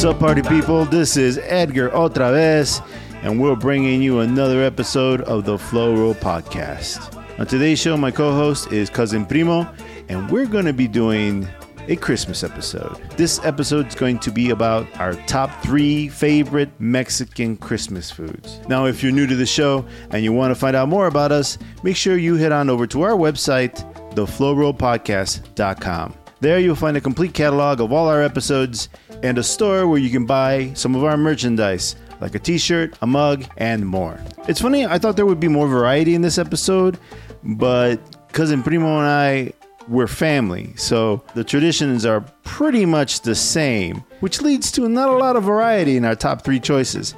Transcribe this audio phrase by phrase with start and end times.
[0.00, 0.86] What's up, party people?
[0.86, 2.80] This is Edgar OtraVez,
[3.22, 7.14] and we're bringing you another episode of the Flow Roll Podcast.
[7.38, 9.70] On today's show, my co host is Cousin Primo,
[10.08, 11.46] and we're going to be doing
[11.90, 12.96] a Christmas episode.
[13.16, 18.60] This episode is going to be about our top three favorite Mexican Christmas foods.
[18.68, 21.32] Now, if you're new to the show and you want to find out more about
[21.32, 23.74] us, make sure you head on over to our website,
[24.14, 26.14] theflowrollpodcast.com.
[26.38, 28.88] There you'll find a complete catalog of all our episodes
[29.24, 32.96] and a store where you can buy some of our merchandise, like a t shirt,
[33.02, 34.20] a mug, and more.
[34.46, 36.98] It's funny, I thought there would be more variety in this episode,
[37.42, 37.96] but
[38.32, 39.52] Cousin Primo and I
[39.90, 45.16] we're family, so the traditions are pretty much the same, which leads to not a
[45.16, 47.14] lot of variety in our top three choices.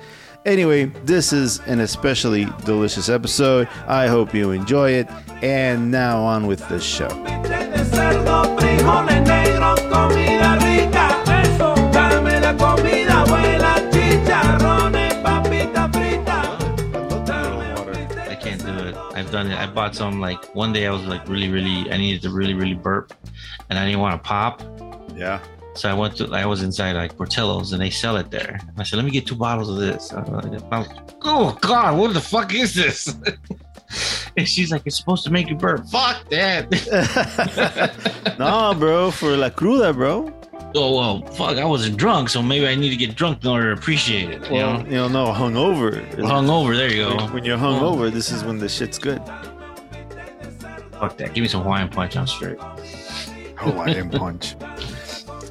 [0.47, 3.69] Anyway, this is an especially delicious episode.
[3.87, 5.09] I hope you enjoy it.
[5.43, 7.09] And now on with the show.
[19.33, 19.59] Done it.
[19.59, 22.55] I bought some like one day I was like really, really I needed to really,
[22.55, 23.13] really burp
[23.69, 24.63] and I didn't want to pop.
[25.17, 25.41] Yeah.
[25.75, 28.61] So I went to I was inside like Portillo's and they sell it there.
[28.77, 30.13] I said, let me get two bottles of this.
[30.13, 30.91] Like,
[31.23, 33.17] oh god, what the fuck is this?
[34.37, 35.87] and she's like, it's supposed to make you burp.
[35.89, 36.71] Fuck that.
[38.39, 40.33] no, bro, for la cruda, bro.
[40.75, 43.75] Oh well, fuck, I wasn't drunk, so maybe I need to get drunk in order
[43.75, 44.43] to appreciate it.
[44.47, 44.85] You Well, know?
[44.87, 46.03] you know, no, hungover.
[46.15, 47.27] Hungover, there you go.
[47.27, 49.21] When you're hungover, this is when the shit's good.
[50.99, 51.35] Fuck that.
[51.35, 52.59] Give me some Hawaiian punch, I'm straight.
[53.57, 54.55] Hawaiian punch.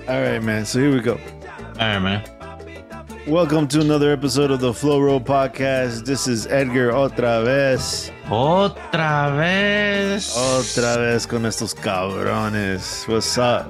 [0.07, 0.65] All right, man.
[0.65, 1.13] So here we go.
[1.13, 2.23] All right, man.
[3.27, 6.03] Welcome to another episode of the Flow Roll Podcast.
[6.03, 8.09] This is Edgar OtraVez.
[8.25, 10.35] Otra vez.
[10.35, 13.07] Otra vez con estos cabrones.
[13.07, 13.67] What's up?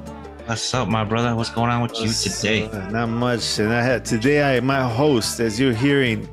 [0.51, 1.33] What's up, my brother?
[1.33, 2.65] What's going on with you today?
[2.65, 2.91] up?
[2.91, 3.57] Not much.
[3.57, 4.57] And I had today.
[4.57, 6.27] I my host, as you're hearing,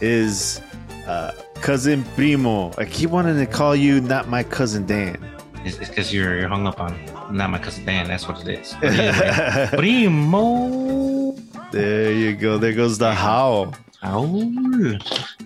[0.00, 0.60] is
[1.08, 2.70] uh, cousin Primo.
[2.78, 5.18] I keep wanting to call you not my cousin Dan.
[5.64, 6.96] It's because you're, you're hung up on
[7.28, 8.06] not my cousin Dan.
[8.06, 8.72] That's what it is.
[8.80, 11.32] Anyway, Primo.
[11.72, 12.56] there you go.
[12.56, 13.74] There goes the howl.
[14.04, 14.48] Oh,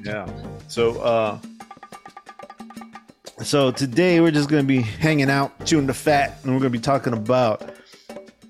[0.05, 0.29] Yeah.
[0.69, 1.39] So uh
[3.43, 6.79] so today we're just gonna be hanging out, chewing the fat, and we're gonna be
[6.79, 7.78] talking about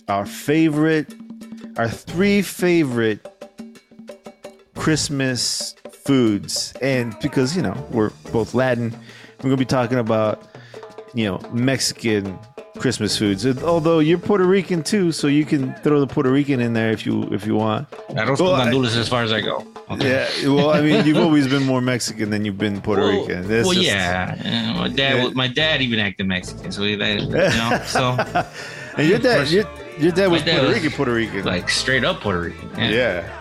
[0.08, 1.12] our favorite
[1.76, 3.20] our three favorite
[4.74, 6.72] Christmas foods.
[6.82, 8.92] And because, you know, we're both Latin,
[9.38, 10.42] we're gonna be talking about,
[11.14, 12.38] you know, Mexican
[12.78, 13.46] Christmas foods.
[13.62, 17.04] Although you're Puerto Rican too, so you can throw the Puerto Rican in there if
[17.06, 17.90] you if you want.
[18.10, 19.66] arroz Well, con I- gandules as far as I go.
[19.90, 20.28] Okay.
[20.42, 23.48] Yeah, well, I mean, you've always been more Mexican than you've been Puerto Well, Rican.
[23.48, 24.72] That's well, just- yeah.
[24.74, 25.30] Uh, My dad, Yeah.
[25.34, 28.46] my dad even acted Mexican, so that, you know, so
[28.98, 29.64] and your dad, your,
[29.98, 31.44] your dad was dad Puerto Rican, Puerto Rican.
[31.44, 32.70] like straight up Puerto Rican.
[32.76, 33.34] yeah.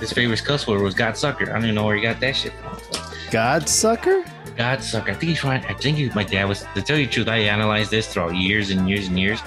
[0.00, 1.50] His favorite cuss word was God sucker.
[1.50, 2.78] I don't even know where he got that shit from.
[3.30, 4.24] God sucker?
[4.56, 5.10] God sucker.
[5.10, 5.64] I think he's trying.
[5.66, 7.28] I think he, my dad was to tell you the truth.
[7.28, 9.40] I analyzed this throughout years and years and years,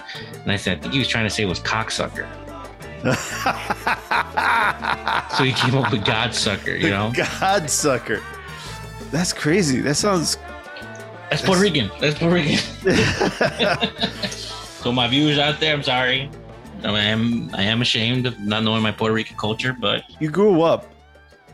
[0.44, 2.28] and I said I think he was trying to say it was cocksucker.
[5.38, 6.76] So he came up with God sucker.
[6.76, 8.24] You know, God sucker.
[9.12, 9.82] That's crazy.
[9.82, 10.38] That sounds.
[11.30, 11.92] that's Puerto Rican.
[12.00, 12.58] That's Puerto Rican.
[14.88, 16.30] so my viewers out there, I'm sorry.
[16.82, 20.62] I am I am ashamed of not knowing my Puerto Rican culture, but You grew
[20.62, 20.86] up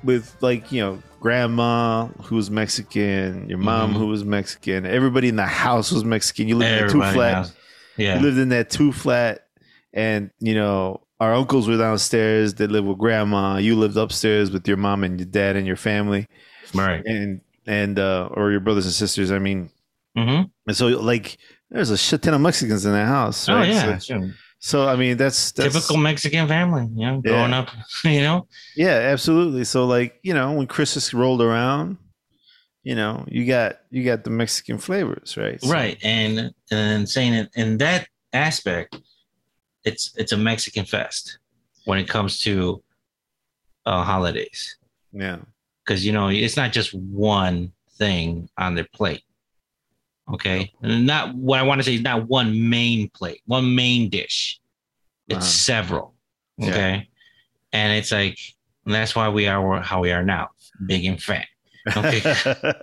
[0.04, 3.98] with, like, you know, grandma who was Mexican, your mom Mhm.
[3.98, 6.48] who was Mexican, everybody in the house was Mexican.
[6.48, 7.52] You lived in a two everybody flat.
[7.98, 8.16] Yeah.
[8.18, 9.48] You lived in that two flat,
[9.96, 13.58] and, you know, our uncles were downstairs They lived with grandma.
[13.58, 16.28] You lived upstairs with your mom and your dad and your family.
[16.76, 17.02] right.
[17.08, 19.70] and and uh or your brothers and sisters i mean
[20.18, 20.44] Mm-hmm.
[20.68, 21.38] and so like
[21.74, 23.98] there's a shit ton of mexicans in that house Oh yeah.
[23.98, 24.32] so, sure.
[24.60, 26.88] so, i mean that's, that's Typical Mexican family.
[26.96, 27.60] You know, growing Yeah.
[27.60, 27.70] up.
[28.06, 28.48] You know.
[28.78, 31.98] yeah absolutely so like you know when christmas rolled around
[32.84, 37.34] you know you got you got the mexican flavors right So- right and and saying
[37.34, 38.98] it in that aspect
[39.84, 41.40] it's it's a mexican fest
[41.86, 42.82] when it comes to
[43.86, 44.78] uh holidays
[45.12, 45.38] yeah
[45.84, 49.24] because you know it's not just one thing on their plate
[50.34, 54.10] okay and not what i want to say is not one main plate one main
[54.10, 54.60] dish
[55.28, 55.46] it's Uh-huh.
[55.74, 56.14] several
[56.58, 56.70] Yeah.
[56.70, 57.10] okay
[57.72, 58.38] and it's like
[58.86, 60.50] and that's why we are how we are now
[60.86, 61.46] big and fat
[61.96, 62.22] okay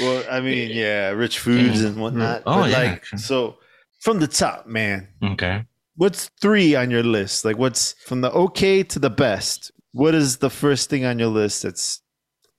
[0.00, 2.78] well i mean yeah rich foods and whatnot Oh, yeah.
[2.78, 3.56] like so
[4.00, 5.64] from the top man okay
[5.96, 7.42] what's three on your list?
[7.46, 9.72] Like what's from the okay to the best?
[9.92, 12.02] What is the first thing on your list that's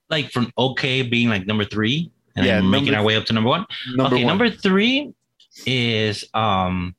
[0.09, 3.33] Like from okay being like number three, and Yeah, making number- our way up to
[3.33, 3.65] number one.
[3.95, 4.31] number okay, one?
[4.31, 5.13] number three
[5.65, 6.95] is um.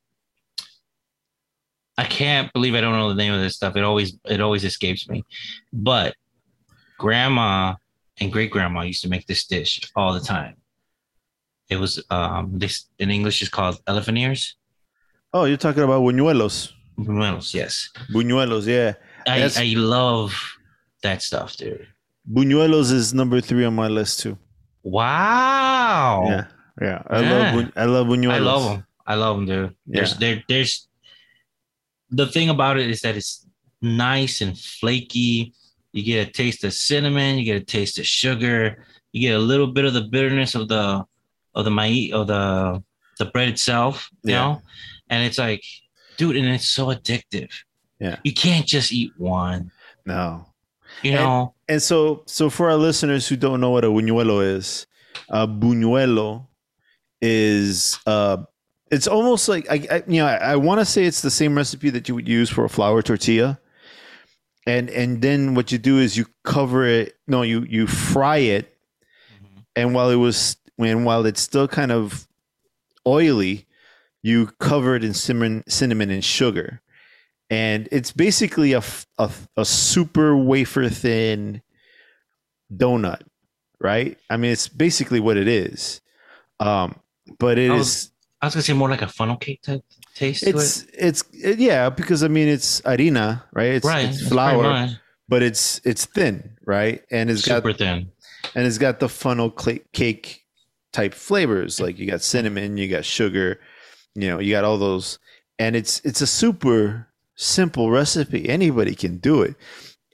[1.97, 3.75] I can't believe I don't know the name of this stuff.
[3.77, 5.25] It always it always escapes me,
[5.73, 6.15] but
[6.97, 7.75] grandma
[8.21, 10.55] and great grandma used to make this dish all the time.
[11.69, 14.55] It was um this in English is called elephant ears.
[15.33, 16.73] Oh, you're talking about buñuelos.
[16.97, 17.91] Buñuelos, yes.
[18.13, 18.95] Buñuelos, yeah.
[19.27, 20.33] I, That's- I love
[21.03, 21.87] that stuff, dude.
[22.33, 24.39] Buñuelos is number three on my list too.
[24.83, 26.25] Wow.
[26.27, 26.45] Yeah,
[26.81, 27.03] yeah.
[27.09, 27.55] I Yeah.
[27.55, 28.33] love I love buñuelos.
[28.33, 28.87] I love them.
[29.07, 29.75] I love them, dude.
[29.87, 30.19] There's Yeah.
[30.19, 30.89] there there's
[32.11, 33.47] the thing about it is that it's
[33.83, 35.53] nice and flaky.
[35.93, 39.39] You get a taste of cinnamon, you get a taste of sugar, you get a
[39.39, 41.05] little bit of the bitterness of the
[41.55, 42.83] of the maíz of the
[43.19, 44.41] the bread itself, you Yeah.
[44.41, 44.63] know?
[45.11, 45.65] And it's like,
[46.19, 47.51] dude, and it's so addictive.
[47.99, 48.17] Yeah.
[48.23, 49.73] You can't just eat one,
[50.07, 50.47] No.
[51.03, 51.55] you know.
[51.69, 54.87] And so, so for our listeners who don't know what a buñuelo is,
[55.29, 56.47] a buñuelo
[57.21, 58.39] is uh,
[58.91, 61.57] it's almost like I, I you know I, I want to say it's the same
[61.57, 63.61] recipe that you would use for a flour tortilla,
[64.67, 67.17] and and then what you do is you cover it.
[67.27, 68.77] No, you you fry it,
[69.77, 72.27] and while it was when while it's still kind of
[73.07, 73.67] oily,
[74.23, 76.81] you cover it in cinnamon, cinnamon and sugar,
[77.51, 78.83] and it's basically a
[79.57, 81.63] a super wafer thin
[82.75, 83.23] donut,
[83.81, 84.19] right?
[84.31, 86.01] I mean, it's basically what it is.
[86.61, 86.99] Um,
[87.39, 88.11] but it I is was-
[88.41, 89.83] I was gonna say more like a funnel cake type
[90.15, 90.91] taste to it's it.
[90.97, 93.73] it's it- yeah because I mean it's harina, right?
[93.73, 94.09] It's, right.
[94.09, 94.89] it's flour,
[95.29, 97.03] but it's it's thin, right?
[97.11, 98.13] And it's super got thin.
[98.55, 100.45] and it's got the funnel cake
[100.93, 103.61] type flavors like you got cinnamon you got sugar
[104.15, 105.19] you know you got all those
[105.59, 107.08] and it's it's a super
[107.41, 109.55] simple recipe anybody can do it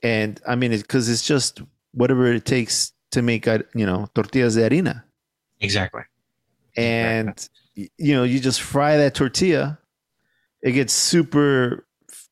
[0.03, 1.59] and i mean because it's just
[1.93, 5.03] whatever it takes to make uh, you know tortillas de harina
[5.59, 6.03] Exactly.
[6.77, 9.79] and you know you just fry that tortilla
[10.61, 11.87] it gets super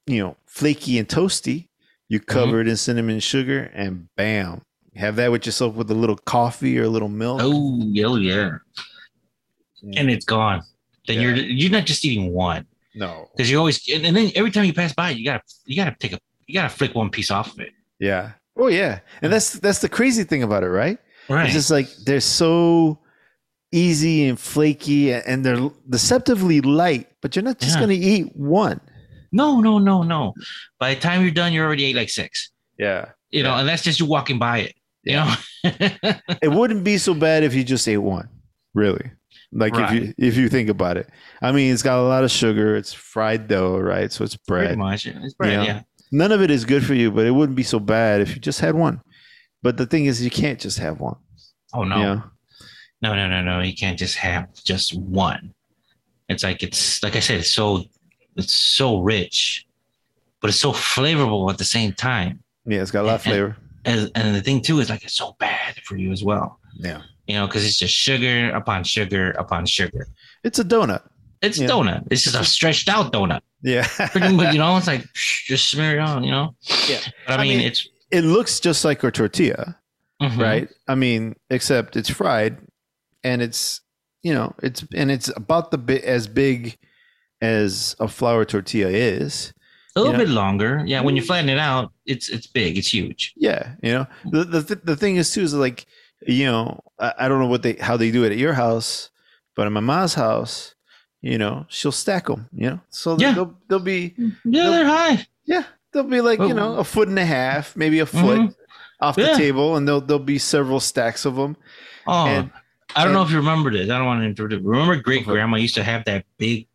[0.05, 1.69] you know flaky and toasty
[2.09, 4.61] you cover it in cinnamon sugar and bam
[4.95, 8.57] have that with yourself with a little coffee or a little milk Oh, oh yeah.
[9.81, 9.99] Yeah.
[9.99, 10.61] And it's gone.
[11.07, 11.21] Then Yeah.
[11.29, 14.65] you're you're not just eating one no because you always and, and then every time
[14.65, 17.51] you pass by, you gotta you gotta take a you gotta flick one piece off
[17.53, 17.71] of it.
[17.99, 20.97] yeah oh yeah and that's that's the crazy thing about it right
[21.29, 21.45] Right.
[21.45, 22.99] it's just like they're so
[23.71, 27.79] easy and flaky and they're deceptively light but you're not just Yeah.
[27.81, 28.79] gonna eat one
[29.35, 30.35] no, no, no, no.
[30.79, 32.51] By the time you're done, you're already ate like six.
[32.77, 33.61] yeah You know, Yeah.
[33.61, 34.75] and that's just you walking by it.
[35.03, 35.33] You know.
[36.43, 38.29] it wouldn't be so bad if you just ate one
[38.75, 39.09] really
[39.55, 41.07] like if you if you think about it
[41.41, 44.67] i mean it's got a lot of sugar it's fried dough right so it's bread.
[44.67, 45.05] Pretty much.
[45.05, 45.51] It's bread.
[45.53, 45.63] Yeah.
[45.63, 45.81] Yeah.
[46.11, 48.41] none of it is good for you but it wouldn't be so bad if you
[48.41, 49.01] just had one
[49.61, 51.17] but the thing is you can't just have one
[51.75, 51.97] Oh no.
[51.97, 52.23] you know?
[53.01, 53.59] No, no, no, no.
[53.61, 55.53] You can't just have just one.
[56.29, 57.83] It's like it's like I said, it's so
[58.37, 59.65] it's so rich,
[60.39, 62.41] but it's so flavorful at the same time.
[62.65, 65.15] yeah it's got a lot of flavor And, and the thing too is like it's
[65.17, 66.59] so bad for you as well.
[66.77, 70.07] yeah You know, because it's just sugar upon sugar upon sugar.
[70.43, 71.03] it's a donut
[71.41, 71.67] It's Yeah.
[71.67, 72.07] donut.
[72.11, 73.41] It's just a stretched out donut.
[73.61, 75.05] yeah Pretty much, you know, it's like
[75.47, 76.23] just smear it on.
[76.23, 76.55] You know.
[76.89, 76.99] Yeah.
[77.27, 79.75] But I, I mean, mean, it's it looks just like a tortilla
[80.21, 80.37] mhm.
[80.37, 82.57] right i mean except it's fried
[83.23, 83.81] and it's
[84.21, 86.77] you know it's and it's about the bit as big
[87.41, 89.51] as a flour tortilla is
[89.95, 90.25] A little you know?
[90.25, 90.83] bit longer.
[90.85, 91.01] Yeah.
[91.05, 92.77] When you flatten it out, it's it's big.
[92.77, 93.33] It's huge.
[93.35, 95.85] Yeah, you know the the th- the thing is too is like
[96.27, 99.09] you know I, I don't know what they how they do it at your house,
[99.55, 100.75] but in my mom's house,
[101.21, 102.47] you know she'll stack them.
[102.53, 103.33] You know, so Yeah.
[103.33, 104.13] they'll they'll be
[104.43, 105.27] Yeah, they're high.
[105.45, 108.55] yeah they'll be like you know a foot and a half, maybe a foot Mhm.
[108.99, 109.37] off the Yeah.
[109.37, 111.55] table, and there'll there'll be several stacks of them.
[112.07, 112.51] Oh, And-
[112.95, 113.89] I don't know if you remember this.
[113.89, 114.53] I don't want to interrupt.
[114.53, 114.61] it.
[114.63, 116.67] Remember, great grandma used to have that big,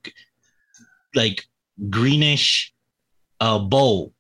[1.15, 1.47] like
[1.91, 2.73] greenish,
[3.41, 4.13] uh, bowl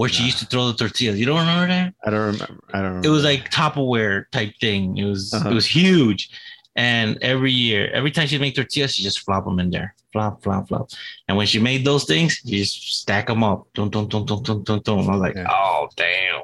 [0.00, 0.26] where she Nah.
[0.30, 1.18] used to throw the tortillas.
[1.20, 1.88] You don't remember that?
[2.06, 2.60] I don't remember.
[2.72, 3.06] I don't remember.
[3.08, 4.96] It was like Tupperware type thing.
[4.96, 5.50] It was Uh-huh.
[5.50, 6.30] it was huge,
[6.74, 10.42] and every year, every time she make tortillas, she just flop them in there, flop,
[10.42, 10.86] flop, flop.
[11.28, 13.66] And when she made those things, she just stack them up.
[13.74, 14.98] Dun, dun, dun, dun, dun, dun, dun.
[15.08, 15.46] I was like, Yeah.
[15.50, 16.42] oh damn.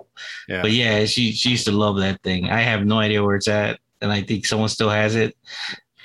[0.49, 0.63] yeah.
[0.63, 2.51] But yeah, she she used to love that thing.
[2.51, 5.33] I have no idea where it's at, and I think someone still has it.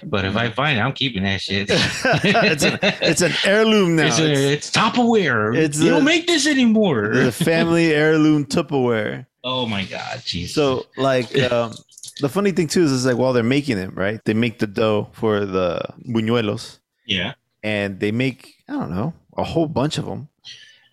[0.03, 1.67] But if I find it, I'm keeping that shit.
[1.71, 2.79] it's, a,
[3.09, 4.07] it's an heirloom now.
[4.07, 5.55] it's, It's, a, it's Tupperware.
[5.55, 7.09] it's you a- don't make this anymore.
[7.13, 9.25] the family heirloom Tupperware.
[9.43, 10.49] oh my god, jeez.
[10.49, 11.73] So like um,
[12.21, 14.19] the funny thing too is, is like while they're making them, right?
[14.25, 19.43] They make the dough for the buñuelos, yeah, and they make I don't know a
[19.43, 20.27] whole bunch of them,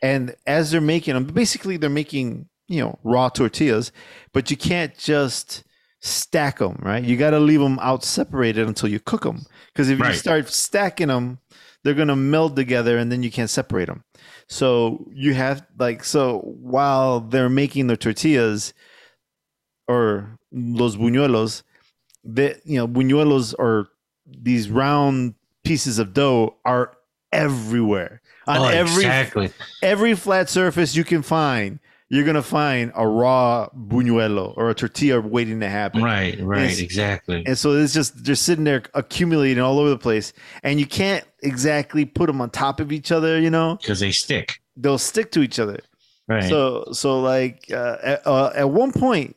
[0.03, 3.93] and as they're making them, basically they're making you know raw tortillas,
[4.33, 5.65] but you can't just
[6.01, 7.03] stack them, right?
[7.03, 7.21] You mm-hmm.
[7.21, 10.13] got to leave them out separated until you cook them, because if Right.
[10.13, 11.39] you start stacking them,
[11.85, 14.05] they're gonna meld together, and then you can't separate them.
[14.49, 18.75] So you have like so while they're making the tortillas
[19.87, 21.63] or los buñuelos,
[22.25, 23.89] that you know buñuelos are
[24.27, 26.97] these round pieces of dough are
[27.33, 29.51] everywhere on oh, every exactly.
[29.83, 31.79] every flat surface you can find.
[32.11, 36.03] You're gonna find a raw buñuelo or a tortilla waiting to happen.
[36.03, 37.43] Right, right, It's- exactly.
[37.47, 41.25] And so it's just they're sitting there accumulating all over the place, and you can't
[41.43, 43.39] exactly put them on top of each other.
[43.39, 44.61] You know, Because they stick.
[44.77, 45.81] they'll stick to each other.
[46.27, 46.49] Right.
[46.49, 49.37] So so like uh, at, uh, at one point,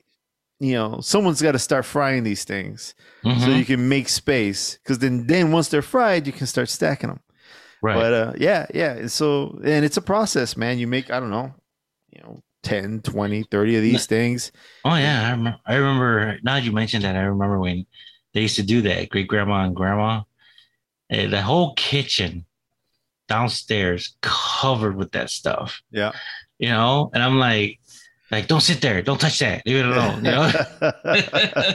[0.62, 3.58] you know, someone's got to start frying these things so Mhm.
[3.60, 4.78] you can make space.
[4.78, 7.20] Because then then once they're fried, you can start stacking them.
[7.82, 7.96] right.
[7.96, 8.94] But uh, yeah, yeah.
[8.94, 10.80] and So and it's a process, man.
[10.80, 11.54] You make I don't know,
[12.16, 12.44] you know.
[12.64, 14.52] 10 20 30 of these things
[14.86, 15.60] oh yeah, I remember.
[15.66, 16.40] I remember.
[16.44, 17.86] Now that you mentioned that, I remember when
[18.34, 19.10] they used to do that.
[19.10, 20.22] Great grandma and grandma,
[21.10, 22.46] Eh, the whole kitchen
[23.28, 25.82] downstairs covered with that stuff.
[25.92, 26.12] yeah
[26.60, 27.80] You know, and I'm like,
[28.30, 30.18] like don't sit there, don't touch that, leave it alone.
[30.26, 30.52] You know.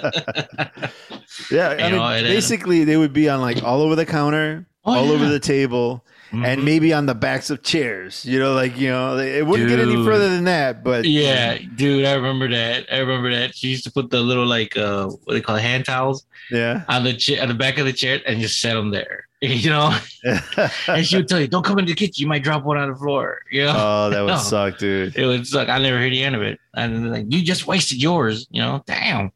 [1.50, 4.06] yeah i You mean know, then- basically they would be on like all over the
[4.06, 6.64] counter Oh, all over the table and Mhm.
[6.64, 8.24] maybe on the backs of chairs.
[8.24, 10.82] You know, like you know, it wouldn't get any further than that.
[10.84, 12.86] But Yeah, dude, I remember that.
[12.92, 13.54] I remember that.
[13.56, 16.82] She used to put the little like uh what they call it, hand towels yeah,
[16.88, 19.24] on the chair on the back of the chair and just set them there.
[19.42, 19.94] You know,
[20.88, 22.14] and she would tell you, "Don't come into the kitchen.
[22.22, 24.38] You might drop one on the floor." You know, oh, that would No.
[24.38, 25.14] suck, dude.
[25.14, 25.68] it would suck.
[25.68, 26.58] I never heard the end of it.
[26.74, 28.46] And they're like, you just wasted yours.
[28.50, 29.30] You know, damn.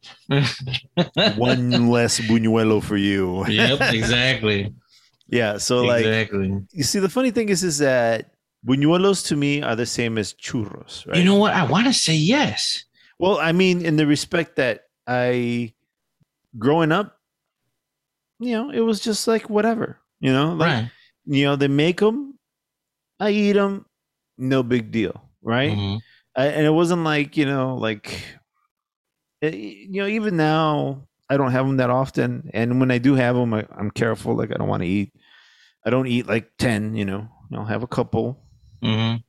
[1.37, 3.47] One less buñuelo for you.
[3.47, 4.73] yep, exactly.
[5.31, 5.59] Yeah.
[5.59, 6.61] So like, exactly.
[6.73, 8.35] you see, the funny thing is, is that
[8.67, 11.17] buñuelos to me are the same as churros, right?
[11.17, 11.55] You know what?
[11.55, 12.85] I want to say yes.
[13.19, 15.75] Well, I mean, in the respect that I,
[16.59, 17.19] growing up,
[18.39, 20.91] you know, it was just like whatever, you know, like right.
[21.27, 22.39] you know, they make them,
[23.21, 23.85] I eat them,
[24.39, 25.77] no big deal, right?
[25.77, 26.01] Mhm.
[26.35, 28.25] I, and it wasn't like you know, like
[29.43, 33.15] eh, you know, even now I don't have them that often, and when I do
[33.15, 34.35] have them, I, I'm careful.
[34.35, 35.13] Like I don't want to eat,
[35.85, 38.39] I don't eat like ten, you know, I'll have a couple,
[38.83, 39.23] Mhm.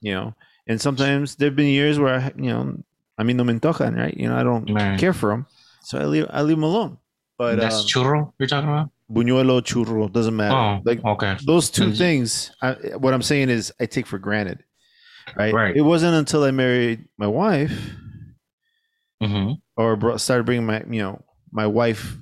[0.00, 0.34] you know,
[0.66, 2.82] and sometimes there've been years where I, you know,
[3.18, 4.16] I mean, no me antojan, right?
[4.16, 4.98] You know, I don't Right.
[4.98, 5.46] care for them,
[5.82, 6.98] so I leave I leave them alone.
[7.38, 8.90] But That's um, churro you're talking about?
[9.10, 10.56] buñuelo, churro doesn't matter.
[10.56, 11.36] Oh, like okay.
[11.44, 11.98] those two Mhm.
[11.98, 14.64] things I, what i'm saying is i take for granted
[15.36, 15.76] right Right.
[15.76, 17.72] it wasn't until i married my wife
[19.20, 22.16] hmm or bro- started bringing my you know my wife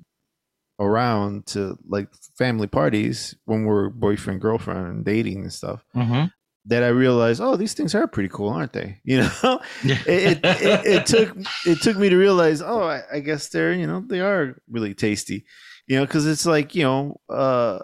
[0.81, 6.25] around to like family parties when we're boyfriend girlfriend and dating and stuff hmm
[6.67, 8.99] that i realized oh these things are pretty cool aren't they?
[9.05, 9.61] You know?
[9.85, 13.73] It, it, it, it took it took me to realize oh I, I guess they're
[13.73, 15.45] you know they are really tasty.
[15.87, 17.79] You know because it's like you know uh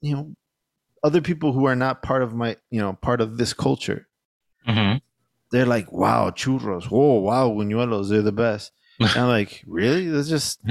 [0.00, 0.34] you know
[1.02, 4.06] other people who are not part of my you know part of this culture
[4.66, 4.94] hmm
[5.50, 6.88] they're like wow churros.
[6.90, 8.10] Oh wow buñuelos.
[8.10, 10.60] They're the best and i'm like really that's just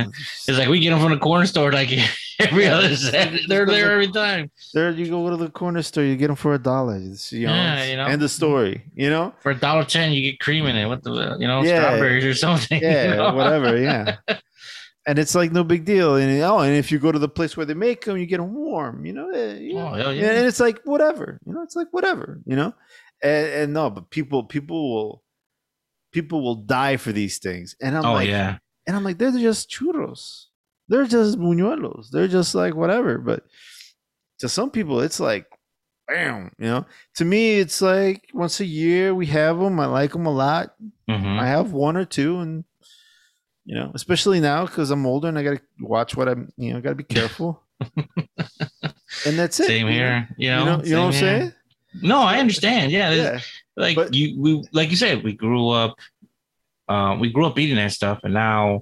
[0.48, 1.90] It's like we get them from the corner store like
[2.40, 3.44] every other Saturday.
[3.48, 4.52] They're there every time.
[4.74, 7.54] there you go to the corner store you get them for a dollar you know,
[7.54, 8.06] Yeah, you know.
[8.06, 10.86] end the story you know For a dollar ten, you get cream in it.
[10.88, 11.82] What the you know, Yeah.
[11.88, 12.82] strawberries or something.
[12.82, 13.34] you yeah, know?
[13.34, 14.18] whatever, yeah.
[15.08, 16.16] And it's like no big deal.
[16.18, 18.40] And oh, and if you go to the place where they make them, you get
[18.40, 19.06] them warm.
[19.06, 19.82] You know, eh, yeah.
[19.82, 20.32] Oh, hell yeah.
[20.32, 21.40] And it's like whatever.
[21.46, 22.42] You know, it's like whatever.
[22.46, 22.74] You know,
[23.24, 25.24] and, and no, but people, people will,
[26.12, 27.76] people will die for these things.
[27.82, 28.58] And I'm Oh like, yeah.
[28.86, 30.46] and I'm like, they're just churros.
[30.88, 32.10] They're just buñuelos.
[32.12, 33.18] They're just like whatever.
[33.18, 33.44] But
[34.40, 35.46] to some people, it's like,
[36.08, 36.52] bam.
[36.58, 36.86] You know,
[37.16, 39.80] to me, it's like once a year we have them.
[39.80, 40.76] I like them a lot.
[41.10, 42.64] hmm I have one or two, and
[43.66, 46.54] you know, especially now because I'm older and I got to watch what I'm.
[46.58, 47.62] You know, got to be careful.
[49.26, 49.68] and that's it.
[49.68, 50.28] Same you here.
[50.38, 51.40] You You know, know, you know what I'm here.
[51.40, 51.54] saying?
[52.02, 52.92] No, I understand.
[52.92, 53.40] Yeah, Yeah.
[53.78, 55.96] Like But- you, we like you said, we grew up.
[56.90, 58.82] Uh, we grew up eating that stuff, and now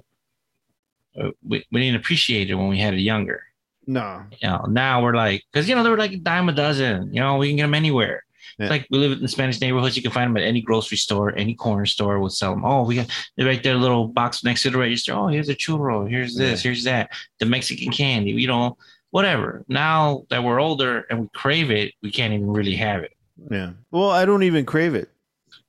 [1.20, 3.42] uh, we, we didn't appreciate it when we had it younger.
[3.86, 4.22] No.
[4.40, 7.12] You know, now we're like, because you know they were like a dime a dozen.
[7.12, 8.24] You know, we can get them anywhere.
[8.58, 8.68] Yeah.
[8.68, 11.36] Like we live in the Spanish neighborhoods, you can find them at any grocery store,
[11.36, 12.64] any corner store would sell them.
[12.64, 15.12] Oh, we got they're right there, little box next to the register.
[15.12, 16.08] Oh, here's a churro.
[16.08, 16.62] Here's this.
[16.62, 17.10] Here's that.
[17.38, 18.30] The Mexican candy.
[18.30, 18.76] You know,
[19.10, 19.64] whatever.
[19.68, 23.15] Now that we're older and we crave it, we can't even really have it.
[23.50, 23.72] Yeah.
[23.90, 25.10] Well, I don't even crave it.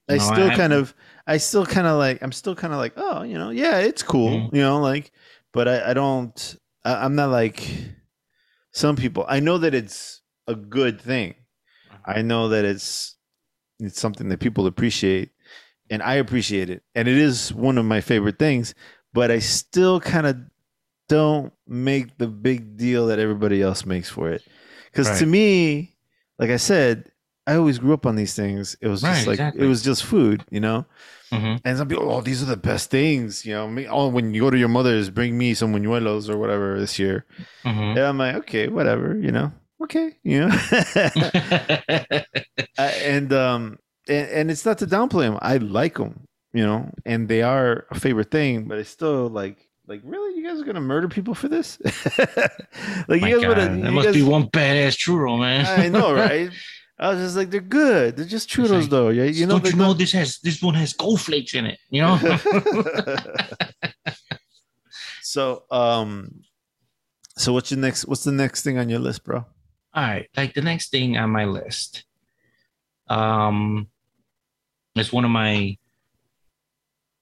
[0.08, 0.94] I No, still I- kind of,
[1.26, 4.02] I still kind of like, I'm still kind of like, oh, you know, yeah, it's
[4.02, 4.54] cool, Mhm.
[4.54, 5.12] you know, like,
[5.52, 7.62] but I, I don't, I, I'm not like
[8.72, 9.24] some people.
[9.28, 11.34] I know that it's a good thing.
[12.04, 13.16] I know that it's
[13.80, 15.30] it's something that people appreciate,
[15.90, 18.74] and I appreciate it, and it is one of my favorite things.
[19.12, 20.36] But I still kind of
[21.08, 24.42] don't make the big deal that everybody else makes for it,
[24.90, 25.96] because to me,
[26.38, 27.10] like I said,
[27.48, 28.76] I always grew up on these things.
[28.80, 29.64] It was just Right, like exactly.
[29.64, 30.86] it was just food, you know.
[31.32, 33.66] hmm And some people, oh, these are the best things, you know.
[33.90, 37.26] Oh, when you go to your mother's, bring me some buñuelos or whatever this year.
[37.64, 39.52] hmm And I'm like, okay, whatever, you know,
[39.82, 40.54] okay, you know.
[42.78, 43.78] And um,
[44.08, 45.38] and, and it's not to downplay them.
[45.42, 48.68] I like them, you know, and they are a favorite thing.
[48.68, 51.78] But it's still like, like, really, you guys are gonna murder people for this?
[53.08, 55.66] like, My you guys would that must be one badass churro, man.
[55.66, 56.50] I know, right?
[57.00, 58.16] I was just like, they're good.
[58.16, 59.10] They're just churros, like, though.
[59.10, 59.58] Yeah, you know.
[59.58, 61.78] Don't you know this has this one has gold flakes in it?
[61.90, 62.18] You know.
[65.22, 66.40] so, um,
[67.36, 68.06] so what's your next?
[68.06, 69.38] What's the next thing on your list, bro?
[69.94, 72.04] All right, like the next thing on my list,
[73.08, 73.88] um,
[74.96, 75.76] it's one of my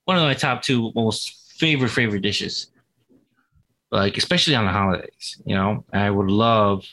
[0.07, 2.71] one of my top two most favorite favorite dishes.
[3.91, 6.87] Like especially on the holidays, you know, I would love.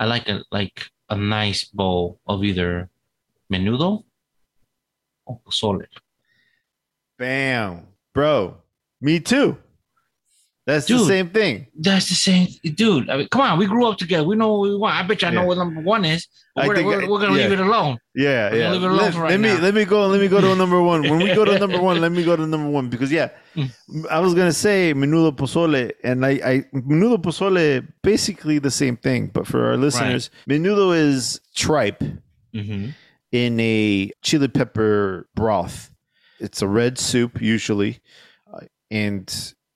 [0.00, 2.90] I like a like a nice bowl of either
[3.52, 4.04] menudo
[5.26, 5.86] or pozole.
[7.18, 8.56] Bam, bro.
[9.00, 9.58] Me too.
[10.66, 11.66] That's the same thing.
[11.78, 13.10] That's the same, dude.
[13.10, 14.24] I mean, come on, we grew up together.
[14.26, 14.94] We know what we want.
[14.96, 15.46] I bet you I know Yeah.
[15.48, 16.26] what number one is.
[16.56, 17.42] I We're, think we're, I- we're gonna yeah.
[17.48, 17.98] leave it alone.
[18.14, 18.70] Yeah, We're yeah.
[18.72, 19.60] leave it alone Let, for let me now.
[19.60, 20.06] let me go.
[20.06, 21.02] Let me go to number one.
[21.02, 23.70] When we go to number one, let me go to number one because yeah, Mm.
[24.10, 29.28] I was gonna say menudo pozole, and I, I menudo pozole basically the same thing,
[29.34, 32.02] but for our listeners, menudo is tripe
[32.54, 32.90] Mm-hmm.
[33.32, 35.90] in a chili pepper broth.
[36.40, 38.00] It's a red soup usually,
[38.52, 39.28] uh, and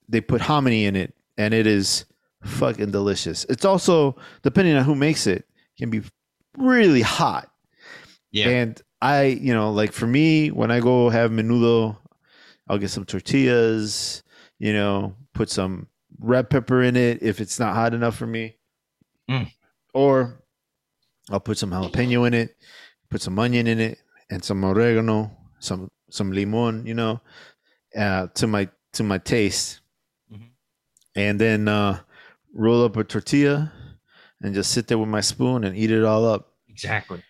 [0.08, 2.04] they put hominy in it, and it is
[2.44, 3.44] fucking delicious.
[3.48, 5.46] It's also depending on who makes it,
[5.76, 6.02] can be
[6.56, 7.50] really hot.
[8.30, 8.48] Yeah.
[8.48, 11.96] And I, you know, like for me, when I go have menudo,
[12.68, 14.22] I'll get some tortillas,
[14.58, 15.86] you know, put some
[16.20, 18.56] red pepper in it if it's not hot enough for me.
[19.30, 19.50] Mm.
[19.94, 20.42] Or
[21.30, 22.56] I'll put some jalapeno in it,
[23.08, 23.98] put some onion in it,
[24.30, 25.30] and some oregano,
[25.60, 27.20] some some limon, you know,
[27.96, 29.80] uh, to my to my taste.
[31.18, 31.98] And then uh,
[32.54, 33.72] roll up a tortilla
[34.40, 37.22] and just sit there with my spoon and eat it all up Exactly.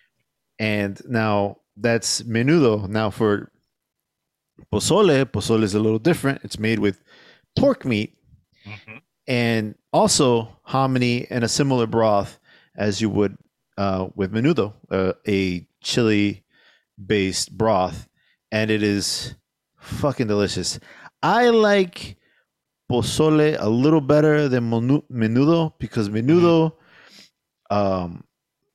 [0.59, 2.87] and now that's menudo.
[2.88, 3.51] Now for
[4.72, 6.40] pozole, pozole is a little different.
[6.44, 7.03] It's made with
[7.59, 8.12] pork meat
[8.66, 9.01] Mhm.
[9.27, 12.38] and also hominy and a similar broth
[12.77, 13.37] as you would
[13.79, 16.44] uh, with menudo, uh, a chili
[17.07, 18.09] based broth,
[18.51, 19.35] and it is
[19.79, 20.81] fucking delicious.
[21.22, 22.16] I like
[22.90, 26.72] pozole a little better than menudo because menudo,
[27.70, 28.24] um,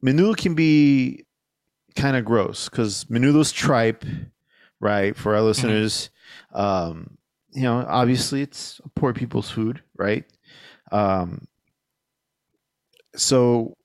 [0.04, 1.26] menudo can be
[1.96, 4.06] kind of gross because menudo's tripe,
[4.80, 5.16] right?
[5.16, 6.10] For our listeners,
[6.54, 7.18] um,
[7.52, 10.26] you know, obviously it's poor people's food, right?
[10.92, 11.48] Um,
[13.16, 13.76] so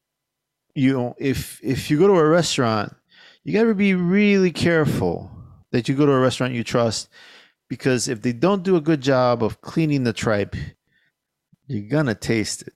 [0.75, 2.95] you know, if if you go to a restaurant,
[3.45, 5.31] you got to be really careful
[5.73, 7.09] that you go to a restaurant you trust
[7.69, 10.57] because if they don't do a good job of cleaning the tripe,
[11.67, 12.73] you're gonna taste it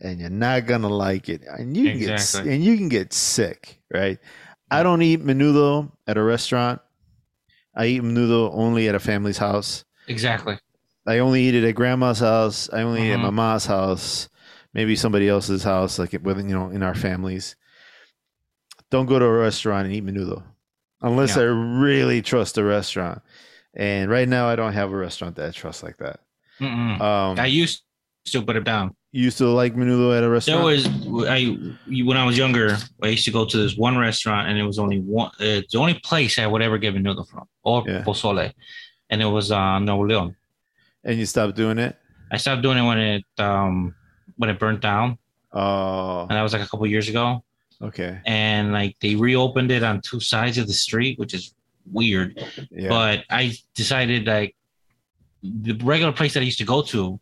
[0.00, 2.50] and you're not gonna like it, and you can get Exactly.
[2.50, 4.18] s- and you can get sick, right?
[4.70, 6.80] I don't eat menudo at a restaurant.
[7.74, 9.84] I eat menudo only at a family's house.
[10.08, 10.58] Exactly.
[11.06, 12.68] I only eat it at grandma's house.
[12.72, 13.22] I only eat it at Mhm.
[13.24, 14.28] my mom's house,
[14.72, 17.56] maybe somebody else's house, like it within you know in our families.
[18.90, 20.42] Don't go to a restaurant and eat menudo
[21.02, 21.42] unless Yeah.
[21.42, 23.22] I really trust the restaurant.
[23.74, 26.20] And right now, I don't have a restaurant that I trust like that.
[26.60, 27.82] Um, I used
[28.26, 28.94] to put it down.
[29.12, 30.58] you used to like menudo at a restaurant.
[30.58, 31.46] There was I
[32.04, 32.76] when I was younger.
[33.02, 35.30] I used to go to this one restaurant, and it was only one.
[35.40, 38.02] Uh, the only place I would ever get menudo from, or Yeah.
[38.02, 38.52] pozole,
[39.08, 40.36] and it was uh, Nuevo Leon.
[41.04, 41.96] and you stopped doing it.
[42.30, 43.94] I stopped doing it when it um
[44.36, 45.16] when it burnt down,
[45.52, 47.42] Oh, and that was like a couple years ago.
[47.80, 48.20] okay.
[48.26, 51.54] And like they reopened it on two sides of the street, which is
[51.90, 52.42] weird.
[52.70, 52.88] Yeah.
[52.88, 54.56] But I decided like
[55.42, 57.20] the regular place that I used to go to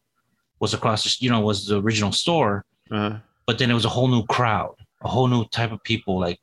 [0.60, 3.88] was across the you know was the original store, uh, but then it was a
[3.88, 6.18] whole new crowd, a whole new type of people.
[6.18, 6.40] Like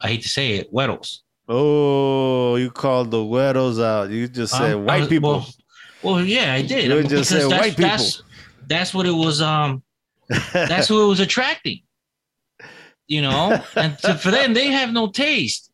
[0.00, 1.18] I hate to say it, weddles.
[1.48, 4.10] oh, you called the güeros out.
[4.10, 5.30] You just said Um, white uh, people.
[5.30, 5.46] Well,
[6.02, 6.84] well, yeah, I did.
[6.90, 7.90] You just that's- white people.
[7.90, 8.22] That's,
[8.68, 9.40] that's what it was.
[9.42, 9.82] Um,
[10.52, 11.80] that's who it was attracting.
[13.08, 15.70] You know, and to, for them, they have no taste.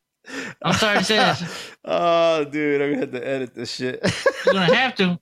[0.62, 1.70] I'm sorry to say this.
[1.84, 4.00] oh, dude, I'm gonna have to edit this shit.
[4.46, 5.18] You're gonna have to.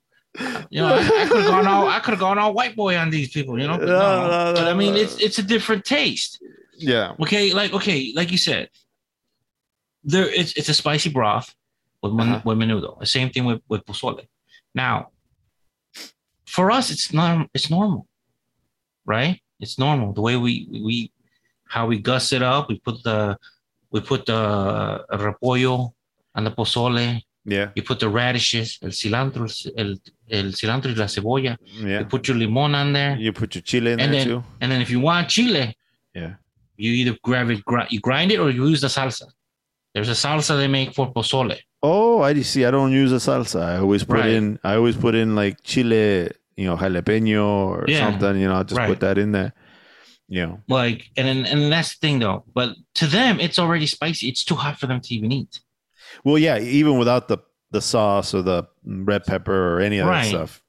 [0.70, 2.96] You know, I, I could have gone all I could have gone all white boy
[2.96, 3.58] on these people.
[3.58, 4.22] You know, but, No, no.
[4.28, 5.00] no, but no, I mean, no.
[5.00, 6.42] it's it's a different taste.
[6.76, 7.14] Yeah.
[7.20, 8.68] Okay, like okay, like you said,
[10.04, 11.54] there it's it's a spicy broth
[12.02, 12.40] with Uh-huh.
[12.44, 12.98] with menudo.
[13.00, 14.26] The same thing with with pozole.
[14.74, 15.08] Now,
[16.46, 18.06] for us, it's not it's normal,
[19.06, 19.40] right?
[19.58, 21.12] It's normal the way we we
[21.68, 22.68] how we guss it up.
[22.68, 23.38] We put the
[23.96, 25.92] we put the uh, repollo
[26.34, 27.22] and the pozole.
[27.48, 27.70] Yeah.
[27.76, 29.44] You put the radishes, el cilantro,
[29.82, 29.90] el,
[30.38, 31.56] el cilantro y la cebolla.
[31.62, 32.00] Yeah.
[32.00, 34.44] You put your limon on there, You put your chile in and there then too.
[34.60, 35.76] and then if you want chile,
[36.14, 36.34] Yeah.
[36.76, 39.26] you either grab it, gri- you grind it, or you use the salsa.
[39.94, 41.56] There's a salsa they make for pozole.
[41.82, 42.64] Oh, I see.
[42.66, 43.62] I don't use a salsa.
[43.62, 44.32] I always put Right.
[44.38, 44.58] in.
[44.64, 48.00] I always put in like chile, you know, jalapeno or Yeah.
[48.10, 48.40] something.
[48.40, 48.88] You know, I'll just Right.
[48.88, 49.52] put that in there.
[50.28, 50.60] You know.
[50.68, 52.44] Like, and then, and that's the thing though.
[52.54, 54.28] But to them, it's already spicy.
[54.28, 55.60] It's too hot for them to even eat.
[56.24, 56.58] Well, yeah.
[56.58, 57.38] Even without the
[57.70, 60.22] the sauce or the red pepper or any of Right.
[60.24, 60.62] that stuff.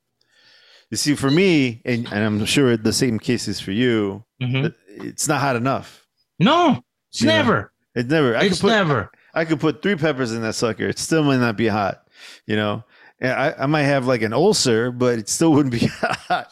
[0.89, 4.23] You see, for me, and, and I'm sure the same case is for you.
[4.41, 4.73] Mhm.
[4.87, 6.05] It's not hot enough.
[6.39, 7.31] No, it's Yeah.
[7.41, 7.73] never.
[7.95, 8.35] It's never.
[8.37, 8.67] I it's could put.
[8.69, 9.11] never.
[9.33, 10.87] I could put three peppers in that sucker.
[10.87, 12.07] It still might not be hot.
[12.45, 12.83] You know.
[13.19, 16.49] And I, I might have like an ulcer, but it still wouldn't be hot.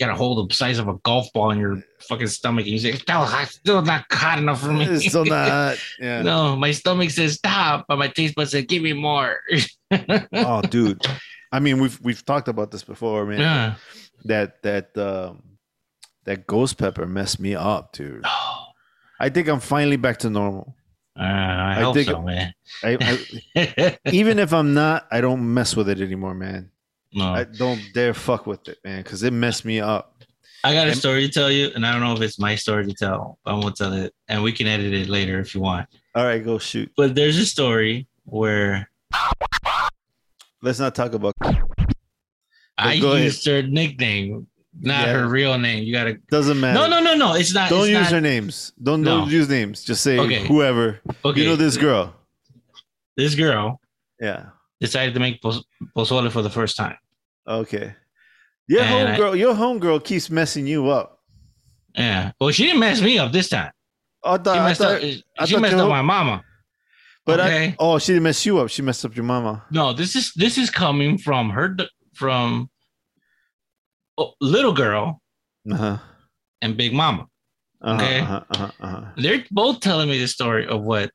[0.00, 2.78] Got a hold the size of a golf ball in your fucking stomach, and you
[2.80, 5.78] say, "Still hot, still not hot enough for me." It's still not hot.
[6.00, 6.22] Yeah.
[6.30, 9.38] no, my stomach says stop, but my taste buds say, "Give me more."
[10.32, 11.04] oh dude
[11.52, 13.74] i mean we've we've talked about this before man yeah.
[14.24, 15.42] that that um
[16.24, 18.66] that ghost pepper messed me up dude Oh,
[19.18, 20.76] i think i'm finally back to normal
[21.18, 22.54] uh, I, I hope think- so, man.
[22.84, 23.18] I,
[23.66, 26.70] I even if i'm not i don't mess with it anymore man
[27.12, 27.24] no.
[27.34, 30.14] i don't dare fuck with it man because it messed me up
[30.62, 32.86] I got a story to tell you, and I don't know if it's my story
[32.86, 33.38] to tell.
[33.42, 35.88] But I'm gonna tell it, and we can edit it later if you want.
[36.14, 38.90] all right go shoot But there's a story where
[40.60, 41.34] let's not talk about
[42.76, 43.24] I go ahead.
[43.24, 44.46] used her nickname,
[44.80, 45.12] not Yeah.
[45.14, 45.84] her real name.
[45.84, 47.34] You gotta doesn't matter no, no, no, no.
[47.36, 47.70] It's not.
[47.70, 49.20] don't it's use not, their names don't No.
[49.20, 50.46] don't use names just say Okay.
[50.46, 52.14] whoever Okay, you know this girl
[53.16, 53.80] This girl
[54.20, 55.64] yeah decided to make pos-
[55.96, 56.96] pozole for the first time.
[57.46, 57.94] okay
[58.68, 61.18] your And I- homegirl your homegirl keeps messing you up
[61.96, 62.32] Yeah.
[62.40, 63.72] Well, she didn't mess me up this time.
[64.24, 65.02] I thought, She I messed thought-
[65.40, 65.48] up.
[65.48, 66.42] She messed up ho- my mama.
[67.26, 67.66] But okay.
[67.68, 68.68] I, oh, she didn't mess you up.
[68.70, 69.64] She messed up your mama.
[69.72, 71.76] No, this is this is coming from her
[72.14, 72.70] from
[74.18, 75.20] oh, little girl
[75.70, 75.98] Uh huh.
[76.62, 77.26] and big mama.
[77.82, 78.20] Uh-huh, Okay.
[78.20, 79.04] Uh-huh, uh-huh, uh-huh.
[79.16, 81.10] they're both telling me the story of what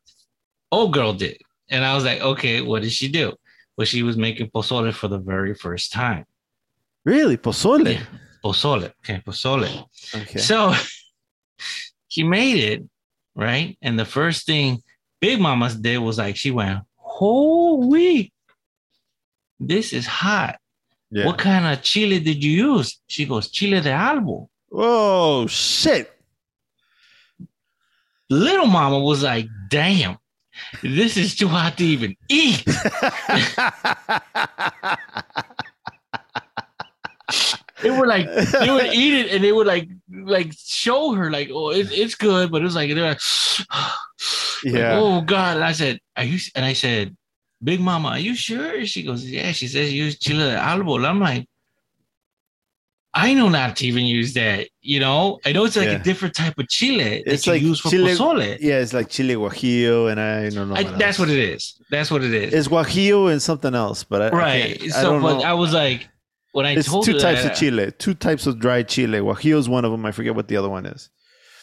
[0.72, 1.38] old girl did.
[1.70, 3.34] And I was like, okay, what did she do?
[3.78, 6.26] Well, she was making pozole for the very first time.
[7.04, 7.94] Really, pozole.
[7.94, 8.04] Yeah,
[8.44, 8.92] pozole.
[9.00, 9.86] Okay, pozole.
[10.14, 10.40] Okay.
[10.40, 10.74] So
[12.08, 12.84] she made it,
[13.36, 13.78] right?
[13.82, 14.82] And the first thing
[15.22, 18.32] Big Mama did was like, she went, holy,
[19.60, 20.58] this is hot.
[21.12, 21.26] yeah.
[21.26, 23.00] What kind of chili did you use?
[23.08, 24.48] She goes, chile de árbol.
[24.72, 26.12] Oh, shit.
[28.30, 30.18] Little Mama was like, damn,
[30.82, 32.64] this is too hot to even eat.
[37.82, 41.50] they were like they would eat it and they would like like show her like
[41.52, 43.20] oh it, it's good but it was like they're like,
[44.64, 44.98] yeah.
[44.98, 47.16] oh god and i said are you and i said
[47.64, 51.06] big mama are you sure she goes yeah she says You use chile de árbol
[51.06, 51.48] i'm like
[53.16, 56.02] i know not to even use that you know i know it's like Yeah.
[56.02, 58.94] a different type of chile that It's you like use for chile- pozole Yeah, it's
[58.94, 60.76] like chile guajillo, and I don't know.
[60.76, 64.04] I, what that's what it is that's what it is It's guajillo and something else,
[64.04, 65.44] but I, I right can't- I, so don't but know.
[65.44, 66.10] i was like
[66.52, 67.92] when i it's told two her types that, of chile.
[67.98, 69.20] Two types of dried chile.
[69.20, 70.06] Guajillo is one of them.
[70.06, 71.10] I forget what the other one is.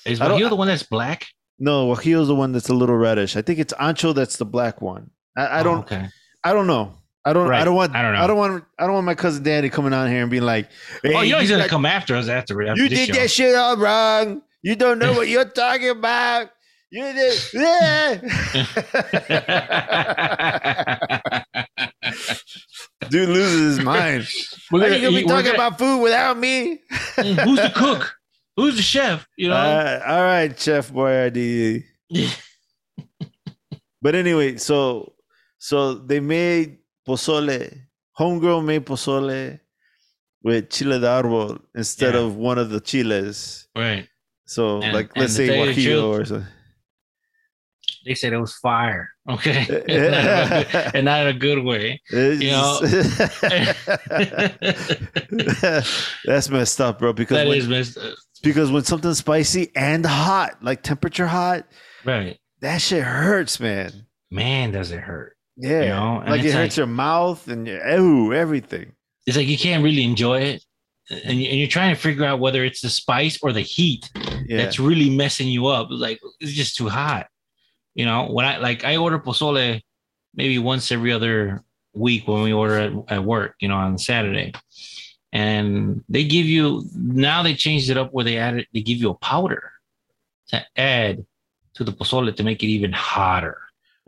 [0.05, 1.27] is I Guajillo the one that's black
[1.59, 3.37] No, guajillo is the one that's a little reddish.
[3.37, 5.11] I think it's ancho that's the black one.
[5.37, 5.79] I, I Oh, don't.
[5.81, 6.09] okay
[6.45, 6.93] I don't know.
[7.25, 7.53] I don't.
[7.53, 7.95] I don't want.
[7.95, 8.21] I don't know.
[8.21, 8.65] I don't want.
[8.79, 10.69] I don't want my cousin Danny coming on here and being like,
[11.05, 13.15] oh you know he's gonna got- come after us after, after You did show.
[13.21, 14.43] that shit all wrong.
[14.63, 16.51] You don't know what you're talking about.
[16.91, 17.39] You did.
[17.55, 18.21] Yeah.
[23.09, 24.27] Dude loses his mind.
[24.71, 26.81] We're gonna you gonna be talking gonna- about food without me?
[27.17, 28.15] Mm, who's the cook?
[28.57, 29.27] Who's the chef?
[29.37, 29.55] You know?
[29.55, 31.85] Uh, all right, Chef Boyardee.
[34.03, 35.13] But anyway, so
[35.59, 37.81] so they made pozole.
[38.19, 39.61] Homegirl made pozole
[40.43, 42.21] with chile de árbol instead Yeah.
[42.21, 43.67] of one of the chiles.
[43.77, 44.07] right.
[44.47, 46.49] So And- like let's say tell you the guajillo or something.
[48.05, 49.09] They said it was fire.
[49.31, 49.65] Okay.
[49.89, 52.01] and, not in a good, and not in a good way.
[52.11, 52.81] It's You know-
[56.25, 57.13] That's messed up, bro.
[57.13, 58.15] Because That when, is messed up.
[58.43, 61.67] because when something's spicy and hot, like temperature hot,
[62.05, 62.39] Right.
[62.61, 64.07] that shit hurts, man.
[64.31, 65.37] Man, does it hurt.
[65.57, 68.93] Yeah, You know, and like it hurts like- your mouth and your ooh, everything.
[69.27, 70.65] It's like you can't really enjoy it.
[71.11, 74.09] And, you, and you're trying to figure out whether it's the spice or the heat.
[74.47, 74.57] Yeah.
[74.57, 75.89] that's really messing you up.
[75.91, 77.27] Like it's just too hot.
[77.95, 79.81] You know, when I like I order pozole
[80.35, 81.63] maybe once every other
[81.95, 84.53] week when we order at, at work, you know, on Saturday.
[85.33, 89.11] And they give you now they changed it up where they added they give you
[89.11, 89.71] a powder
[90.49, 91.25] to add
[91.75, 93.59] to the pozole to make it even hotter.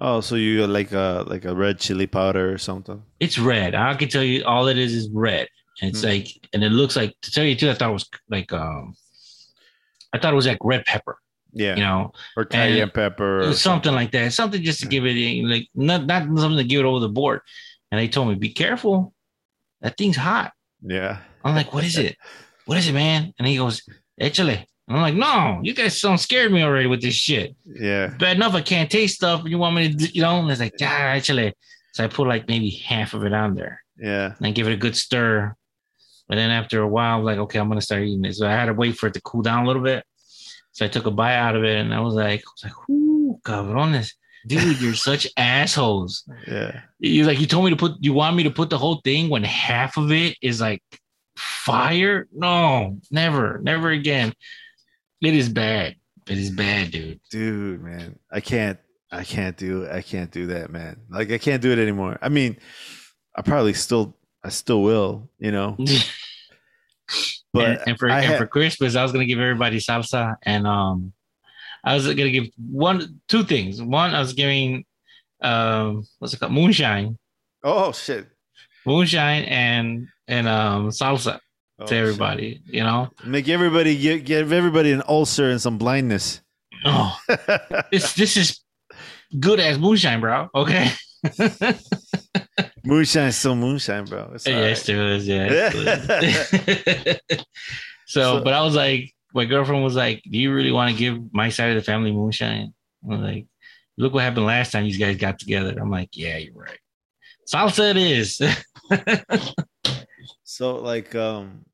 [0.07, 3.03] Oh, so you like a like a red chili powder or something?
[3.21, 3.75] It's red.
[3.75, 5.49] I can tell you all it is is red.
[5.81, 6.09] And it's Hmm.
[6.09, 8.95] like and it looks like to tell you too, I thought it was like um
[10.12, 11.17] I thought it was like red pepper,
[11.55, 11.75] Yeah.
[11.77, 13.49] you know, or cayenne pepper.
[13.49, 14.33] Or something like that.
[14.35, 17.40] Something just to give it like not not something to give it over the board.
[17.90, 19.14] And they told me, be careful.
[19.81, 20.53] That thing's hot.
[20.83, 21.21] Yeah.
[21.45, 22.17] I'm like, what is it?
[22.67, 23.33] What is it, man?
[23.38, 23.83] And he goes,
[24.21, 24.64] Échale.
[24.88, 27.57] I'm like, no, you guys don't scared me already with this shit.
[27.64, 28.09] Yeah.
[28.18, 29.42] Bad enough I can't taste stuff.
[29.47, 30.40] You want me to, you know?
[30.40, 31.55] And it's like, yeah, actually.
[31.92, 34.35] So I put like maybe half of it on there Yeah.
[34.37, 35.55] and I give it a good stir.
[36.29, 38.35] But then after a while, I'm like, okay, I'm gonna start eating it.
[38.35, 40.05] So I had to wait for it to cool down a little bit.
[40.73, 42.88] So I took a bite out of it and I was like, I was like,
[42.90, 44.12] ooh, cabrones.
[44.47, 46.25] Dude, you're such assholes.
[46.47, 46.81] Yeah.
[46.99, 49.31] You like you told me to put you want me to put the whole thing
[49.31, 50.83] when half of it is like
[51.37, 52.27] fire?
[52.33, 54.33] No, never, never again.
[55.24, 55.96] It is bad.
[56.28, 57.20] It is bad, dude.
[57.30, 58.18] Dude, man.
[58.30, 58.78] I can't
[59.10, 61.00] I can't do I can't do that, man.
[61.10, 62.18] Like I can't do it anymore.
[62.22, 62.56] I mean,
[63.37, 65.76] I probably still I still will, you know.
[67.52, 71.12] But and, and for and for Christmas, I was gonna give everybody salsa, and um,
[71.84, 73.80] I was gonna give one, two things.
[73.80, 74.84] One, I was giving,
[75.40, 77.16] um, what's it called, moonshine,
[77.62, 78.26] Oh shit.
[78.84, 81.38] moonshine, and and um, salsa
[81.85, 82.61] Oh, to everybody.
[82.66, 83.11] You know.
[83.25, 86.40] Make everybody give, give everybody an ulcer and some blindness.
[86.85, 87.16] oh,
[87.92, 88.61] this this is
[89.38, 90.49] good as moonshine, bro.
[90.55, 90.90] Okay,
[92.85, 94.33] moonshine is still moonshine, bro.
[94.35, 94.97] It's all yes, right.
[94.99, 95.29] it was.
[95.29, 95.47] Yeah.
[95.51, 97.20] it's good.
[98.07, 100.97] so, So- but I was like, my girlfriend was like, "Do you really want to
[100.97, 102.75] give my side of the family moonshine?"
[103.09, 103.47] I'm like,
[103.97, 106.79] "Look what happened last time these guys got together." I'm like, "Yeah, you're right."
[107.51, 108.40] Salsa it is.
[110.44, 111.64] So like um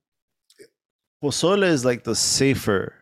[1.23, 2.95] pozole is like the safer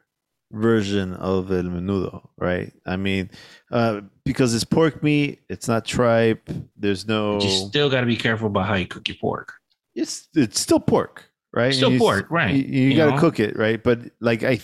[0.50, 2.72] version of el menudo, right?
[2.86, 3.30] I mean,
[3.70, 8.16] uh because it's pork meat, it's not tripe, there's no you still got to be
[8.16, 9.52] careful about how you cook your pork.
[9.94, 11.74] it's it's still pork, right?
[11.74, 12.54] Still You pork, right.
[12.54, 13.82] You, you You got to cook it, right?
[13.82, 14.60] But like I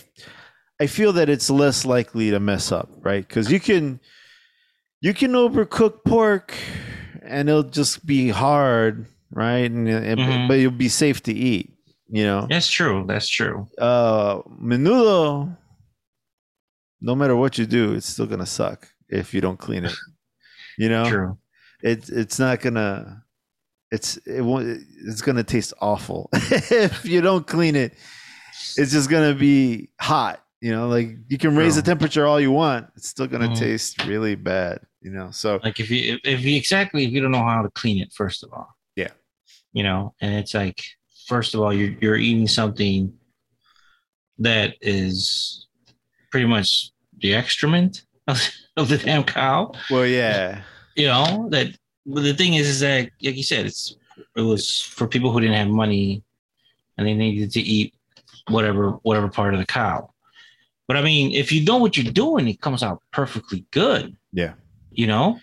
[0.79, 3.27] I feel that it's less likely to mess up, right?
[3.27, 3.99] Cuz you can
[5.01, 6.53] you can overcook pork
[7.21, 9.69] and it'll just be hard, right?
[9.69, 10.47] And, and- Mhm.
[10.47, 11.73] but it'll be safe to eat,
[12.09, 12.47] you know.
[12.49, 13.03] That's true.
[13.07, 13.67] That's true.
[13.79, 15.55] uh menudo
[17.01, 19.93] no matter what you do it's still gonna suck if you don't clean it
[20.77, 21.37] you know True.
[21.81, 23.23] it's it's not gonna
[23.91, 24.65] it's it won't
[25.05, 27.93] it's gonna taste awful if you don't clean it
[28.77, 32.51] it's just gonna be hot you know like you can raise the temperature all you
[32.51, 33.59] want it's still gonna Mhm.
[33.59, 37.21] taste really bad you know so Like if you if, if you exactly if you
[37.21, 38.67] don't know how to clean it, first of all.
[38.95, 39.11] Yeah.
[39.73, 40.81] You know, and it's like
[41.27, 43.13] first of all, you're you're eating something
[44.39, 45.67] that is
[46.31, 48.41] pretty much the excrement of,
[48.77, 49.71] of the damn cow.
[49.89, 50.61] well yeah
[50.95, 51.67] You know that.
[52.05, 53.95] But the thing is, is that like you said, it's
[54.35, 56.23] it was for people who didn't have money,
[56.97, 57.95] and they needed to eat
[58.49, 60.11] whatever whatever part of the cow.
[60.87, 64.15] But I mean, if you know what you're doing, it comes out perfectly good.
[64.33, 64.53] Yeah.
[64.91, 65.39] You know.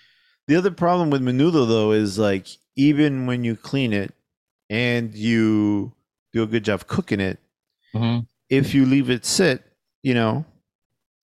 [0.47, 4.15] The other problem with menudo though is like even when you clean it
[4.71, 5.93] and you
[6.33, 7.39] do a good job cooking it,
[7.95, 8.27] Mhm.
[8.49, 9.63] if you leave it sit,
[10.03, 10.45] you know,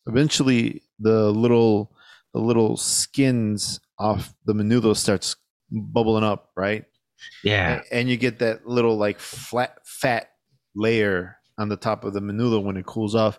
[0.06, 1.92] eventually the little
[2.34, 5.36] the little skins off the menudo starts
[5.70, 6.84] bubbling up, right?
[7.42, 7.80] Yeah.
[7.90, 10.30] A- And you get that little like flat fat
[10.74, 13.38] layer on the top of the menudo when it cools off.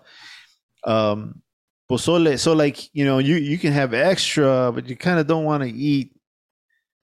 [0.86, 1.42] Um
[1.90, 5.44] pozole so like you know you you can have extra but you kind of don't
[5.46, 6.12] want to eat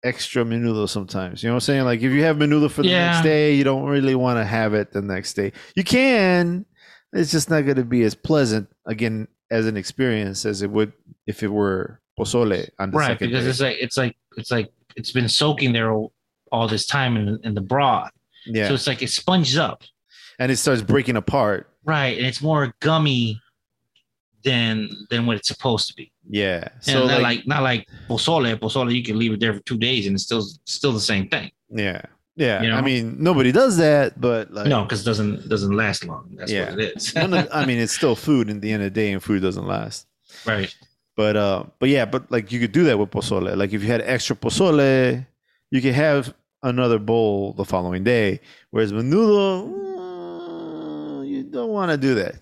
[0.06, 1.42] extra menudo sometimes.
[1.42, 1.84] You know what i'm saying?
[1.84, 3.10] Like if you have menudo for the Yeah.
[3.12, 5.52] next day you don't really want to have it the next day.
[5.74, 6.64] You can
[7.12, 10.92] it's just not going to be as pleasant again as an experience as it would
[11.26, 13.50] if it were pozole on the right second because day.
[13.50, 16.12] it's like it's like it's like it's been soaking there all,
[16.52, 18.10] all this time in, in the broth.
[18.46, 18.68] Yeah.
[18.68, 19.82] So it's like it sponges up.
[20.38, 21.68] And it starts breaking apart.
[21.84, 23.40] Right and it's more gummy
[24.44, 28.56] than than what it's supposed to be yeah so not like, like, not like pozole
[28.58, 31.28] pozole you can leave it there for two days and it's still still the same
[31.28, 32.00] thing yeah
[32.36, 32.76] yeah you know?
[32.76, 36.50] i mean nobody does that but like no because it doesn't doesn't last long that's
[36.52, 36.70] Yeah.
[36.70, 39.22] what it is i mean it's still food in the end of the day and
[39.22, 40.06] food doesn't last
[40.44, 40.74] right
[41.16, 43.56] But uh, but yeah, but like you could do that with pozole.
[43.56, 45.24] Like if you had extra pozole,
[45.72, 48.40] you could have another bowl the following day.
[48.70, 52.34] Whereas menudo, mm, you don't want to do that.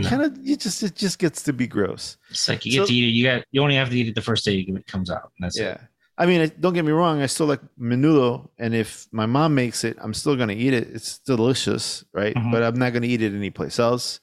[0.00, 0.08] No.
[0.08, 2.16] kind of you just it just gets to be gross.
[2.30, 3.12] It's like you So- get to eat it.
[3.12, 5.30] You got you only have to eat it the first day it comes out.
[5.38, 5.72] And that's yeah.
[5.74, 5.80] it.
[6.18, 7.20] I mean, don't get me wrong.
[7.22, 10.88] I still like menudo, and if my mom makes it, I'm still gonna eat it.
[10.92, 12.34] It's delicious, right?
[12.34, 12.52] Mhm.
[12.52, 14.20] But I'm not gonna eat it anyplace else,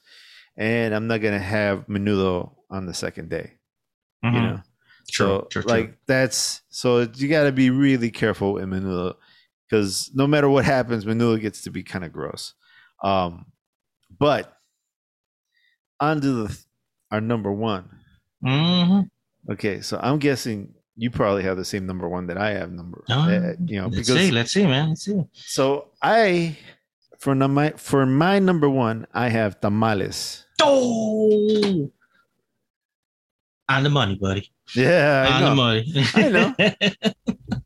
[0.56, 3.52] and I'm not gonna have menudo on the second day.
[4.22, 4.34] You Mhm.
[4.42, 4.62] know,
[5.10, 5.70] True, so true, true.
[5.70, 9.14] like that's so you got to be really careful in menudo
[9.68, 12.54] because no matter what happens, menudo gets to be kind of gross.
[13.02, 13.46] Um,
[14.18, 14.56] but
[16.00, 16.64] on to the
[17.10, 17.88] our number one.
[18.44, 19.08] Mhm.
[19.50, 22.72] Okay, so I'm guessing you probably have the same number one that I have.
[22.72, 24.90] Number, uh, you know, let's because see, let's see, man.
[24.90, 25.22] Let's see.
[25.32, 26.56] so I
[27.18, 30.44] for my for my number one, I have tamales.
[30.62, 31.90] Oh,
[33.68, 34.50] on the money, buddy.
[34.74, 35.48] Yeah, I on know.
[35.50, 35.84] the money.
[36.14, 36.54] I know.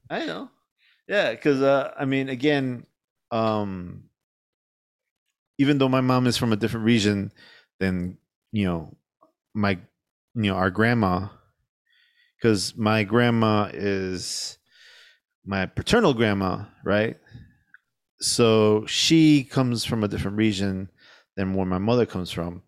[0.11, 0.51] I know.
[1.09, 2.87] Yeah, because uh, I mean, again,
[3.31, 4.05] um,
[5.59, 7.33] even though my mom is from a different region
[7.79, 8.19] than
[8.55, 8.97] you know
[9.53, 9.73] my
[10.37, 11.27] you know our grandma,
[12.37, 14.59] because my grandma is
[15.45, 17.17] my paternal grandma, right?
[18.21, 20.89] So she comes from a different region
[21.37, 22.63] than where my mother comes from.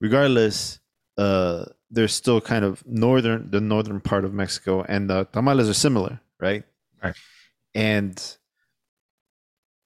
[0.00, 0.80] Regardless,
[1.18, 5.74] uh, they're still kind of northern, the northern part of Mexico, and the tamales are
[5.74, 6.64] similar, right?
[7.02, 7.14] Right.
[7.74, 8.36] And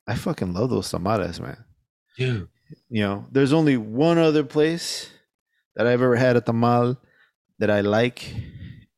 [0.07, 1.65] I fucking love those tamales, man.
[2.17, 2.47] Dude.
[2.89, 5.09] You know, there's only one other place
[5.79, 6.97] that I've ever had a tamal
[7.59, 8.35] that I like,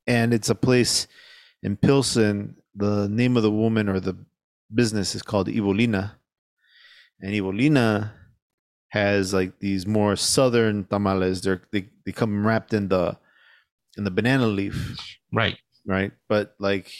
[0.07, 1.05] and it's a place
[1.61, 2.55] in Pilsen.
[2.73, 4.17] The name of the woman or the
[4.73, 6.13] business is called Yvolina,
[7.21, 8.13] and Yvolina
[8.89, 11.41] has like these more southern tamales.
[11.41, 13.15] They're they, they come wrapped in the
[13.95, 14.97] in the banana leaf,
[15.31, 15.57] Right.
[15.85, 16.11] right?
[16.27, 16.91] But like,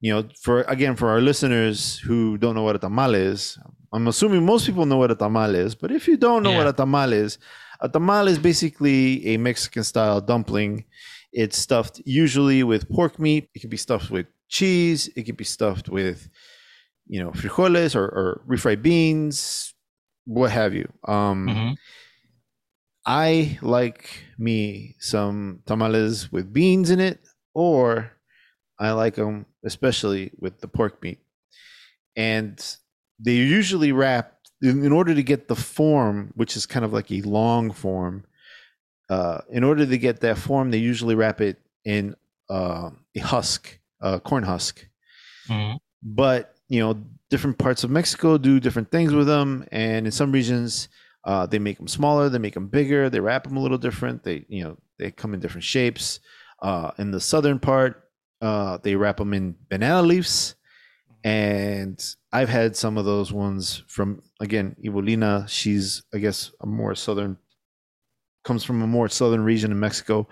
[0.00, 3.58] you know, for again for our listeners who don't know what a tamal is,
[3.92, 5.74] I'm assuming most people know what a tamal is.
[5.74, 7.36] But if you don't know what a tamal is,
[7.80, 10.84] a tamal is basically a Mexican style dumpling.
[11.32, 13.48] It's stuffed usually with pork meat.
[13.54, 15.08] It can be stuffed with cheese.
[15.16, 16.28] It can be stuffed with,
[17.06, 19.74] you know, frijoles or, or refried beans,
[20.26, 20.88] what have you.
[21.06, 21.74] Um, Mhm.
[23.06, 24.08] I like
[24.38, 27.20] me some tamales with beans in it,
[27.52, 28.12] or
[28.78, 31.20] I like them especially with the pork meat.
[32.16, 32.58] And
[33.18, 34.33] they usually wrap
[34.64, 38.24] in, in order to get the form, which is kind of like a long form.
[39.10, 42.14] Uh, in order to get that form, they usually wrap it in
[42.48, 44.86] uh, a husk, a corn husk
[45.48, 45.76] Mhm.
[46.02, 46.94] but you know
[47.30, 50.88] different parts of mexico do different things with them and in some regions
[51.24, 54.22] uh, they make them smaller they make them bigger they wrap them a little different
[54.24, 56.20] they you know they come in different shapes
[56.62, 58.08] uh, in the southern part
[58.40, 60.54] uh, they wrap them in banana leaves
[61.22, 66.94] and i've had some of those ones from again Yvolina she's i guess a more
[66.94, 67.36] southern
[68.44, 70.26] comes from a more southern region in mexico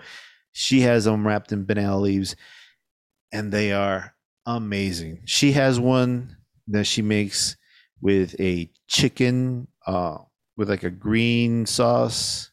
[0.51, 2.35] she has them wrapped in banana leaves
[3.33, 4.13] and they are
[4.45, 5.21] amazing.
[5.25, 6.37] She has one
[6.67, 7.57] that she makes
[8.01, 10.17] with a chicken uh
[10.55, 12.51] with like a green sauce.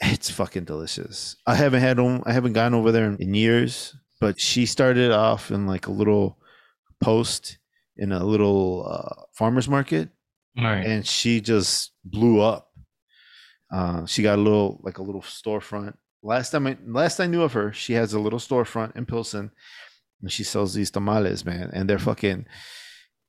[0.00, 1.36] It's fucking delicious.
[1.46, 5.50] I haven't had them I haven't gone over there in years, but she started off
[5.50, 6.38] in like a little
[7.00, 7.58] post
[8.00, 10.08] in a little uh, farmers market
[10.56, 10.84] right.
[10.84, 12.72] and she just blew up.
[13.72, 15.94] Uh, she got a little like a little storefront.
[16.22, 19.50] Last time I last I knew of her, she has a little storefront in Pilsen,
[20.20, 22.46] and she sells these tamales, man, and they're fucking,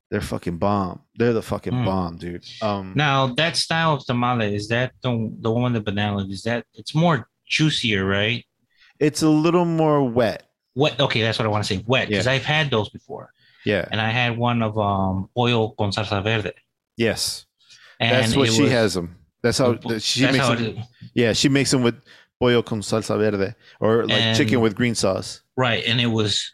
[0.10, 1.02] they're fucking bomb.
[1.16, 1.86] They're the fucking Mm.
[1.86, 2.44] bomb, dude.
[2.62, 6.26] Um, Now that style of tamale is that the the one with the banana?
[6.28, 8.44] Is that it's more juicier, right?
[9.00, 10.44] it's a little more wet.
[10.76, 11.00] Wet.
[11.00, 11.84] Okay, that's what I want to say.
[11.88, 13.32] Wet, because I've had those before,
[13.66, 13.88] Yeah.
[13.92, 16.52] and I had one of um pollo con salsa verde.
[16.98, 17.46] Yes.
[18.00, 19.16] And That's what she was- has them.
[19.44, 20.84] That's how she that's makes how them.
[21.14, 21.96] Yeah, she makes them with
[22.40, 25.42] pollo con salsa verde or like And- chicken with green sauce.
[25.56, 26.52] right, and it was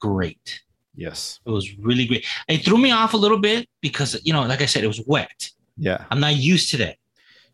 [0.00, 0.60] great.
[0.94, 1.40] Yes.
[1.46, 2.26] It was really great.
[2.48, 5.00] It threw me off a little bit because you know, like I said, it was
[5.06, 5.50] wet.
[5.78, 6.04] Yeah.
[6.10, 6.96] I'm not used to that.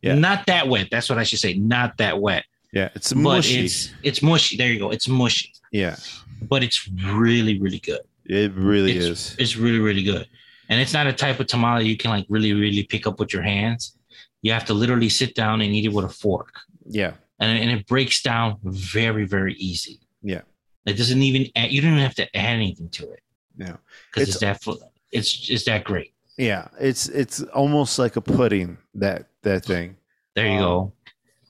[0.03, 0.15] Yeah.
[0.15, 0.89] Not that wet.
[0.91, 1.55] That's what I should say.
[1.55, 2.45] Not that wet.
[2.73, 2.89] Yeah.
[2.95, 3.65] It's But mushy.
[3.65, 4.57] it's it's mushy.
[4.57, 4.91] There you go.
[4.91, 5.53] It's mushy.
[5.73, 5.97] yeah.
[6.43, 8.01] But it's really, really good.
[8.29, 9.37] It really it's, is.
[9.39, 10.27] It's really, really good.
[10.69, 13.33] And it's not a type of tamale you can like really, really pick up with
[13.33, 13.97] your hands.
[14.43, 16.53] You have to literally sit down and eat it with a fork.
[16.87, 17.13] Yeah.
[17.41, 20.01] And, and it breaks down very, very easy.
[20.23, 20.43] Yeah.
[20.87, 23.21] It doesn't even add, you don't even have to add anything to it.
[23.57, 23.77] Yeah.
[24.13, 24.79] Because It's- it's, that
[25.11, 26.13] it's it's that great.
[26.37, 26.69] Yeah.
[26.79, 29.97] It's it's almost like a pudding that that thing.
[30.37, 30.93] There you Um, go.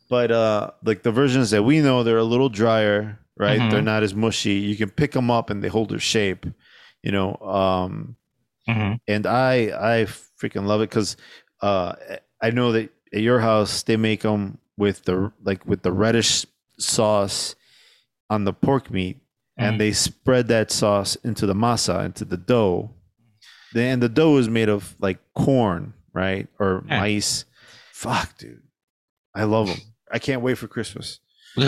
[0.09, 3.61] But uh like the versions that we know, they're a little drier, right?
[3.61, 3.70] Mhm.
[3.70, 4.55] They're not as mushy.
[4.55, 6.47] You can pick them up and they hold their shape,
[7.03, 7.34] you know.
[7.36, 8.16] Um
[8.66, 9.55] hmm and I
[10.01, 10.05] I
[10.40, 11.16] freaking love it because
[11.62, 11.94] uh
[12.42, 16.44] I know that at your house they make them with the like with the reddish
[16.78, 17.55] sauce
[18.30, 19.22] on the pork meat, Mhm.
[19.64, 22.90] and they spread that sauce into the masa into the dough.
[23.72, 27.01] Then the dough is made of like corn, right, or Yeah.
[27.01, 27.44] maíz.
[27.92, 28.62] Fuck, dude,
[29.34, 29.80] I love them.
[30.12, 31.20] I can't wait for Christmas.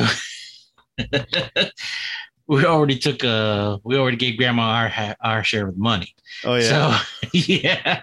[2.51, 6.13] we already took a we already gave grandma our our share of the money.
[6.45, 8.03] Oh yeah, So yeah,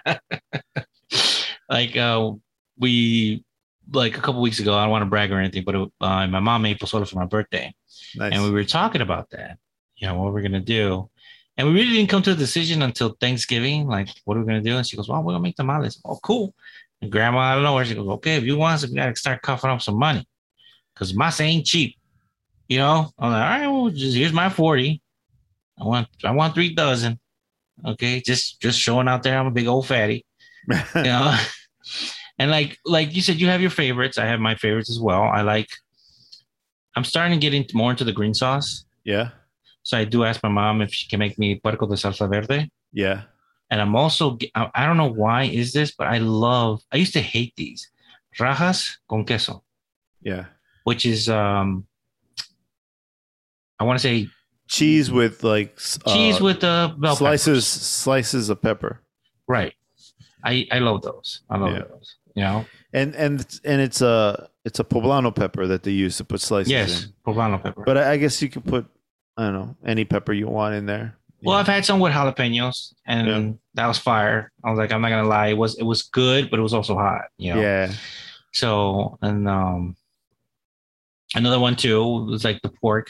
[1.68, 2.32] like uh,
[2.78, 3.44] we
[3.92, 4.74] like a couple weeks ago.
[4.74, 7.16] I don't want to brag or anything, but it, uh, my mom made pozole for
[7.16, 7.74] my birthday,
[8.16, 8.32] nice.
[8.32, 9.58] and we were talking about that.
[9.96, 11.10] You know what we're gonna do,
[11.58, 13.86] and we really didn't come to a decision until Thanksgiving.
[13.86, 14.78] Like, what are we gonna do?
[14.78, 16.54] And she goes, "Well, we're gonna make the tamales." Oh, cool.
[17.02, 19.42] And grandma out of nowhere, she goes, "Okay, if you want, some, we gotta start
[19.42, 20.26] coughing up some money,
[20.94, 21.97] because masa ain't cheap."
[22.68, 25.00] You know, I'm like, "All right, well, just here's my forty.
[25.80, 27.18] I want, I want three dozen."
[27.86, 29.38] Okay, just just showing out there.
[29.38, 30.26] I'm a big old fatty,
[30.68, 31.36] you know.
[32.38, 34.18] and like like you said, you have your favorites.
[34.18, 35.22] I have my favorites as well.
[35.22, 35.68] I like.
[36.96, 38.84] I'm starting to get into more into the green sauce.
[39.04, 39.30] yeah,
[39.84, 42.68] So I do ask my mom if she can make me puerco de salsa verde.
[42.92, 43.22] yeah.
[43.70, 46.82] And I'm also I I don't know why is this, but I love.
[46.92, 47.88] I used to hate these
[48.40, 49.62] rajas con queso,
[50.22, 50.46] Yeah.
[50.84, 51.86] which is um.
[53.78, 54.28] I want to say
[54.68, 55.76] Cheese with like
[56.06, 57.66] cheese uh, with the slices peppers.
[57.66, 59.00] slices of pepper.
[59.46, 59.72] Right.
[60.44, 61.40] I I love those.
[61.48, 61.82] I love Yeah.
[61.88, 62.16] those.
[62.34, 62.66] You know.
[62.92, 66.70] And and and it's a it's a poblano pepper that they use to put slices
[66.70, 67.12] Yes, in.
[67.26, 67.82] poblano pepper.
[67.86, 68.86] But I, I guess you could put
[69.38, 71.16] I don't know any pepper you want in there.
[71.42, 71.60] Well, Yeah.
[71.60, 73.52] I've had some with jalapenos, and Yeah.
[73.74, 74.52] that was fire.
[74.64, 76.74] I was like, I'm not gonna lie, it was it was good, but it was
[76.74, 77.22] also hot.
[77.38, 77.60] You know.
[77.62, 77.92] yeah,
[78.52, 79.96] So and um,
[81.34, 83.08] another one too was like the pork,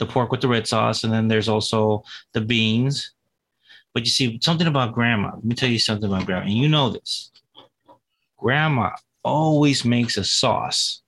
[0.00, 3.12] the pork with the red sauce, and then there's also the beans.
[3.94, 5.32] But you see something about grandma.
[5.34, 7.30] Let me tell you something about grandma, and you know this.
[8.36, 8.90] Grandma
[9.22, 11.02] always makes a sauce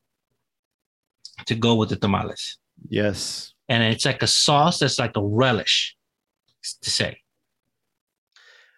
[1.46, 3.54] to go with the tamales, yes.
[3.68, 5.96] and it's like a sauce that's like a relish
[6.82, 7.18] to say.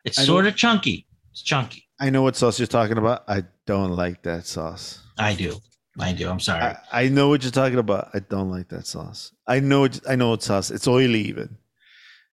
[0.04, 1.06] It's I know- sort of chunky.
[1.32, 1.82] It's chunky.
[1.98, 3.24] I know what sauce you're talking about.
[3.28, 5.00] I don't like that sauce.
[5.18, 5.60] I do.
[5.98, 6.28] I do.
[6.28, 6.62] I'm sorry.
[6.62, 8.10] I, I know what you're talking about.
[8.14, 9.32] I don't like that sauce.
[9.46, 10.70] I know it, I know what sauce.
[10.70, 11.56] It's oily even.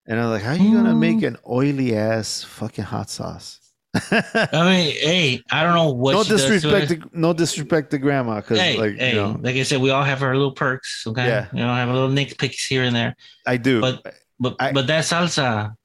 [0.08, 1.00] And I'm like, how are you gonna Mm.
[1.00, 3.60] make an oily ass fucking hot sauce?
[3.94, 7.92] I mean, hey, I don't know what no she does to disrespect, to, no disrespect
[7.92, 10.34] to grandma, because Hey, like hey, you know, like I said, we all have our
[10.34, 11.04] little perks.
[11.06, 11.48] Okay, Yeah.
[11.54, 13.80] you know, have a little nitpicks here and there, I do.
[13.82, 15.76] but- but I- but that salsa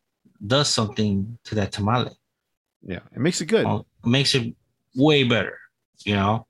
[0.46, 2.12] does something to that tamale.
[2.82, 3.66] yeah, it makes it good.
[3.66, 4.54] Well, it makes it
[4.94, 5.58] way better.
[6.04, 6.46] You know,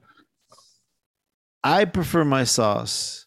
[1.66, 3.26] I prefer my sauce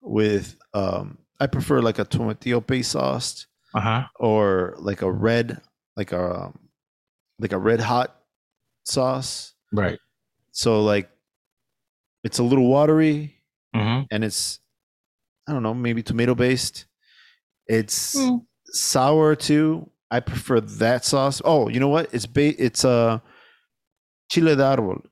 [0.00, 4.02] with um I prefer like a tomatillo paste sauce uh huh.
[4.18, 5.60] or like a red
[5.96, 6.58] like a um,
[7.38, 8.16] like a red hot
[8.84, 9.54] sauce.
[9.72, 9.98] Right.
[10.52, 11.10] So like
[12.22, 13.34] it's a little watery
[13.74, 14.60] hmm and it's
[15.46, 16.86] I don't know, maybe tomato based.
[17.66, 18.46] It's Mm.
[18.64, 19.90] sour too.
[20.10, 21.42] I prefer that sauce.
[21.44, 22.08] Oh, you know what?
[22.14, 23.20] It's ba- it's a
[24.30, 25.04] chile de árbol.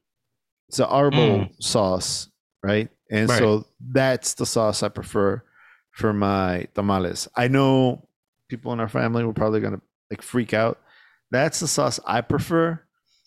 [0.69, 2.31] It's an arbol sauce,
[2.63, 2.89] right?
[3.11, 3.39] And Right.
[3.39, 5.43] so that's the sauce I prefer
[5.93, 7.29] for my tamales.
[7.37, 8.09] I know
[8.49, 10.81] people in our family were probably gonna like freak out.
[11.31, 12.81] That's the sauce I prefer,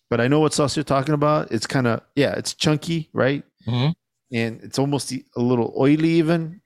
[0.09, 1.51] but I know what sauce you're talking about.
[1.51, 3.43] It's kind of yeah, it's chunky, right?
[3.67, 3.93] Mhm.
[4.33, 6.61] And it's almost a little oily even.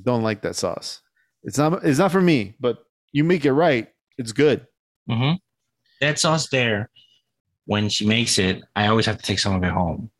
[0.00, 1.00] Don't like that sauce.
[1.42, 4.66] It's not it's not for me, but you make it right, it's good.
[5.08, 5.32] hmm
[6.00, 6.90] That sauce there,
[7.66, 10.10] when she makes it, I always have to take some of it home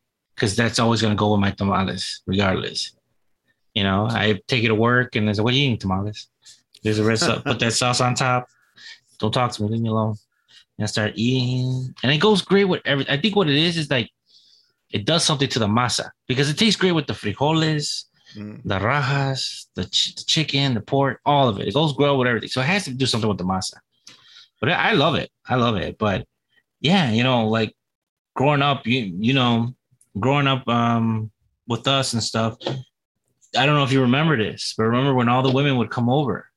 [0.41, 2.97] because that's always going to go with my tamales, regardless.
[3.75, 6.29] You know, I take it to work and I say, "What are you eating, tamales?"
[6.83, 7.43] There's a red sauce.
[7.45, 8.47] Put that sauce on top.
[9.19, 9.69] Don't talk to me.
[9.69, 10.17] Leave me alone.
[10.79, 13.13] And I start eating, and it goes great with everything.
[13.13, 14.09] I think what it is is like
[14.91, 18.05] it does something to the masa because it tastes great with the frijoles,
[18.37, 18.63] Mm.
[18.65, 21.67] the rajas, the, ch- the chicken, the pork, all of it.
[21.67, 22.49] It goes well with everything.
[22.49, 23.75] So it has to do something with the masa.
[24.61, 25.31] But I I love it.
[25.49, 25.99] I love it.
[25.99, 26.27] But
[26.81, 27.75] yeah, you know, like
[28.37, 29.75] growing up, you you know,
[30.19, 31.31] growing up um
[31.67, 32.57] with us and stuff.
[33.57, 36.09] I don't know if you remember this, but remember when all the women would come
[36.09, 36.49] over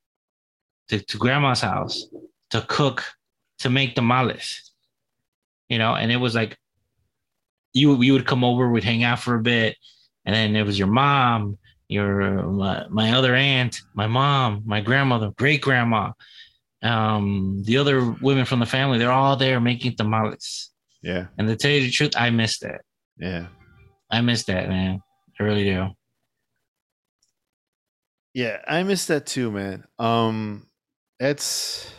[0.90, 2.08] to, to grandma's house
[2.52, 3.04] to cook,
[3.60, 4.72] to make tamales.
[5.70, 6.58] You know, and it was like
[7.74, 9.76] you you would come over, we'd hang out for a bit,
[10.26, 15.32] and then it was your mom, your my, my other aunt, my mom, my grandmother,
[15.32, 16.12] great grandma,
[16.84, 19.00] um, the other women from the family.
[19.00, 20.70] They're all there making tamales.
[21.02, 22.82] Yeah, And to tell you the truth, I miss that.
[23.18, 23.48] Yeah.
[24.10, 25.00] I miss that, man.
[25.40, 25.88] I really do.
[28.34, 29.86] Yeah, I miss that too, man.
[30.00, 30.68] Um
[31.20, 31.92] it's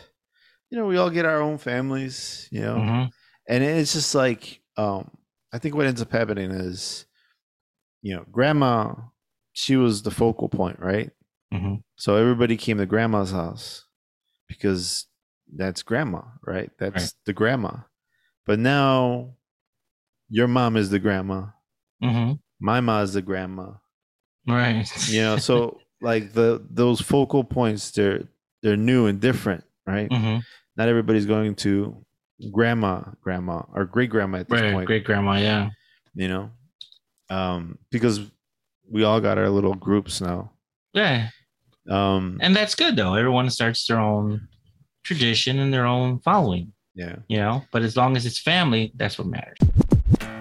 [0.69, 2.75] you know, we all get our own families, you know.
[2.75, 3.09] Mhm.
[3.47, 5.11] And it's just like um
[5.53, 7.05] I think what ends up happening is,
[8.01, 8.93] you know, grandma,
[9.53, 11.11] she was the focal point, right?
[11.51, 13.85] hmm So everybody came to grandma's house
[14.47, 15.07] because
[15.53, 16.71] that's grandma, right?
[16.77, 17.13] That's Right.
[17.25, 17.77] the grandma.
[18.45, 19.35] But now
[20.37, 21.39] your mom is the grandma.
[22.01, 23.67] hmm My ma is the grandma.
[24.47, 24.85] Right.
[25.09, 28.23] You know, so like the those focal points they're
[28.61, 30.09] they're new and different, right?
[30.11, 30.37] hmm
[30.77, 31.73] Not everybody's going to
[32.51, 32.93] grandma,
[33.25, 34.73] grandma, or great grandma at this Right.
[34.73, 34.87] point.
[34.87, 35.33] Great grandma.
[35.37, 35.69] Yeah.
[36.21, 36.49] You know?
[37.29, 38.19] Um, because
[38.91, 40.51] we all got our little groups now.
[40.93, 41.29] Yeah.
[41.89, 43.13] Um And that's good though.
[43.15, 44.47] Everyone starts their own
[45.03, 46.73] tradition and their own following.
[46.95, 47.15] yeah.
[47.31, 49.57] You know, but as long as it's family, that's what matters.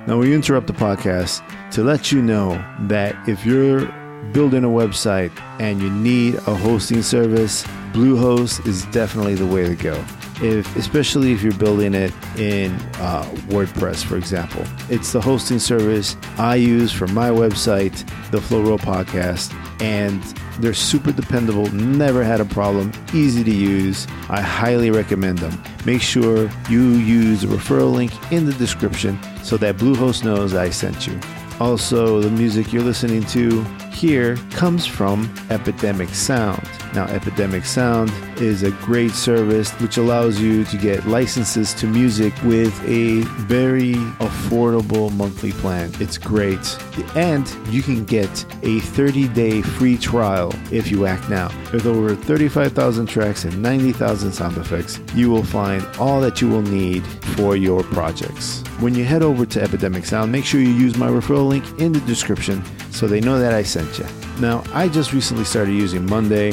[0.06, 3.86] Now, we interrupt the podcast to let you know that if you're
[4.32, 7.62] building a website and you need a hosting service,
[7.94, 10.04] Bluehost is definitely the way to go.
[10.42, 16.18] If, especially if you're building it in uh, WordPress, for example, it's the hosting service
[16.36, 17.96] I use for my website,
[18.30, 20.22] the Flow Roll Podcast, and
[20.60, 21.72] they're super dependable.
[21.72, 22.92] Never had a problem.
[23.14, 24.06] Easy to use.
[24.28, 25.62] I highly recommend them.
[25.86, 30.70] Make sure you use the referral link in the description so that Bluehost knows I
[30.70, 31.20] sent you.
[31.60, 36.68] Also, the music you're listening to here comes from Epidemic Sound.
[36.94, 42.34] Now, Epidemic Sound is a great service which allows you to get licenses to music
[42.42, 45.92] with a very affordable monthly plan.
[46.00, 46.76] It's great.
[47.14, 51.50] And you can get a 30 day free trial if you act now.
[51.72, 56.62] With over 35,000 tracks and 90,000 sound effects, you will find all that you will
[56.62, 58.64] need for your projects.
[58.84, 61.92] When you head over to Epidemic Sound, make sure you use my referral link in
[61.92, 64.04] the description so they know that I sent you.
[64.40, 66.52] Now, I just recently started using Monday.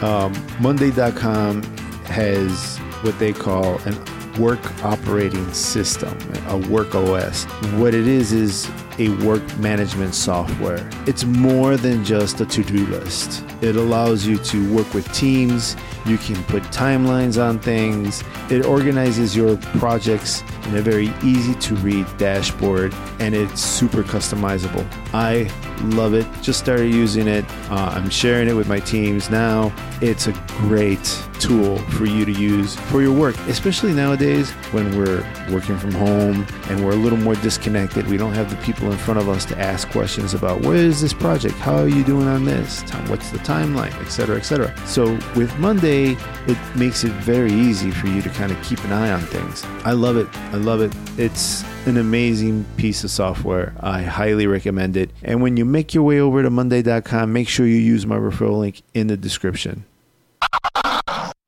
[0.00, 1.64] Um, Monday.com
[2.04, 3.98] has what they call an
[4.40, 6.16] work operating system,
[6.46, 7.46] a work OS.
[7.74, 10.88] What it is is a work management software.
[11.06, 13.44] It's more than just a to do list.
[13.60, 19.36] It allows you to work with teams, you can put timelines on things, it organizes
[19.36, 24.86] your projects in a very easy to read dashboard, and it's super customizable.
[25.14, 25.50] I
[25.82, 26.26] love it.
[26.42, 27.44] Just started using it.
[27.70, 29.72] Uh, I'm sharing it with my teams now.
[30.00, 31.06] It's a great
[31.42, 36.46] tool for you to use for your work, especially nowadays when we're working from home
[36.68, 38.06] and we're a little more disconnected.
[38.06, 41.00] We don't have the people in front of us to ask questions about where is
[41.00, 41.54] this project?
[41.56, 42.82] How are you doing on this?
[43.08, 43.92] What's the timeline?
[44.00, 44.36] Etc.
[44.36, 44.74] Etc.
[44.86, 46.16] So with Monday,
[46.46, 49.64] it makes it very easy for you to kind of keep an eye on things.
[49.84, 50.28] I love it.
[50.52, 50.92] I love it.
[51.18, 53.74] It's an amazing piece of software.
[53.80, 55.10] I highly recommend it.
[55.22, 58.60] And when you make your way over to Monday.com, make sure you use my referral
[58.60, 59.84] link in the description.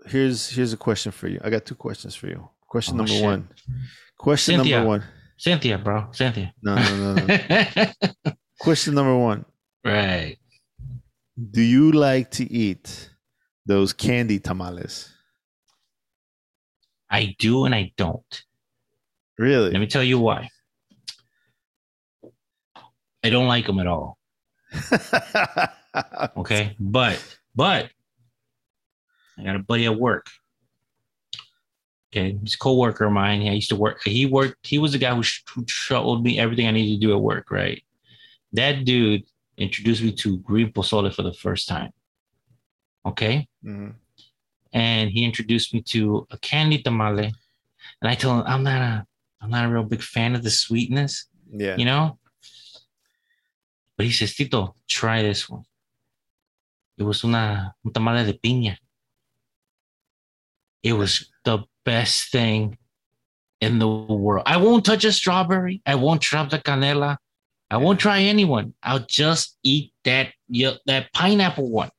[0.07, 1.41] Here's here's a question for you.
[1.43, 2.49] I got two questions for you.
[2.69, 3.23] Question Oh, number shit.
[3.25, 3.49] one.
[4.19, 4.77] Question Cynthia.
[4.77, 5.05] number one.
[5.37, 6.09] Cynthia, bro.
[6.13, 6.53] Cynthia.
[6.63, 8.33] No, no, no, no.
[8.61, 9.45] question number one.
[9.85, 10.37] right.
[11.51, 13.11] Do you like to eat
[13.67, 15.11] those candy tamales?
[17.11, 18.43] I do and I don't.
[19.39, 19.71] Really?
[19.73, 20.49] Let me tell you why.
[23.25, 24.19] I don't like them at all.
[26.37, 26.75] Okay.
[26.81, 27.23] But,
[27.55, 27.89] but
[29.39, 30.27] I got a buddy at work.
[32.13, 32.39] Okay.
[32.43, 33.43] He's a co-worker of mine.
[33.43, 34.01] I used to work.
[34.05, 35.23] He worked, he was the guy who,
[35.55, 37.83] who showed me everything I needed to do at work, right?
[38.53, 39.25] That dude
[39.59, 41.91] introduced me to green pozole for the first time.
[43.05, 43.49] Okay.
[43.65, 43.95] Mhm.
[44.73, 47.33] And he introduced me to a candy tamale.
[48.01, 49.07] And I told him I'm not a
[49.41, 51.77] I'm not a real big fan of the sweetness Yeah.
[51.77, 52.19] you know.
[53.97, 55.65] But he says, Tito, try this one.
[56.97, 58.77] It was una un tamale de piña.
[60.85, 62.79] It was the best thing
[63.61, 64.45] in the world.
[64.47, 65.83] I won't touch a strawberry.
[65.87, 67.17] I won't try the canela.
[67.71, 68.75] I won't try anyone.
[68.83, 70.29] I'll just eat that
[70.87, 71.91] that pineapple one.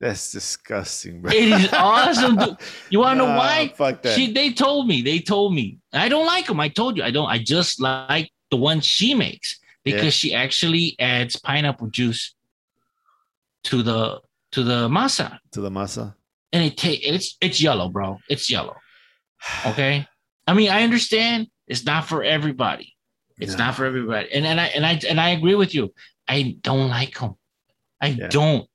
[0.00, 1.32] That's disgusting, bro.
[1.32, 2.36] It is awesome.
[2.36, 2.56] dude.
[2.90, 3.72] You want to know why?
[3.76, 4.14] Fuck that.
[4.16, 5.00] She, they told me.
[5.00, 5.78] They told me.
[5.94, 6.60] I don't like them.
[6.60, 7.04] I told you.
[7.04, 7.28] I don't.
[7.28, 10.10] I just like the one she makes because Yeah.
[10.10, 12.34] she actually adds pineapple juice
[13.64, 14.20] to the
[14.52, 16.14] to the masa, to the masa.
[16.54, 18.18] And it it's it's yellow, bro.
[18.30, 18.76] It's yellow.
[19.66, 20.06] Okay.
[20.46, 22.94] I mean, I understand it's not for everybody.
[23.38, 23.64] It's No.
[23.66, 25.92] not for everybody, and and I and I and I agree with you.
[26.28, 27.34] I don't like them.
[28.00, 28.28] I Yeah.
[28.28, 28.66] don't.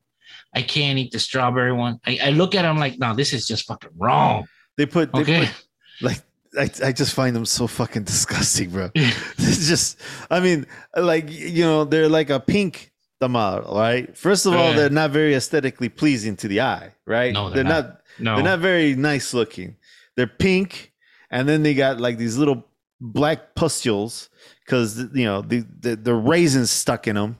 [0.54, 2.00] I can't eat the strawberry one.
[2.06, 4.48] I, I look at them like, no, this is just fucking wrong.
[4.78, 5.46] They put they Okay.
[5.46, 5.56] put
[6.02, 6.22] like
[6.58, 8.90] I, I just find them so fucking disgusting, bro.
[8.96, 9.98] It's just
[10.30, 10.66] I mean,
[10.98, 12.89] like you know, they're like a pink
[13.22, 14.16] tamal, right?
[14.18, 17.34] First of all, they're not very aesthetically pleasing to the eye, right?
[17.34, 18.02] No, they're not.
[18.20, 18.36] no.
[18.36, 19.76] They're not very nice looking.
[20.16, 20.94] They're pink,
[21.30, 22.66] and then they got like these little
[23.02, 24.30] black pustules
[24.66, 27.38] because you know the, the the raisins stuck in them,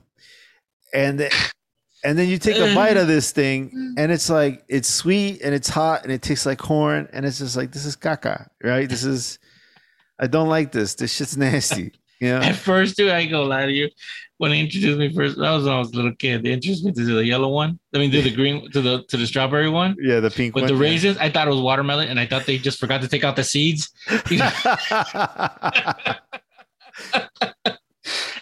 [0.94, 1.28] and
[2.04, 5.54] and then you take a bite of this thing, and it's like it's sweet and
[5.54, 8.88] it's hot and it tastes like corn, and it's just like this is caca, right?
[8.88, 9.38] This is
[10.20, 10.94] I don't like this.
[10.94, 11.92] This shit's nasty.
[12.20, 12.36] You know?
[12.42, 13.88] At first, too, I ain't gonna lie to you.
[14.40, 16.42] When they introduced me first, that was when I was a little kid.
[16.42, 17.78] They introduced me to the yellow one.
[17.94, 20.62] I mean, to the green, to the to the strawberry one Yeah, the pink one.
[20.62, 20.78] with one.
[20.80, 21.18] the raisins.
[21.18, 23.44] I thought it was watermelon, and I thought they just forgot to take out the
[23.44, 23.90] seeds.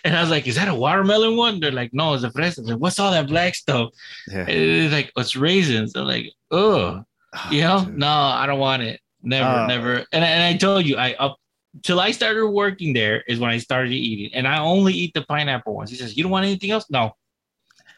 [0.05, 2.59] And I was like, "Is that a watermelon one?" They're like, "No, it's a fresa."
[2.59, 3.91] I was like, What's all that black stuff?
[4.29, 4.45] yeah.
[4.49, 7.03] It's like, "It's raisins." I'm like, "Oh,
[7.51, 7.99] you know, Dude.
[7.99, 9.01] no, I don't want it.
[9.23, 9.67] Never, Oh.
[9.67, 11.37] never." And, and I told you, I up
[11.83, 15.23] till I started working there is when I started eating, and I only eat the
[15.23, 15.91] pineapple ones.
[15.91, 17.12] He says, "You don't want anything else?" No,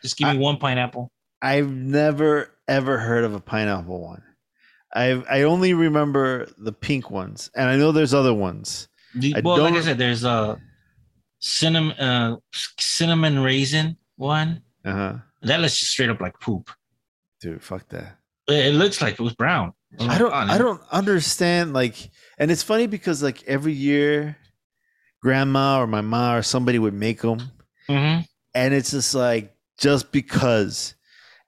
[0.02, 1.10] just give me one pineapple.
[1.42, 4.22] I've never ever heard of a pineapple one.
[4.94, 8.88] I I only remember the pink ones, and I know there's other ones.
[9.14, 10.60] The- I well, like I said, there's a
[11.40, 12.36] cinnamon, uh,
[12.78, 15.14] cinnamon raisin one Uh huh.
[15.42, 16.70] that looks just straight up like poop.
[17.40, 18.18] Dude, fuck that.
[18.48, 19.72] It, it looks like it was brown.
[19.98, 22.10] I don't I don't understand like
[22.40, 24.36] and it's funny because like every year
[25.22, 27.40] grandma or my mom or somebody would make them
[27.88, 28.26] Mhm.
[28.54, 30.94] and it's just like just because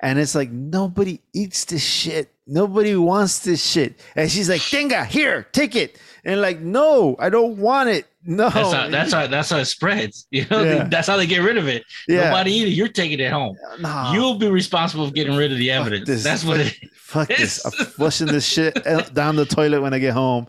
[0.02, 5.04] and it's like nobody eats this shit nobody wants this shit and she's like tenga
[5.04, 9.26] here take it and like no i don't want it no That's how that's how
[9.26, 10.28] that's how it spreads.
[10.30, 10.84] You know, Yeah.
[10.84, 11.82] that's how they get rid of it.
[12.06, 12.70] yeah Nobody eat it.
[12.70, 13.56] You're taking it home.
[13.80, 16.22] Nah, You'll be responsible for getting rid of the evidence.
[16.22, 18.74] That's what it fuck this i'm flushing this shit
[19.12, 20.46] down the toilet when i get home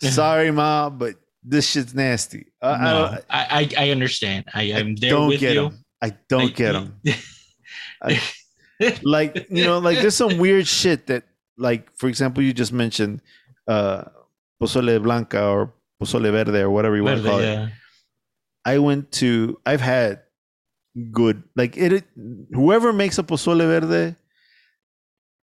[0.10, 4.46] sorry mom but this shit's nasty I- I no, I, I, I understand.
[4.54, 5.70] I am there don't with get you.
[5.70, 5.84] them.
[6.02, 7.00] I don't get them.
[9.02, 11.24] Like you know, like there's some weird shit that,
[11.56, 13.22] like for example, you just mentioned
[13.66, 14.04] uh,
[14.60, 15.72] pozole blanca or
[16.02, 17.70] pozole verde or whatever you want to call it.
[18.66, 19.58] I went to.
[19.64, 20.20] I've had
[21.10, 22.04] good like it.
[22.52, 24.14] Whoever makes a pozole verde,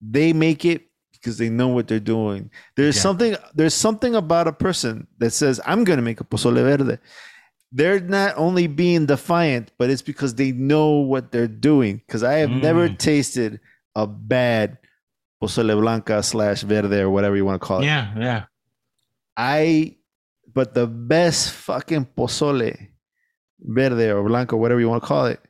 [0.03, 0.90] they make it
[1.21, 2.51] because they know what they're doing.
[2.77, 3.03] There's Yeah.
[3.03, 3.37] something.
[3.55, 6.99] There's something about a person that says, "I'm going to make a pozole verde."
[7.73, 12.03] They're not only being defiant, but it's because they know what they're doing.
[12.07, 12.99] Because I have never Mm.
[12.99, 13.61] tasted
[13.95, 14.79] a bad
[15.41, 17.85] pozole blanca slash verde or whatever you want to call it.
[17.87, 18.45] Yeah, yeah.
[19.37, 19.97] I,
[20.53, 22.77] but the best fucking pozole,
[23.61, 25.41] verde or blanco, whatever you want to call it,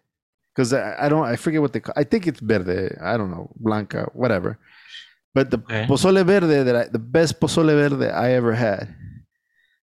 [0.55, 1.95] because I, I don't, I forget what they call.
[1.97, 2.97] I think it's verde.
[3.01, 4.59] I don't know, blanca, whatever.
[5.35, 5.87] But the Okay.
[5.87, 8.95] pozole verde that I, the best pozole verde I ever had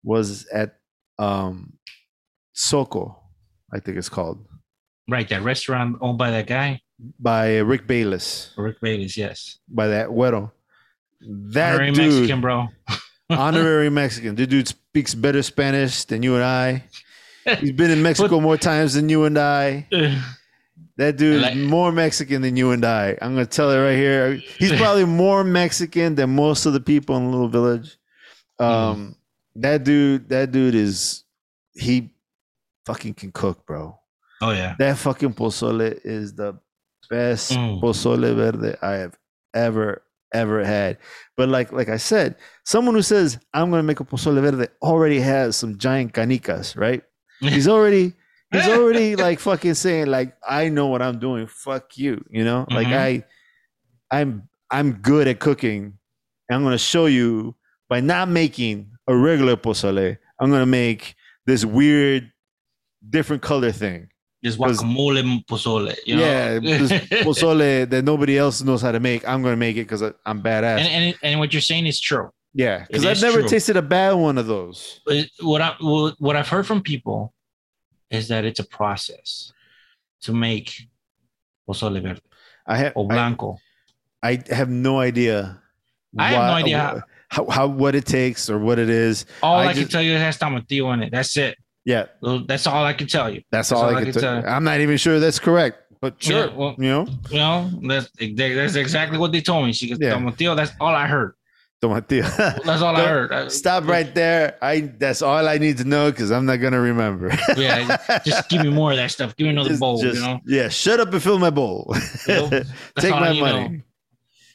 [0.03, 0.75] was at
[1.17, 1.73] um
[2.55, 3.15] Xoco,
[3.73, 4.45] I think it's called
[5.07, 6.81] Right, that restaurant owned by that guy,
[7.19, 10.51] by Rick Bayless, Rick Bayless, Yes, by that güero.
[11.21, 12.67] That Honorary dude, Mexican, bro.
[13.29, 14.35] honorary Mexican.
[14.35, 16.83] The dude speaks better Spanish than you and I.
[17.59, 19.87] He's been in Mexico more times than you and I.
[20.99, 23.17] That dude like- is more Mexican than you and I.
[23.21, 24.33] I'm gonna tell it right here.
[24.35, 27.97] He's probably more Mexican than most of the people in the little village.
[28.59, 29.15] Um,
[29.55, 31.23] that dude, that dude is
[31.73, 32.09] he
[32.85, 33.97] fucking can cook, bro.
[34.41, 36.59] oh yeah, That fucking pozole is the
[37.09, 37.81] best Mm.
[37.81, 39.17] pozole verde I have
[39.53, 40.01] ever
[40.33, 40.97] ever had.
[41.37, 42.35] But like like I said,
[42.65, 47.03] someone who says I'm gonna make a pozole verde already has some giant canicas, right?
[47.39, 48.13] He's already
[48.51, 51.47] he's already like fucking saying like I know what I'm doing.
[51.47, 52.65] Fuck you, you know?
[52.69, 53.23] Like Mhm.
[54.11, 55.93] I I'm I'm good at cooking.
[56.49, 57.55] And I'm gonna show you
[57.89, 62.31] by not making a regular pozole, I'm gonna make this weird
[63.07, 64.09] different color thing.
[64.43, 65.93] just 'Cause- guacamole pozole.
[66.05, 66.21] You know?
[66.25, 66.91] Yeah, this
[67.25, 69.27] pozole that nobody else knows how to make.
[69.27, 70.79] I'm gonna make it because I'm badass.
[70.79, 72.29] and, and and what you're saying is true.
[72.53, 73.49] yeah, because I've never true.
[73.49, 75.01] tasted a bad one of those.
[75.05, 77.33] But what I what I've heard from people
[78.11, 79.51] is that it's a process
[80.21, 80.73] to make
[81.67, 82.21] pozole verde
[82.67, 83.57] I have or blanco.
[84.21, 85.61] I have no idea.
[86.17, 89.25] I have no idea how, how what it takes or what it is.
[89.43, 91.11] all I I, can tell you is it has tomatillo in it.
[91.11, 91.57] That's it.
[91.85, 92.05] Yeah,
[92.47, 93.41] That's all I can tell you.
[93.51, 94.41] that's, That's all, all I I can can tell.
[94.41, 94.51] tell.
[94.51, 98.09] I'm not even sure that's correct, but Yeah, sure, well- you know, You know, that's
[98.35, 99.73] that's exactly what they told me.
[99.73, 100.13] She goes, Yeah.
[100.15, 100.55] tomatillo.
[100.55, 101.33] That's all I heard.
[101.81, 102.63] Tomatillo.
[102.63, 103.51] That's all I heard.
[103.51, 104.57] Stop right there.
[104.61, 107.31] I that's all I need to know because I'm not gonna remember.
[107.57, 109.35] Yeah, just give me more of that stuff.
[109.35, 110.01] Give me another Just- bowl.
[110.01, 111.93] just- you know, Yeah, shut up and fill my bowl.
[112.27, 112.49] You know,
[112.97, 113.69] Take my money.
[113.69, 113.81] know.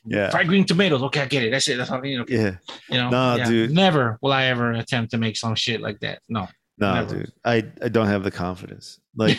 [0.07, 0.31] Yeah.
[0.31, 1.03] fried green tomatoes.
[1.05, 1.51] Okay, I get it.
[1.51, 1.77] That's it.
[1.79, 2.21] That's all I need.
[2.21, 2.57] Okay, Yeah.
[2.91, 3.49] you know, Nah, yeah.
[3.49, 3.71] dude.
[3.71, 6.21] Never will I ever attempt to make some shit like that.
[6.29, 6.47] No.
[6.77, 7.15] No, Never.
[7.15, 7.33] dude.
[7.45, 9.01] I, I don't have the confidence.
[9.17, 9.39] Like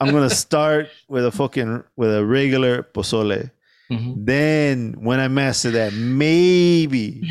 [0.00, 3.50] I'm gonna start with a fucking with a regular pozole.
[3.90, 4.24] Mhm.
[4.24, 7.28] Then when I master that, maybe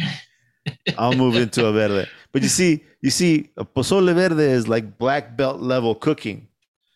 [0.97, 2.07] I'll move into a verde.
[2.31, 6.47] But you see, you see, a pozole verde is like black belt level cooking.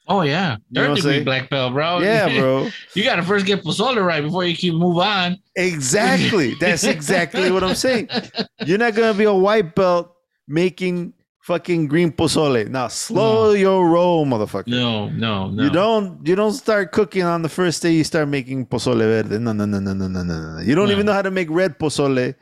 [0.08, 2.00] Oh yeah, You know degree black belt, bro.
[2.00, 2.70] Yeah, bro.
[2.94, 5.40] you gotta first get pozole right before you can move on.
[5.56, 6.56] Exactly.
[6.60, 8.10] That's exactly what I'm saying.
[8.66, 10.14] You're not gonna be a white belt
[10.46, 12.68] making fucking green pozole.
[12.70, 14.68] Now slow your roll, motherfucker.
[14.68, 15.64] No, no, no.
[15.64, 19.38] You don't you don't start cooking on the first day you start making pozole verde.
[19.40, 20.62] No, no, no, no, no, no, no, no.
[20.64, 20.94] You don't No.
[20.96, 22.34] even know how to make red pozole,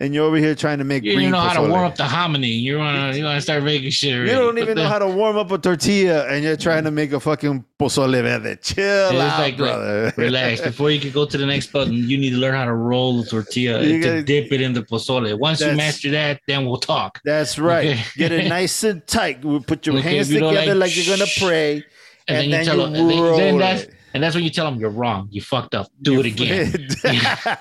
[0.00, 2.06] and you're over here trying to make You don't know how to warm up the
[2.08, 2.48] hominy.
[2.48, 4.14] You wanna, you wanna start making shit.
[4.14, 7.12] you don't even know how to warm up a tortilla, and you're trying to make
[7.12, 8.56] a fucking pozole verde.
[8.62, 10.12] Chill It's out, like- brother.
[10.16, 10.62] Relax.
[10.62, 13.22] Before you can go to the next button, you need to learn how to roll
[13.22, 15.38] the tortilla You and gotta- to dip it in the pozole.
[15.38, 17.20] Once you master that, then we'll talk.
[17.24, 17.88] That's right.
[17.90, 18.04] Okay.
[18.16, 19.44] Get it nice and tight.
[19.44, 21.84] We Put your Okay, hands you together like, like- you're gonna pray,
[22.26, 23.94] And, and, then you tell them, and roll then, then that's it.
[24.14, 25.28] and that's when you tell them you're wrong.
[25.30, 25.88] You fucked up.
[26.00, 26.88] Do it again.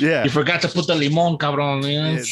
[0.00, 0.24] yeah.
[0.24, 1.82] You forgot to put the limon, cabron.
[1.82, 2.24] You know, Yeah,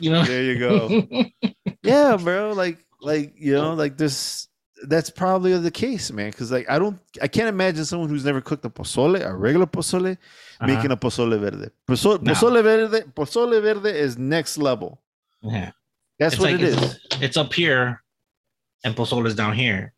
[0.00, 0.24] you know?
[0.24, 1.24] There you go.
[1.82, 2.52] yeah, bro.
[2.52, 4.46] Like, like you know, like this.
[4.88, 6.30] That's probably the case, man.
[6.30, 9.66] Because like I don't, I can't imagine someone who's never cooked a pozole, a regular
[9.66, 10.66] pozole, Uh-huh.
[10.66, 11.68] making a pozole verde.
[11.86, 12.32] Pozole, No.
[12.32, 15.02] pozole verde, pozole verde is next level.
[15.42, 15.72] Yeah.
[16.18, 16.76] That's It's what like it is.
[16.82, 18.02] it's, it's up here,
[18.82, 19.92] and pozole is down here.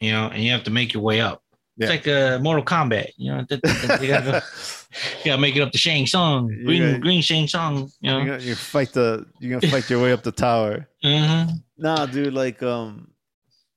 [0.00, 1.42] You know, and you have to make your way up.
[1.78, 1.90] Yeah.
[1.90, 3.10] It's like a Mortal Kombat.
[3.18, 4.40] You know, you gotta, go,
[5.20, 7.90] you gotta make it up to Shang Tsung, green gotta- green Shang Tsung.
[8.00, 8.24] You know.
[8.24, 10.88] gonna, you fight the, you're gonna fight your way up the tower.
[11.04, 11.62] Mhm.
[11.76, 13.10] Nah, dude, like um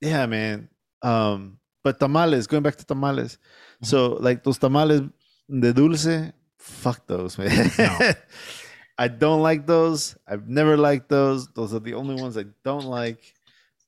[0.02, 0.70] yeah, man.
[1.02, 3.38] Um but tamales, going back to tamales.
[3.84, 5.02] So like those tamales
[5.50, 7.70] de dulce, fuck those, man.
[7.78, 8.12] No.
[8.98, 10.18] I don't like those.
[10.28, 11.48] I've never liked those.
[11.54, 13.34] Those are the only ones I don't like.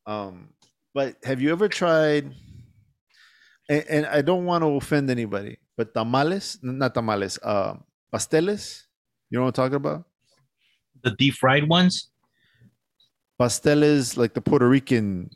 [0.06, 0.50] Um
[0.94, 2.34] but have you ever tried
[3.72, 7.76] and, and I don't want to offend anybody, but tamales, not tamales, uh,
[8.14, 8.84] pasteles.
[9.30, 10.04] You know what I'm talking about?
[11.04, 12.10] The deep fried ones,
[13.40, 15.30] Pasteles, like the Puerto Rican.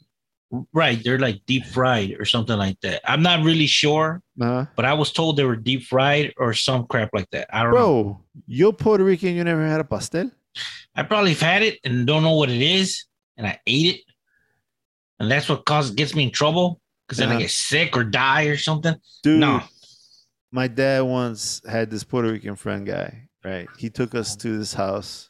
[0.73, 1.01] right?
[1.03, 3.01] They're like deep fried or something like that.
[3.09, 6.85] I'm not really sure, Uh, but I was told they were deep fried or some
[6.87, 7.47] crap like that.
[7.55, 7.77] I don't know.
[7.79, 9.33] Bro, you're Puerto Rican.
[9.35, 10.29] You never had a pastel?
[10.95, 13.05] I probably have had it and don't know what it is,
[13.37, 14.01] and I ate it,
[15.19, 17.39] and that's what causes gets me in trouble because then I Uh-huh.
[17.41, 18.95] get sick or die or something.
[19.23, 19.63] Dude, No,
[20.51, 23.67] my dad once had this Puerto Rican friend guy, right?
[23.77, 25.29] He took us to this house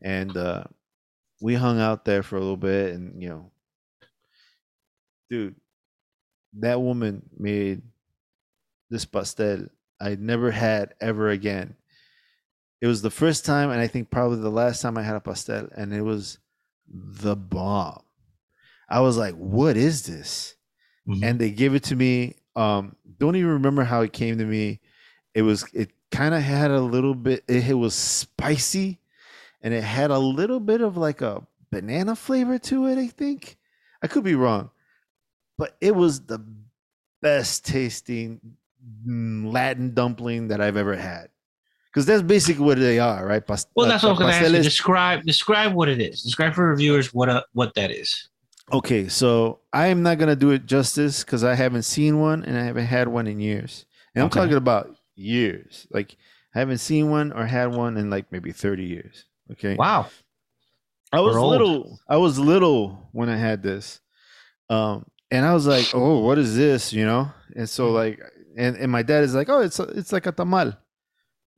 [0.00, 0.64] and uh,
[1.40, 2.94] we hung out there for a little bit.
[2.94, 3.50] And, you know,
[5.30, 5.56] dude,
[6.60, 7.82] that woman made
[8.90, 9.66] this pastel
[10.00, 11.74] I never had ever again.
[12.80, 15.20] It was the first time, and I think probably the last time I had a
[15.20, 16.38] pastel, and it was
[16.86, 18.02] the bomb.
[18.88, 20.54] I was like, what is this?
[21.08, 21.24] Mhm.
[21.24, 22.34] and they gave it to me.
[22.54, 24.80] Um, don't even remember how it came to me.
[25.34, 27.44] It was it kind of had a little bit.
[27.48, 28.98] It, it was spicy,
[29.62, 32.98] and it had a little bit of like a banana flavor to it.
[32.98, 33.56] I think
[34.02, 34.70] I could be wrong,
[35.56, 36.44] but it was the
[37.22, 38.40] best tasting
[39.06, 41.28] mm, Latin dumpling that I've ever had.
[41.90, 43.44] Because that's basically what they are, right?
[43.44, 44.62] Pas- well, uh, that's what I'm going to ask you.
[44.62, 46.22] Describe describe what it is.
[46.22, 48.28] Describe for reviewers what uh, what that is.
[48.72, 52.56] Okay, so I am not gonna do it justice because I haven't seen one and
[52.56, 53.86] I haven't had one in years.
[54.14, 55.86] And I'm talking about years.
[55.90, 56.16] Like
[56.54, 59.24] I haven't seen one or had one in like maybe 30 years.
[59.52, 59.74] Okay.
[59.74, 60.06] Wow.
[61.12, 61.98] I was little.
[62.08, 64.00] I was little when I had this.
[64.68, 66.92] Um, and I was like, oh, what is this?
[66.92, 67.30] You know?
[67.56, 68.20] And so like
[68.56, 70.66] and, and my dad is like, oh, it's a, it's like a tamal.
[70.66, 70.76] I'm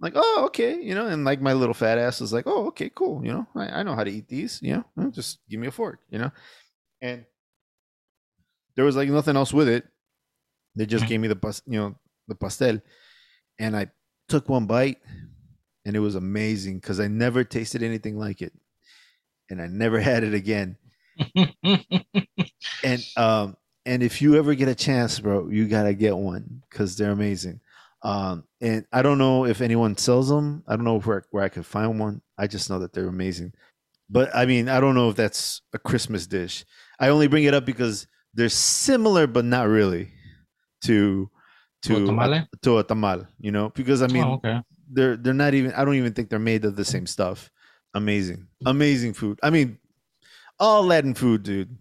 [0.00, 2.90] like, oh, okay, you know, and like my little fat ass was like, oh, okay,
[2.94, 5.66] cool, you know, I, I know how to eat these, you know, just give me
[5.66, 6.30] a fork, you know,
[7.02, 7.24] and
[8.76, 9.86] there was like nothing else with it.
[10.76, 11.08] They just Mhm.
[11.08, 11.98] gave me the pas, you know,
[12.28, 12.80] the pastel,
[13.58, 13.90] and I
[14.28, 14.98] took one bite,
[15.84, 18.52] and it was amazing because I never tasted anything like it,
[19.50, 20.78] and I never had it again.
[22.82, 26.96] And um, and if you ever get a chance, bro, you gotta get one because
[26.96, 27.60] they're amazing.
[28.02, 30.64] Um, and I don't know if anyone sells them.
[30.66, 32.22] I don't know where where I could find one.
[32.38, 33.52] I just know that they're amazing.
[34.10, 36.64] But I mean, I don't know if that's a Christmas dish.
[37.00, 40.12] I only bring it up because they're similar, but not really
[40.84, 41.30] to
[41.82, 42.46] to tamale?
[42.62, 43.26] to a tamal.
[43.38, 44.60] You know, because I mean, oh, okay.
[44.90, 47.50] they're they're not even I don't even think they're made of the same stuff.
[47.94, 48.46] Amazing.
[48.66, 49.40] Amazing food.
[49.42, 49.78] I mean,
[50.58, 51.76] all Latin food, dude.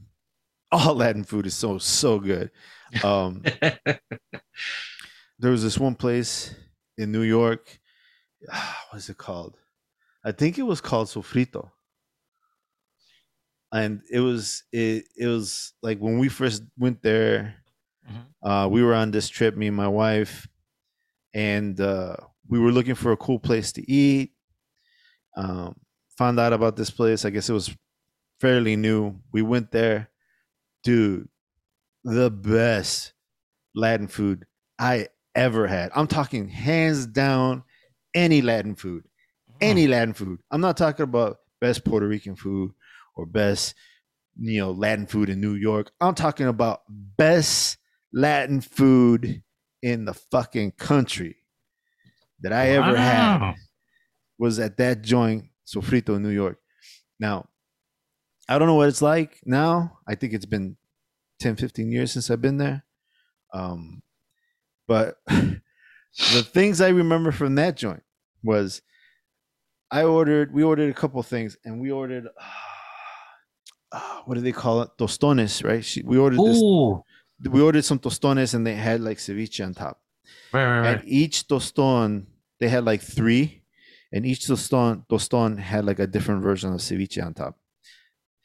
[0.72, 2.52] All Latin food is so so good.
[3.04, 3.44] Um
[5.40, 6.56] there was this one place
[6.98, 7.80] in New York.
[8.90, 9.58] What is it called?
[10.24, 11.72] I think it was called Sofrito.
[13.72, 17.56] And it was it it was like when we first went there,
[18.10, 18.26] Mhm.
[18.42, 20.48] uh, we were on this trip, me and my wife,
[21.34, 22.16] and uh,
[22.48, 24.34] we were looking for a cool place to eat.
[25.36, 25.76] Um,
[26.18, 27.26] found out about this place.
[27.26, 27.76] I guess it was
[28.42, 29.20] fairly new.
[29.32, 30.10] We went there,
[30.84, 31.30] dude.
[32.04, 33.14] The best
[33.76, 34.46] Latin food
[34.80, 35.92] I ever had.
[35.96, 37.64] I'm talking hands down,
[38.16, 39.04] any Latin food,
[39.62, 40.40] any Latin food.
[40.50, 42.72] I'm not talking about best Puerto Rican food
[43.20, 43.76] or best,
[44.40, 45.92] you know, Latin food in New York.
[46.00, 47.78] I'm talking about best
[48.14, 49.44] Latin food
[49.82, 51.36] in the fucking country
[52.42, 53.56] that I ever had
[54.38, 56.58] was at that joint, Sofrito in New York.
[57.20, 57.50] Now,
[58.48, 60.00] I don't know what it's like now.
[60.08, 60.78] I think it's been
[61.42, 62.86] 10, 15 years since I've been there.
[63.54, 64.02] Um,
[64.88, 68.04] but the things I remember from that joint
[68.44, 68.82] was
[69.92, 72.69] I ordered, we ordered a couple things and we ordered, uh,
[74.26, 74.90] what do they call it?
[74.98, 75.84] Tostones, right?
[75.84, 76.62] She, we ordered this,
[77.50, 80.00] we ordered some tostones and they had like ceviche on top
[80.54, 81.00] Right, right, right.
[81.00, 82.26] and each toston
[82.60, 83.64] they had like three
[84.12, 87.58] and each toston toston had like a different version of ceviche on top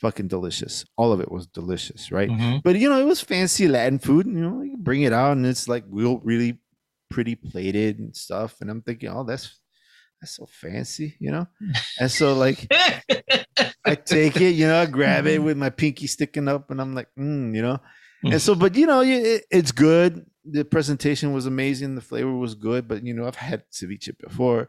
[0.00, 2.62] fucking delicious all of it was delicious right Mhm.
[2.62, 5.44] but you know it was fancy latin food you know you bring it out and
[5.46, 6.58] it's like real really
[7.10, 9.60] pretty plated and stuff and i'm thinking oh that's
[10.24, 11.46] that's so fancy you know
[12.00, 12.66] and so like
[13.84, 16.94] I take it, you know, I grab it with my pinky sticking up, and I'm
[16.94, 17.78] like, mm, you know.
[18.24, 20.24] And so, but you know, it, it's good.
[20.44, 21.94] The presentation was amazing.
[21.94, 24.68] The flavor was good, but you know, I've had ceviche before.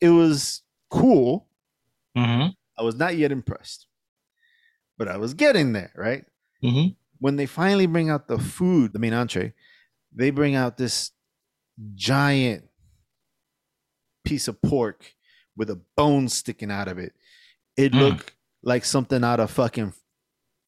[0.00, 1.46] It was cool.
[2.16, 2.46] hmm
[2.78, 3.86] I was not yet impressed,
[4.98, 6.24] but I was getting there, right?
[6.62, 6.86] hmm
[7.18, 9.52] When they finally bring out the food, the main entree,
[10.12, 11.12] they bring out this
[11.94, 12.64] giant
[14.24, 15.12] piece of pork
[15.56, 17.12] with a bone sticking out of it.
[17.76, 18.00] It Mm.
[18.00, 19.92] looked like something out of fucking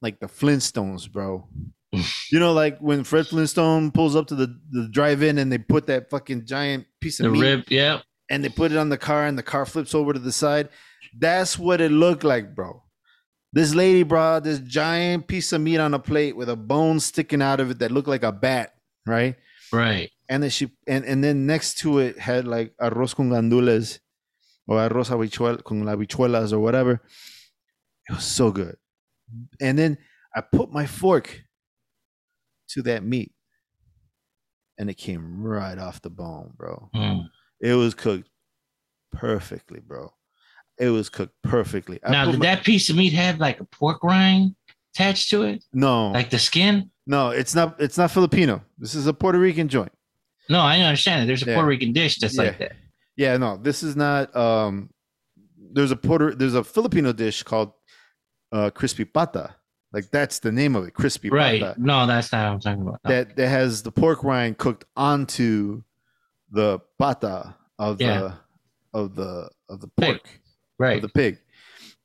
[0.03, 1.49] like the Flintstones, bro.
[2.31, 5.87] you know, like when Fred Flintstone pulls up to the, the drive-in and they put
[5.87, 8.01] that fucking giant piece of The meat rib, yeah.
[8.29, 10.69] and they put it on the car and the car flips over to the side.
[11.19, 12.83] That's what it looked like, bro.
[13.53, 17.41] This lady brought this giant piece of meat on a plate with a bone sticking
[17.41, 18.75] out of it that looked like a bat,
[19.07, 19.37] right?
[19.73, 20.11] Right.
[20.29, 24.01] And then she and, and then next to it had like arroz con gandules
[24.67, 27.03] or arroz habichuel con habichuelas or whatever.
[28.09, 28.77] It was so good.
[29.61, 29.99] And then
[30.35, 31.43] I put my fork
[32.71, 33.33] to that meat
[34.79, 36.91] and it came right off the bone, bro.
[36.95, 37.29] Mm.
[37.61, 38.29] It was cooked
[39.13, 40.13] perfectly, bro.
[40.79, 41.99] It was cooked perfectly.
[42.05, 44.55] I Now, did my- that piece of meat have like a pork rind
[44.95, 46.91] attached to it, no, like the skin?
[47.07, 47.81] no, it's not.
[47.81, 48.63] It's not Filipino.
[48.79, 49.93] This is a Puerto Rican joint.
[50.49, 51.27] No, I understand it.
[51.27, 51.55] There's a Yeah.
[51.55, 52.69] Puerto Rican dish that's like Yeah.
[52.69, 52.77] that.
[53.17, 54.35] Yeah, no, this is not.
[54.37, 54.91] Um,
[55.73, 56.35] there's a Puerto.
[56.35, 57.73] There's a Filipino dish called
[58.53, 59.55] uh, crispy pata.
[59.93, 61.61] Like that's the name of it, crispy Right.
[61.61, 61.75] pata.
[61.81, 63.01] No, that's not what I'm talking about.
[63.05, 63.11] No.
[63.11, 65.83] That that has the pork rind cooked onto
[66.51, 68.21] the pata of Yeah.
[68.21, 68.35] the
[68.99, 70.07] of the of the Pig.
[70.23, 70.41] pork.
[70.79, 70.97] right.
[70.97, 71.39] of the pig.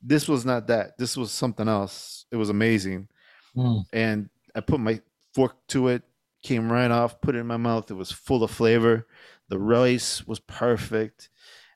[0.02, 0.98] This was not that.
[0.98, 2.26] This was something else.
[2.32, 3.08] It was amazing.
[3.56, 3.84] Mm.
[3.94, 5.00] And I put my
[5.36, 6.04] fork to it,
[6.42, 7.89] came right off, put it in my mouth.
[7.92, 9.08] It was full of flavor.
[9.50, 11.30] The rice was perfect.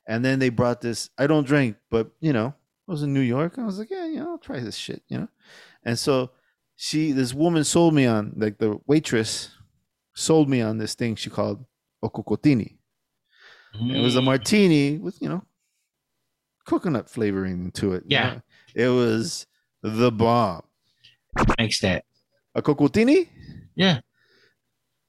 [0.08, 1.10] And then they brought this.
[1.18, 2.54] I don't drink, but you know,
[2.88, 3.58] I was in New York.
[3.58, 5.28] I was like, yeah, you know, I'll try this shit, you know.
[5.84, 6.30] And so
[6.76, 9.50] she, this woman sold me on, like the waitress
[10.14, 11.64] sold me on this thing she called
[12.04, 12.76] okokotini.
[13.74, 14.24] It was a Mm.
[14.24, 15.42] martini with, you know,
[16.66, 18.04] coconut flavoring to it.
[18.04, 18.34] you Yeah.
[18.34, 18.42] know?
[18.74, 19.46] It was
[19.82, 20.62] the bomb.
[21.58, 22.04] makes that.
[22.54, 23.28] A cocotini?
[23.74, 24.00] Yeah.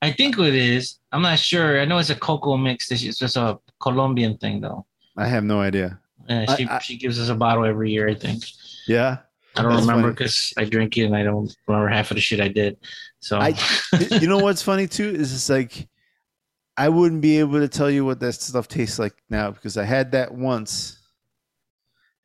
[0.01, 0.99] I think it is.
[1.11, 1.81] I'm not sure.
[1.81, 2.91] I know it's a cocoa mix.
[2.91, 4.85] It's just a Colombian thing, though.
[5.17, 5.99] I have no idea.
[6.29, 8.07] Yeah, she I- she gives us a bottle every year.
[8.07, 8.43] I think.
[8.87, 9.17] Yeah.
[9.55, 12.39] I don't remember because I drink it and I don't remember half of the shit
[12.39, 12.77] I did.
[13.19, 13.57] So I-
[14.21, 15.87] you know what's funny too is it's like
[16.77, 19.83] I wouldn't be able to tell you what that stuff tastes like now because I
[19.83, 20.99] had that once,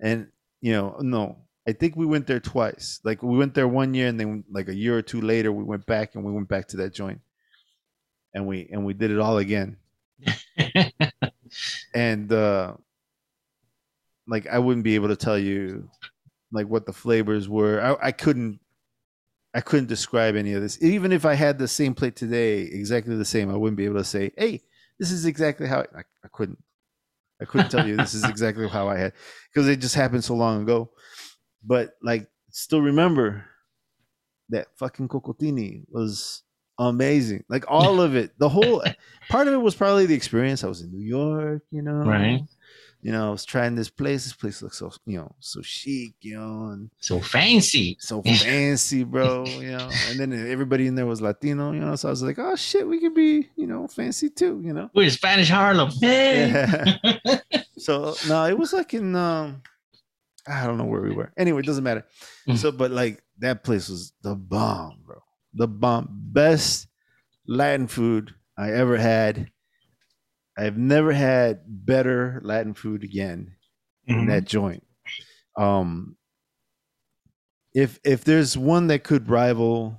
[0.00, 0.28] and
[0.60, 3.00] you know, no, I think we went there twice.
[3.02, 5.64] Like we went there one year, and then like a year or two later, we
[5.64, 7.20] went back and we went back to that joint,
[8.34, 9.76] and we and we did it all again.
[11.94, 12.74] and uh
[14.26, 15.88] like I wouldn't be able to tell you
[16.52, 17.80] like what the flavors were.
[17.80, 18.60] I, I couldn't
[19.54, 20.82] I couldn't describe any of this.
[20.82, 23.98] Even if I had the same plate today, exactly the same, I wouldn't be able
[23.98, 24.62] to say, "Hey,
[24.98, 26.62] this is exactly how." I, I couldn't.
[27.40, 29.12] I couldn't tell you this is exactly how I had
[29.52, 30.90] because it just happened so long ago.
[31.64, 33.44] But like, still remember
[34.48, 36.42] that fucking cocotini was
[36.78, 37.44] amazing.
[37.48, 38.82] Like all of it, the whole
[39.28, 40.64] part of it was probably the experience.
[40.64, 42.42] I was in New York, you know, Right.
[43.02, 44.22] You know, I was trying this place.
[44.22, 47.96] This place looks so, you know, so chic, you know, and so fancy.
[47.98, 49.44] so fancy, bro.
[49.44, 51.96] You know, and then everybody in there was Latino, you know.
[51.96, 54.88] So I was like, oh shit, we could be, you know, fancy too, you know.
[54.94, 55.90] We're Spanish Harlem.
[56.00, 56.50] Hey.
[56.52, 57.38] Yeah.
[57.76, 59.62] so no, it was like in um,
[60.46, 61.32] I don't know where we were.
[61.36, 62.06] Anyway, it doesn't matter.
[62.48, 62.56] Mm.
[62.56, 65.20] So, but like that place was the bomb, bro.
[65.54, 66.08] The bomb.
[66.10, 66.88] Best
[67.46, 69.50] Latin food I ever had.
[70.56, 73.56] I've never had better Latin food again
[74.06, 74.26] in Mhm.
[74.28, 74.86] that joint.
[75.56, 76.16] Um,
[77.74, 79.98] if if there's one that could rival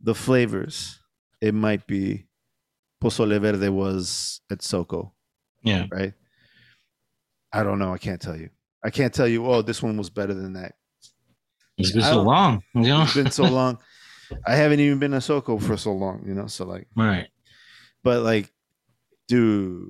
[0.00, 0.98] the flavors,
[1.40, 2.26] it might be
[3.02, 5.12] Pozole Verde was at Xoco,
[5.62, 5.86] Yeah.
[5.90, 6.14] right?
[7.52, 7.92] I don't know.
[7.92, 8.50] I can't tell you.
[8.84, 9.46] I can't tell you.
[9.46, 10.74] Oh, this one was better than that.
[11.76, 12.62] It's been so long.
[12.74, 13.02] You know?
[13.02, 13.78] It's been so long.
[14.46, 16.46] I haven't even been to Xoco for so long, you know.
[16.46, 17.28] So like, right.
[18.02, 18.52] but like,
[19.28, 19.88] dude,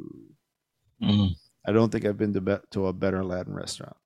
[1.03, 1.34] Mm.
[1.66, 3.97] I don't think I've been to be- to a better Latin restaurant.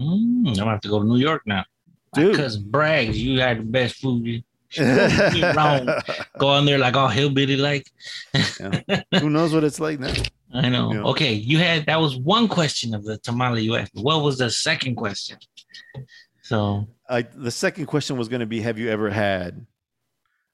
[0.00, 1.64] Mm, I'm gonna have to go to New York now.
[2.14, 2.30] Dude.
[2.32, 4.24] Because brags, you had the best food.
[4.24, 5.88] You should be wrong.
[6.38, 7.90] Go on there like all hillbilly like.
[9.18, 10.12] Who knows what it's like now?
[10.54, 10.92] I know.
[10.92, 11.02] Yeah.
[11.02, 13.92] Okay, you had that was one question of the tamale you asked.
[13.94, 15.38] What was the second question?
[16.48, 19.66] So, I, the second question was going to be, have you ever had?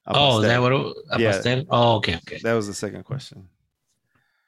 [0.09, 0.73] a oh, is that what?
[0.73, 1.31] It, a Yeah.
[1.31, 1.65] pastel?
[1.71, 2.41] Oh, okay, okay.
[2.43, 3.49] That was the second question.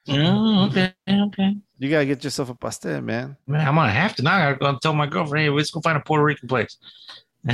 [0.08, 1.56] Oh, okay, okay.
[1.78, 3.36] You gotta get yourself a pastel, man.
[3.46, 4.34] Man, I'm gonna have to now.
[4.36, 6.76] I gotta go and tell my girlfriend, hey, let's go find a Puerto Rican place.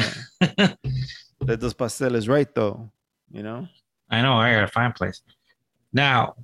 [1.45, 2.91] That those pasteles right though.
[3.31, 3.67] You know.
[4.11, 4.35] I know.
[4.35, 5.23] I gotta find a place.
[5.93, 6.35] Now,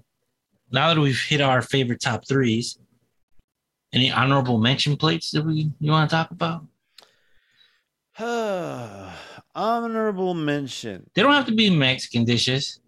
[0.73, 2.79] now that we've hit our favorite top threes,
[3.93, 6.65] any honorable mention plates that we you want to talk about?
[9.55, 11.09] Honorable mention.
[11.15, 12.81] They don't have to be Mexican dishes,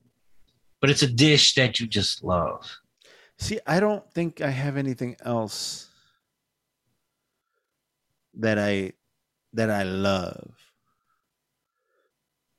[0.81, 2.69] but it's a dish that you just love.
[3.39, 5.89] See, I don't think I have anything else
[8.35, 8.93] that I
[9.55, 10.53] that I love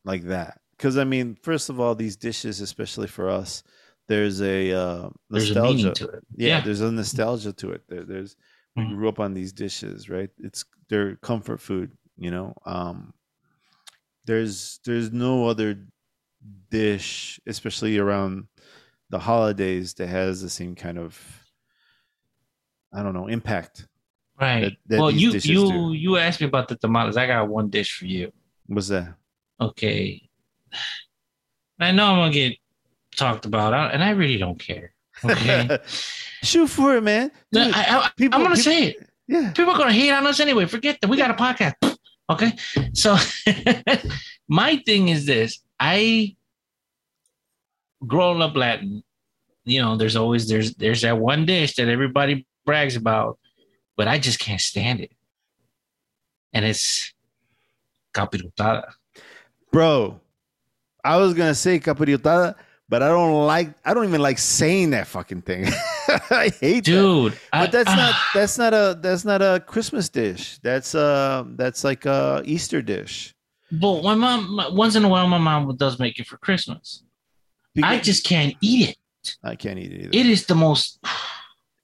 [0.04, 0.60] like that.
[0.78, 3.64] Because I mean, first of all, these dishes, especially for us,
[4.08, 5.94] there's a uh, There's a nostalgia.
[5.94, 6.24] to it.
[6.36, 6.62] yeah, Yeah.
[6.62, 7.84] there's a nostalgia to it.
[7.88, 8.36] There, there's
[8.76, 8.96] we Mhm.
[8.96, 10.30] grew up on these dishes, right?
[10.40, 11.92] It's their comfort food,
[12.22, 12.54] you know.
[12.66, 13.14] Um,
[14.26, 15.84] there's there's no other
[16.70, 18.48] dish, especially around
[19.10, 21.18] the holidays, that has the same kind of
[22.94, 23.88] I don't know impact.
[24.40, 24.62] Right.
[24.62, 25.40] that- that well, you you
[25.72, 25.94] do.
[25.94, 27.18] you asked me about the tamales.
[27.18, 28.32] I got one dish for you.
[28.68, 29.16] What's that?
[29.60, 30.30] Okay.
[31.80, 32.58] I know I'm gonna get
[33.16, 34.94] talked about, and I really don't care.
[35.26, 35.78] Okay.
[36.44, 37.32] Shoot for it, man.
[37.52, 37.72] No, I,
[38.06, 39.10] I, people- I'm gonna people- say it.
[39.28, 39.52] yeah.
[39.52, 40.66] People are gonna hate on us anyway.
[40.66, 41.74] Forget that we got a podcast.
[42.32, 42.54] Okay.
[42.94, 43.18] So
[44.48, 45.60] my thing is this.
[45.80, 46.36] I
[48.08, 49.04] growing up Latin,
[49.66, 53.38] you know, there's always there's there's that one dish that everybody brags about,
[53.98, 55.12] but I just can't stand it.
[56.54, 57.14] And it's
[58.14, 58.92] capirotada.
[59.72, 60.20] Bro,
[61.04, 62.56] I was gonna say capirotada,
[62.88, 63.74] but I don't like.
[63.84, 65.66] I don't even like saying that fucking thing.
[66.32, 66.92] I hate that.
[66.92, 67.38] Dude.
[67.54, 68.14] I- But that's not.
[68.14, 68.98] ah, That's not a.
[69.02, 70.58] That's not a Christmas dish.
[70.64, 71.44] That's uh.
[71.56, 73.34] That's like a Easter dish.
[73.72, 77.04] but my mom my- once in a while my mom does make it for Christmas.
[77.84, 79.36] I just can't eat it.
[79.44, 80.10] I can't eat it either.
[80.14, 81.00] It is the most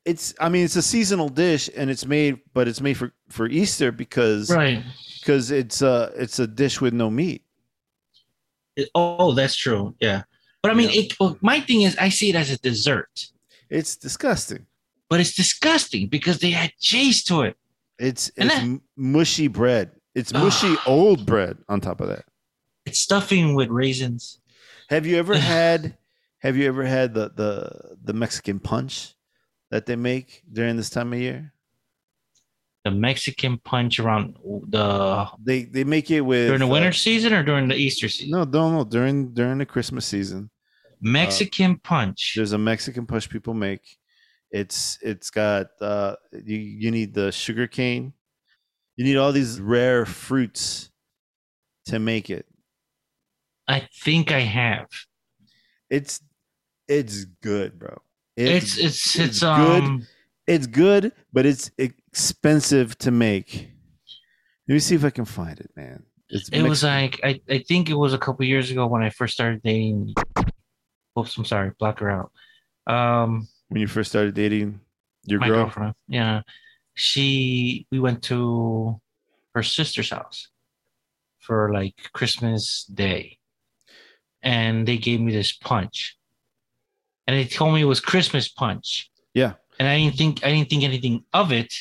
[0.05, 0.33] it's.
[0.39, 3.91] I mean, it's a seasonal dish, and it's made, but it's made for for Easter
[3.91, 4.83] because right.
[5.19, 7.43] because it's a it's a dish with no meat.
[8.75, 9.95] It- oh, that's true.
[9.99, 10.23] Yeah.
[10.61, 11.01] But I mean, Yeah.
[11.21, 13.27] it, my thing is, I see it as a dessert,
[13.69, 14.65] It's disgusting.
[15.09, 17.55] but it's disgusting because they add cheese to it.
[17.99, 19.91] It's And it's that- mushy bread.
[20.15, 22.25] It's mushy old bread on top of that.
[22.85, 24.39] It's stuffing with raisins.
[24.89, 25.97] Have you ever had
[26.39, 29.15] have you ever had the the the Mexican punch
[29.71, 31.53] that they make during this time of year?
[32.85, 34.37] The Mexican punch around
[34.69, 38.07] the They they make it with during the uh, winter season or during the Easter
[38.09, 38.31] season.
[38.31, 40.49] no, no, no, during during the Christmas season.
[41.01, 42.33] Mexican punch.
[42.35, 43.97] There's a Mexican punch people make.
[44.51, 48.13] It's it's got uh you you need the sugar cane.
[48.95, 50.89] You need all these rare fruits
[51.85, 52.45] to make it.
[53.67, 54.87] I think I have.
[55.89, 56.21] It's
[56.87, 57.97] it's good, bro.
[58.35, 59.83] It's it's it's, it's good.
[59.83, 60.07] um.
[60.47, 63.69] it's good, but it's expensive to make.
[64.67, 66.03] Let me see if I can find it, man.
[66.29, 69.09] It's It was like I, I think it was a couple years ago when I
[69.09, 70.13] first started dating.
[71.17, 72.31] Oops, I'm sorry, block her out.
[72.85, 74.79] Um, when you first started dating
[75.25, 75.63] your girl.
[75.63, 75.95] girlfriend.
[76.07, 76.41] Yeah,
[76.93, 77.87] she.
[77.91, 78.99] We went to
[79.55, 80.49] her sister's house
[81.39, 83.37] for like Christmas Day,
[84.41, 86.17] and they gave me this punch,
[87.25, 89.09] and they told me it was Christmas punch.
[89.33, 89.53] Yeah.
[89.79, 91.73] and I didn't think I didn't think anything of it.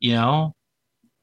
[0.00, 0.54] You know,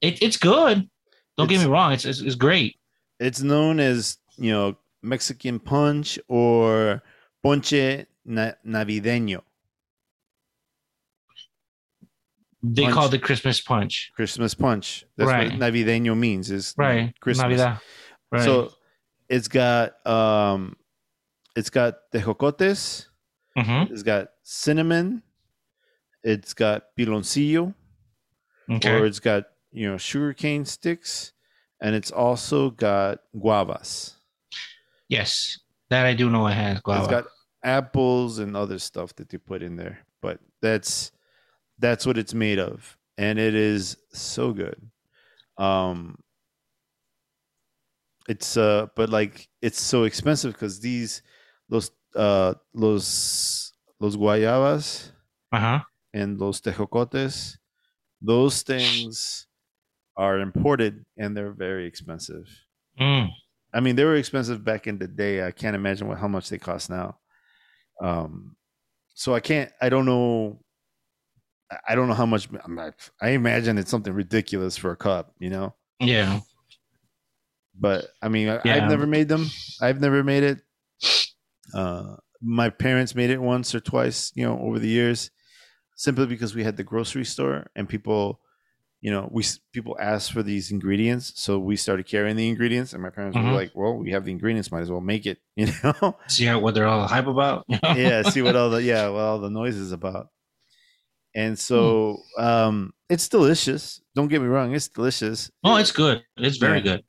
[0.00, 0.88] it, it's good.
[1.36, 2.76] Don't get me wrong; it's, it's it's great.
[3.20, 7.02] It's known as you know Mexican punch or
[7.42, 9.40] ponche na- navideño.
[12.62, 12.94] They punch.
[12.94, 14.10] call it Christmas punch.
[14.16, 15.04] Christmas punch.
[15.16, 15.50] That's Right.
[15.52, 17.14] what navideño means is Right.
[17.20, 17.44] Christmas.
[17.44, 17.80] Navidad.
[18.32, 18.42] Right.
[18.42, 18.72] So
[19.28, 20.76] it's got um,
[21.54, 23.06] it's got tejocotes.
[23.56, 23.90] Mhm.
[23.90, 25.22] It's got cinnamon.
[26.24, 27.74] It's got piloncillo,
[28.70, 28.90] Okay.
[28.98, 31.32] or it's got you know sugarcane sticks,
[31.80, 34.14] and it's also got guavas.
[35.08, 35.58] Yes.
[35.90, 37.02] That I do know it has guava.
[37.02, 37.24] It's got
[37.62, 41.12] apples and other stuff that they put in there, but that's
[41.78, 44.80] that's what it's made of, and it is so good.
[45.58, 46.18] Um,
[48.28, 51.22] it's uh, but like it's so expensive because these
[51.68, 55.12] los uh los los guayabas
[55.52, 55.80] uh-huh.
[56.14, 57.56] and los tejocotes,
[58.20, 59.46] those things
[60.16, 62.48] are imported and they're very expensive.
[63.00, 63.28] Mm.
[63.76, 65.46] I mean, they were expensive back in the day.
[65.46, 67.18] I can't imagine what how much they cost now.
[68.00, 68.56] Um,
[69.14, 69.70] so I can't.
[69.80, 70.60] I don't know.
[71.88, 72.48] I- don't know how much.
[72.64, 75.74] I'm not, I imagine it's something ridiculous for a cup, you know.
[76.00, 76.40] Yeah.
[77.78, 78.76] But I mean, I, Yeah.
[78.76, 79.46] I've never made them.
[79.80, 80.58] I've never made it.
[81.74, 85.30] Uh, my parents made it once or twice, you know, over the years,
[85.96, 88.40] simply because we had the grocery store and people,
[89.00, 93.02] you know, we people asked for these ingredients, so we started carrying the ingredients, and
[93.02, 93.44] my parents Mhm.
[93.44, 96.16] were like, "Well, we have the ingredients, might as well make it," you know.
[96.28, 97.64] See how what they're all hype about?
[97.94, 100.28] yeah, see what all the yeah, what all the noise is about.
[101.34, 104.00] And so, um, it's delicious.
[104.14, 105.50] Don't get me wrong, it's delicious.
[105.62, 106.22] Oh, it's good.
[106.38, 106.96] It's very Yeah.
[106.96, 107.04] good.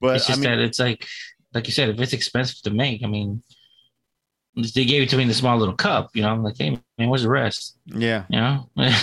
[0.00, 1.06] but it's I just mean, that it's like,
[1.54, 3.42] like you said, if it's expensive to make, I mean,
[4.56, 6.10] they gave it to me in the small little cup.
[6.14, 7.76] You know, I'm like, hey man, where's the rest?
[7.86, 8.98] yeah, You know, yeah.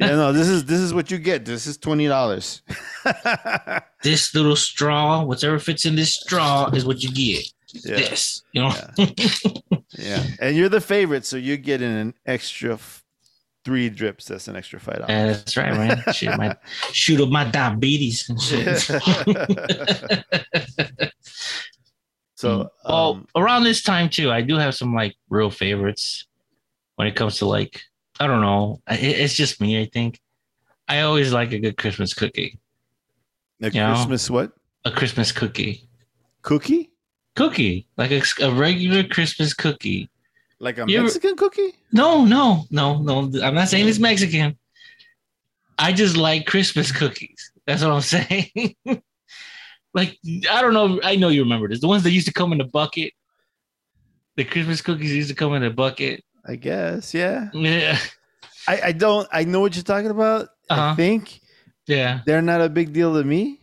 [0.00, 1.44] No, this is this is what you get.
[1.44, 2.62] This is twenty dollars.
[4.02, 7.44] this little straw, whatever fits in this straw, is what you get.
[7.84, 8.72] yeah, This, you know.
[9.98, 10.22] yeah.
[10.40, 13.02] And you're the favorite, so you're getting an extra f-
[13.64, 14.26] three drips.
[14.26, 15.38] That's an extra five Yeah, dollars.
[15.38, 16.02] that's right, man.
[16.12, 16.56] Shit, my
[16.92, 18.90] shoot up my diabetes and shit.
[22.44, 26.26] so, well, um, around this time too, I do have some like real favorites
[26.96, 27.82] when it comes to like
[28.20, 28.80] I don't know.
[28.88, 29.80] It, it's just me.
[29.80, 30.20] I think
[30.88, 32.58] I always like a good Christmas cookie.
[33.62, 33.94] a you know.
[33.94, 34.52] Christmas what
[34.84, 35.88] A Christmas cookie,
[36.42, 36.90] cookie?
[37.36, 40.08] cookie like a, a regular Christmas cookie.
[40.60, 41.74] Like a You ever- Mexican cookie?
[41.92, 43.30] No, no, no, no.
[43.42, 44.56] I'm not saying it's Mexican.
[45.78, 47.50] I just like Christmas cookies.
[47.66, 48.76] That's what I'm saying.
[49.94, 50.18] Like
[50.50, 51.00] I don't know.
[51.02, 51.80] I know you remember this.
[51.80, 53.12] The ones that used to come in the bucket.
[54.36, 56.24] The Christmas cookies used to come in a bucket.
[56.46, 57.14] I guess.
[57.14, 57.48] Yeah.
[57.54, 57.96] Yeah,
[58.66, 59.28] I, I don't.
[59.32, 60.48] I know what you're talking about.
[60.68, 60.94] I Uh-huh.
[60.96, 61.40] think
[61.86, 62.20] yeah.
[62.26, 63.60] they're not a big deal to me.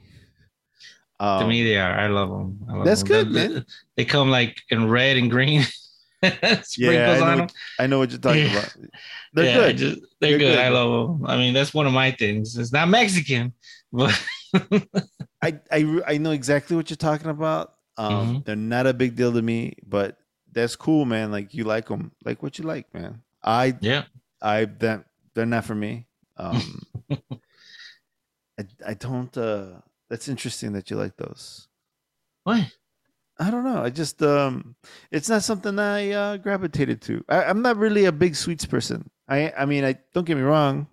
[1.19, 1.91] To Um, me, they are.
[1.93, 2.59] I love them.
[2.69, 3.07] I love That's them.
[3.09, 3.65] good, They- man.
[3.97, 5.63] They come like in red and green.
[6.23, 7.39] Sprinkles Yeah, I know on them.
[7.47, 8.51] what- I know what you're talking Yeah.
[8.59, 8.75] about.
[9.33, 9.77] They're yeah, good.
[9.77, 10.55] just- they're, They're good.
[10.55, 10.59] good.
[10.59, 11.25] I love them.
[11.27, 12.57] I mean, that's one of my things.
[12.57, 13.53] It's not Mexican,
[13.91, 14.13] but
[15.41, 17.73] I, I I know exactly what you're talking about.
[17.97, 18.45] Um, Mhm.
[18.45, 20.17] They're not a big deal to me, but
[20.51, 21.31] that's cool, man.
[21.31, 23.21] Like you like them, like what you like, man.
[23.43, 24.03] I yeah.
[24.41, 26.07] I that they're not for me.
[26.37, 26.81] Um,
[28.59, 29.35] I I don't.
[29.37, 31.67] uh That's interesting that you like those.
[32.43, 32.67] What?
[33.39, 33.81] I don't know.
[33.81, 34.75] I just um,
[35.09, 37.23] it's not something I uh, gravitated to.
[37.29, 39.09] I, I'm not really a big sweets person.
[39.27, 40.87] I I mean, I don't get me wrong.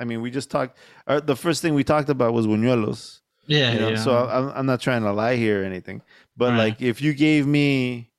[0.00, 0.78] I mean, we just talked.
[1.06, 3.20] Uh, the first thing we talked about was buñuelos.
[3.46, 3.72] Yeah.
[3.72, 3.96] You know, yeah.
[3.96, 6.02] so I'm I'm not trying to lie here or anything.
[6.36, 6.58] But Right.
[6.58, 8.10] like, if you gave me,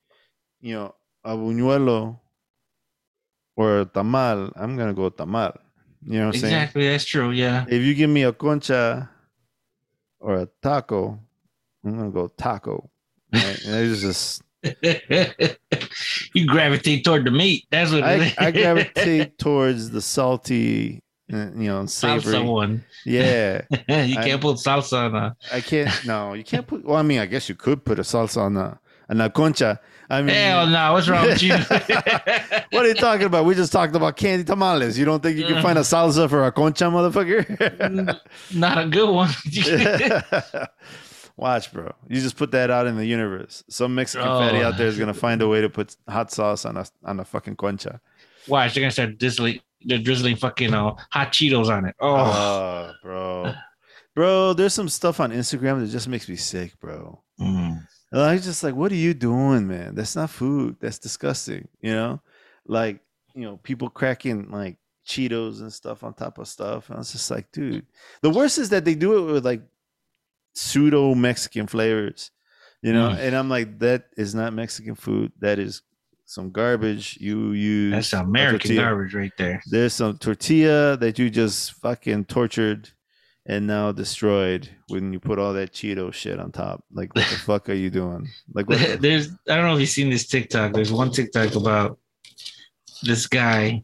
[0.60, 0.94] you know,
[1.24, 2.18] a buñuelo
[3.56, 5.56] or a tamal, I'm gonna go tamal.
[6.04, 6.54] You know what I'm saying?
[6.54, 6.88] exactly.
[6.88, 7.30] That's true.
[7.30, 7.64] Yeah.
[7.68, 9.08] If you give me a concha
[10.20, 11.18] or a taco,
[11.84, 12.90] I'm gonna go taco.
[13.32, 13.64] Right?
[13.66, 14.42] And it's just
[16.34, 17.66] you gravitate toward the meat.
[17.70, 18.34] That's what it I, is.
[18.38, 21.02] I gravitate towards the salty,
[21.32, 22.34] uh, you know, savory.
[22.34, 22.84] salsa one.
[23.04, 25.36] Yeah, you can't put salsa on a.
[25.52, 25.90] I can't.
[26.06, 26.84] No, you can't put.
[26.84, 28.78] Well, I mean, I guess you could put a salsa on a
[29.08, 29.80] on a concha.
[30.10, 30.92] I mean, Hell no!
[30.92, 31.54] What's wrong with you?
[31.56, 33.46] what are you talking about?
[33.46, 34.98] We just talked about candy tamales.
[34.98, 38.20] You don't think you can find a salsa for a concha, motherfucker?
[38.54, 39.30] Not a good one.
[41.36, 41.92] Watch, bro.
[42.08, 43.64] You just put that out in the universe.
[43.68, 44.68] Some Mexican fatty Oh.
[44.68, 47.24] out there is gonna find a way to put hot sauce on a on a
[47.24, 48.00] fucking concha.
[48.48, 49.60] Watch, they're gonna start drizzling.
[49.84, 51.94] They're drizzling fucking uh, hot Cheetos on it.
[52.00, 53.52] Oh, Oh, bro,
[54.14, 54.52] bro.
[54.54, 57.22] There's some stuff on Instagram that just makes me sick, bro.
[57.40, 57.86] Mm.
[58.14, 59.94] I was just like, what are you doing, man?
[59.94, 60.76] That's not food.
[60.80, 61.66] That's disgusting.
[61.80, 62.20] You know,
[62.66, 63.00] like
[63.34, 64.76] you know, people cracking like
[65.06, 66.88] Cheetos and stuff on top of stuff.
[66.88, 67.86] And I was just like, dude.
[68.20, 69.62] The worst is that they do it with like
[70.54, 72.30] pseudo Mexican flavors.
[72.82, 73.18] You know, Mm.
[73.18, 75.30] and I'm like, that is not Mexican food.
[75.38, 75.82] That is
[76.32, 77.18] some garbage.
[77.20, 79.62] You use That's American garbage right there.
[79.66, 82.88] There's some tortilla that you just fucking tortured
[83.44, 86.84] and now destroyed when you put all that Cheeto shit on top.
[86.92, 88.28] Like, what the fuck are you doing?
[88.54, 90.72] Like, what the- There's I don't know if you've seen this TikTok.
[90.72, 91.98] There's one TikTok about
[93.02, 93.82] this guy,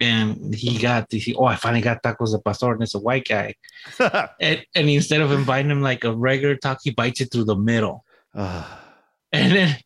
[0.00, 2.98] and he got the he, oh I finally got tacos de pastor, and it's a
[3.00, 3.54] white guy,
[4.40, 7.56] and and instead of inviting him like a regular taco, he bites it through the
[7.56, 8.04] middle,
[8.34, 8.84] Ah,
[9.32, 9.76] and then.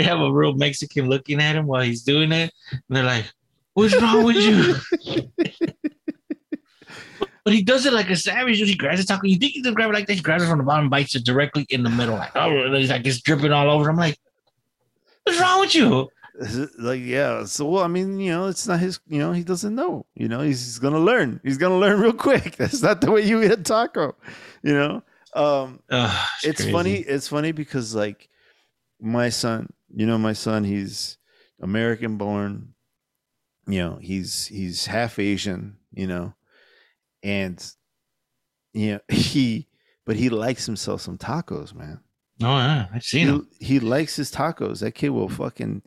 [0.00, 3.26] They have a real Mexican looking at him while he's doing it, and they're like,
[3.74, 4.74] "What's wrong with you?"
[7.44, 8.58] But he does it like a savage.
[8.58, 9.26] He grabs the taco.
[9.26, 10.14] You think he's gonna grab it like that?
[10.14, 12.14] He grabs it from the bottom, bites it directly in the middle.
[12.14, 13.90] Like, oh, and he's like it's dripping all over.
[13.90, 14.18] I'm like,
[15.24, 16.08] what's wrong with you?
[16.78, 19.74] Like yeah so well i mean you know it's not his you know he doesn't
[19.74, 23.10] know you know he's, he's gonna learn he's gonna learn real quick that's not the
[23.10, 24.16] way you eat a taco
[24.62, 25.02] you know
[25.34, 26.72] um Ugh, it's crazy.
[26.72, 28.30] funny it's funny because like
[29.02, 31.18] my son you know my son he's
[31.60, 32.74] american born
[33.66, 36.32] you know he's he's half asian you know
[37.22, 37.72] and
[38.72, 39.68] you know he
[40.06, 42.00] but he likes himself some tacos man
[42.42, 43.48] Oh yeah, I've seen him.
[43.58, 44.80] he, he likes his tacos.
[44.80, 45.82] That kid will fucking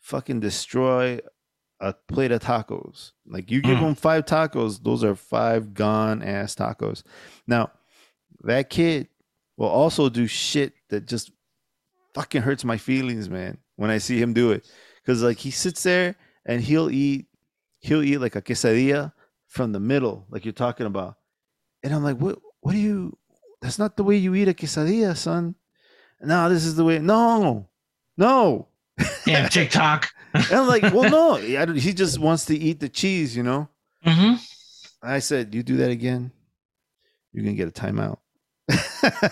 [0.00, 1.20] fucking destroy
[1.80, 3.10] a plate of tacos.
[3.26, 3.88] Like you give Mm.
[3.88, 7.02] him five tacos, those are five gone ass tacos.
[7.46, 7.72] Now,
[8.40, 9.08] that kid
[9.58, 11.30] will also do shit that just
[12.14, 14.68] fucking hurts my feelings, man, when I see him do it.
[15.06, 16.14] Cause like he sits there
[16.46, 17.26] and he'll eat
[17.80, 19.12] he'll eat like a quesadilla
[19.48, 21.16] from the middle, like you're talking about.
[21.82, 23.16] And I'm like, what what do you
[23.60, 25.54] that's not the way you eat a quesadilla, son.
[26.20, 26.98] No, this is the way.
[27.00, 27.68] No,
[28.16, 28.68] no.
[29.24, 30.08] Damn TikTok.
[30.34, 31.34] And I'm like, well, no.
[31.60, 33.68] I don't- he just wants to eat the cheese, you know.
[34.04, 34.34] hmm
[35.02, 36.30] I said, you do that again,
[37.32, 38.18] you're gonna get a timeout.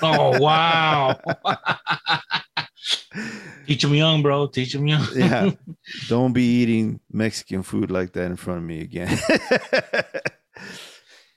[0.02, 1.16] Oh wow.
[3.66, 4.46] Teach them young, bro.
[4.46, 5.06] Teach them young.
[5.14, 5.50] yeah.
[6.08, 9.18] Don't be eating Mexican food like that in front of me again.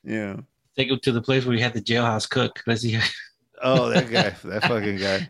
[0.03, 0.37] yeah.
[0.75, 2.61] Take him to the place where he had the jailhouse cook.
[2.65, 2.99] Let's see.
[3.61, 5.29] Oh, that guy, that fucking guy.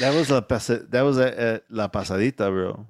[0.00, 0.40] That was a
[0.90, 2.86] that was a, a la pasadita, bro.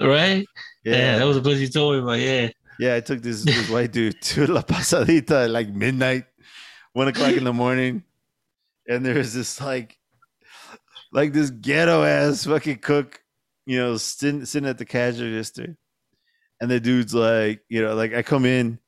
[0.00, 0.46] right?
[0.84, 0.96] Yeah.
[0.96, 2.18] Yeah, that was the place you told me about.
[2.18, 2.48] Yeah.
[2.78, 6.24] Yeah, I took this, this white dude to La Pasadita at like midnight,
[6.92, 8.02] one o'clock in the morning.
[8.88, 9.98] And there was this like
[11.12, 13.20] like this ghetto ass fucking cook,
[13.64, 15.76] you know, sitting sitting at the cash register.
[16.60, 18.78] And the dude's like, you know, like I come in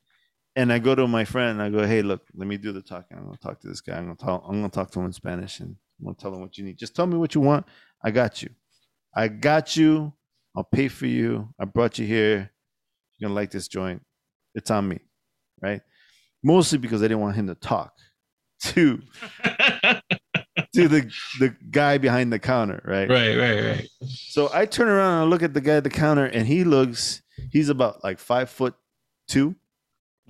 [0.56, 2.82] and I go to my friend and I go, Hey, look, let me do the
[2.82, 3.18] talking.
[3.18, 3.96] I'm gonna talk to this guy.
[3.96, 6.40] I'm gonna talk I'm gonna talk to him in Spanish and I'm gonna tell him
[6.40, 6.78] what you need.
[6.78, 7.66] Just tell me what you want.
[8.02, 8.50] I got you.
[9.14, 10.12] I got you.
[10.56, 11.52] I'll pay for you.
[11.60, 12.50] I brought you here
[13.18, 14.02] you're gonna like this joint.
[14.54, 15.00] It's on me,
[15.60, 15.82] right?
[16.42, 17.92] Mostly because I didn't want him to talk
[18.62, 19.00] to
[20.78, 21.10] to the
[21.40, 23.08] the guy behind the counter, right?
[23.10, 23.88] right, right, right.
[24.06, 26.64] So I turn around and I look at the guy at the counter, and he
[26.64, 28.74] looks he's about like five foot
[29.26, 29.56] two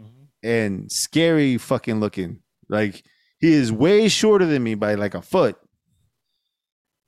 [0.01, 0.25] mm-hmm.
[0.43, 2.41] and scary fucking looking.
[2.69, 3.05] Like
[3.39, 5.57] he is way shorter than me by like a foot,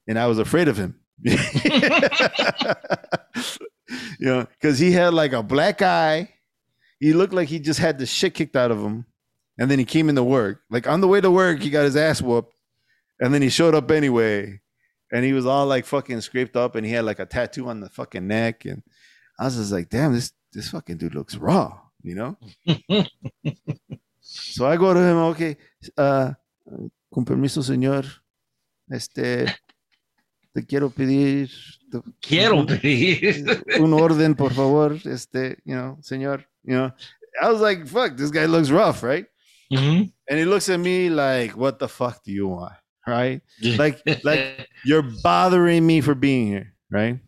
[0.06, 1.00] and I was afraid of him.
[1.22, 1.32] you
[4.20, 6.34] know, because he had like a black eye.
[6.98, 9.06] He looked like he just had the shit kicked out of him,
[9.58, 10.60] and then he came into work.
[10.68, 12.54] Like on the way to work, he got his ass whooped,
[13.20, 14.60] and then he showed up anyway,
[15.12, 17.80] and he was all like fucking scraped up, and he had like a tattoo on
[17.80, 18.82] the fucking neck, and
[19.38, 22.36] I was just like, damn, this this fucking dude looks raw, you know.
[24.22, 25.56] So I go to him, okay,
[25.96, 26.32] uh,
[27.12, 28.04] con permiso, señor,
[28.92, 29.46] este,
[30.54, 31.48] te quiero pedir
[31.90, 33.62] te- Quiero pedir.
[33.80, 36.92] un orden, por favor, este, you know, señor, you know.
[37.42, 39.26] I was like, fuck, this guy looks rough, right?
[39.72, 40.12] Mhm.
[40.28, 42.74] And he looks at me like, what the fuck do you want,
[43.06, 43.40] right?
[43.62, 47.18] Like, like you're bothering me for being here, right?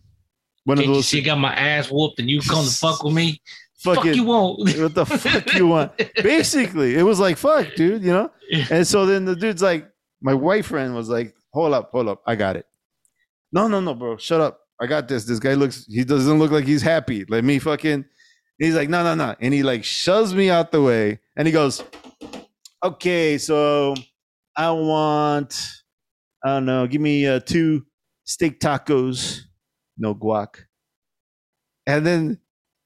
[0.64, 3.14] One Can't of you see got my ass whooped and you come to fuck with
[3.14, 3.40] me?
[3.78, 4.60] Fuck fucking, you won't.
[4.78, 5.92] what the fuck you want?
[6.22, 8.30] Basically, it was like, fuck, dude, you know?
[8.70, 9.88] And so then the dude's like,
[10.20, 12.66] my white friend was like, hold up, hold up, I got it.
[13.50, 14.60] No, no, no, bro, shut up.
[14.80, 15.24] I got this.
[15.24, 17.24] This guy looks, he doesn't look like he's happy.
[17.28, 18.04] Let me fucking,
[18.58, 19.34] he's like, no, no, no.
[19.40, 21.82] And he like shoves me out the way and he goes,
[22.84, 23.94] okay, so
[24.56, 25.60] I want,
[26.44, 27.86] I don't know, give me uh, two
[28.24, 29.40] steak tacos,
[29.96, 30.64] no guac.
[31.86, 32.38] And then,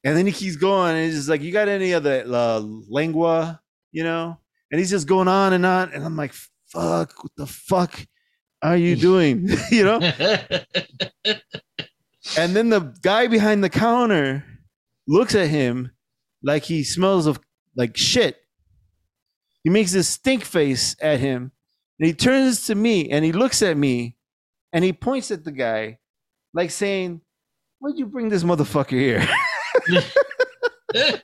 [0.04, 3.60] and then he keeps going and he's just like, you got any other uh, lengua,
[3.92, 4.38] you know?
[4.70, 5.92] And he's just going on and on.
[5.92, 6.32] And I'm like,
[6.68, 8.06] fuck, what the fuck
[8.62, 9.48] are you doing?
[9.70, 10.00] you know?
[12.36, 14.44] And then the guy behind the counter
[15.06, 15.92] looks at him
[16.42, 17.40] like he smells of
[17.76, 18.36] like shit.
[19.62, 21.52] He makes this stink face at him
[21.98, 24.16] and he turns to me and he looks at me
[24.72, 25.98] and he points at the guy,
[26.54, 27.20] like saying,
[27.78, 29.28] "Why'd you bring this motherfucker here?"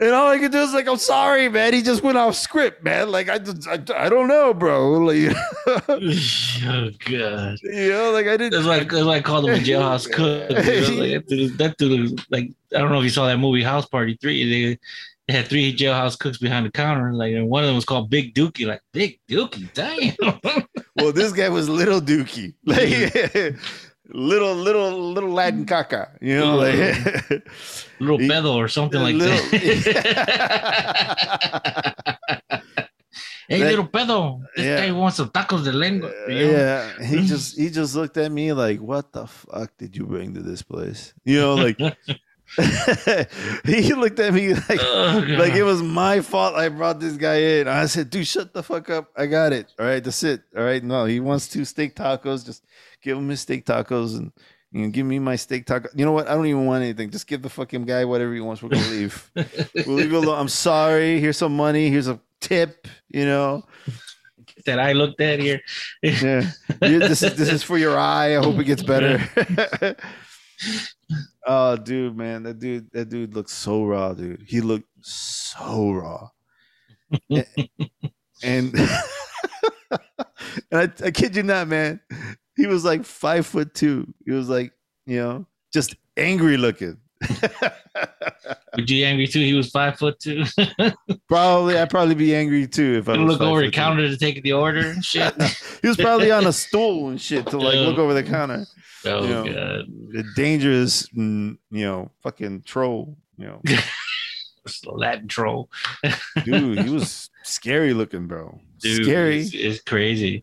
[0.00, 1.72] And all I could do is like, I'm sorry, man.
[1.72, 3.12] He just went off script, man.
[3.12, 4.90] Like I just, I, I don't know, bro.
[4.98, 5.34] Like,
[5.66, 7.58] oh god.
[7.62, 8.50] you know, like I didn't.
[8.50, 10.50] That's why, that's why I called him a jailhouse cook.
[10.50, 13.38] you know, like, that dude, that dude like I don't know if you saw that
[13.38, 14.74] movie House Party Three.
[14.74, 14.78] They,
[15.26, 18.10] they had three jailhouse cooks behind the counter, like and one of them was called
[18.10, 18.66] Big Dookie.
[18.66, 20.14] Like Big Dookie, damn.
[20.96, 22.88] Well, this guy was little Dookie, like
[24.14, 26.10] little, little, little Latin caca.
[26.20, 26.74] You know, like
[27.98, 30.54] Little pedo or something like Little- that.
[33.48, 34.86] hey, That- little pedo, this Yeah.
[34.86, 36.12] guy wants some tacos de lengua.
[36.28, 36.50] you know?
[36.52, 37.02] yeah.
[37.06, 40.42] He just, he just looked at me like, "What the fuck did you bring to
[40.42, 41.78] this place?" You know, like
[43.64, 44.80] he looked at me like.
[44.80, 47.68] Oh, Like it was my fault I brought this guy in.
[47.68, 49.10] I said, dude, shut the fuck up.
[49.16, 49.72] I got it.
[49.78, 50.42] All right, that's it.
[50.56, 50.82] All right.
[50.82, 52.44] No, he wants two steak tacos.
[52.44, 52.64] Just
[53.02, 54.32] give him his steak tacos and
[54.74, 55.88] you know, give me my steak taco.
[55.94, 56.26] You know what?
[56.26, 57.10] I don't even want anything.
[57.10, 58.60] Just give the fucking guy whatever he wants.
[58.60, 59.30] We're gonna leave.
[59.86, 60.36] we'll leave alone.
[60.36, 61.20] I'm sorry.
[61.20, 61.90] Here's some money.
[61.90, 62.88] Here's a tip.
[63.08, 63.64] You know.
[64.66, 65.60] that I looked at here.
[66.02, 66.50] Yeah.
[66.80, 68.36] This is this is for your eye.
[68.36, 69.22] I hope it gets better.
[71.46, 74.42] oh, dude, man, that dude, that dude looks so raw, dude.
[74.46, 76.28] He looked so raw.
[77.30, 77.44] and
[78.42, 78.80] and
[80.72, 82.00] I, I kid you not, man.
[82.56, 84.12] He was like five foot two.
[84.24, 84.72] He was like,
[85.06, 86.98] you know, just angry looking.
[88.76, 89.40] Would you angry too?
[89.40, 90.44] He was five foot two.
[91.28, 93.76] probably, I'd probably be angry too if I look over the foot two.
[93.76, 95.34] counter to take the order and shit.
[95.80, 97.80] he was probably on a stool and shit to like Yeah.
[97.82, 98.66] look over the counter.
[99.06, 103.16] Oh you know, god, the dangerous, mm, you know, fucking troll.
[103.36, 103.62] You know,
[104.86, 105.68] Latin troll,
[106.44, 108.58] dude, he was scary looking, bro.
[108.80, 109.04] dude.
[109.04, 109.40] scary.
[109.42, 110.42] It's, it's crazy.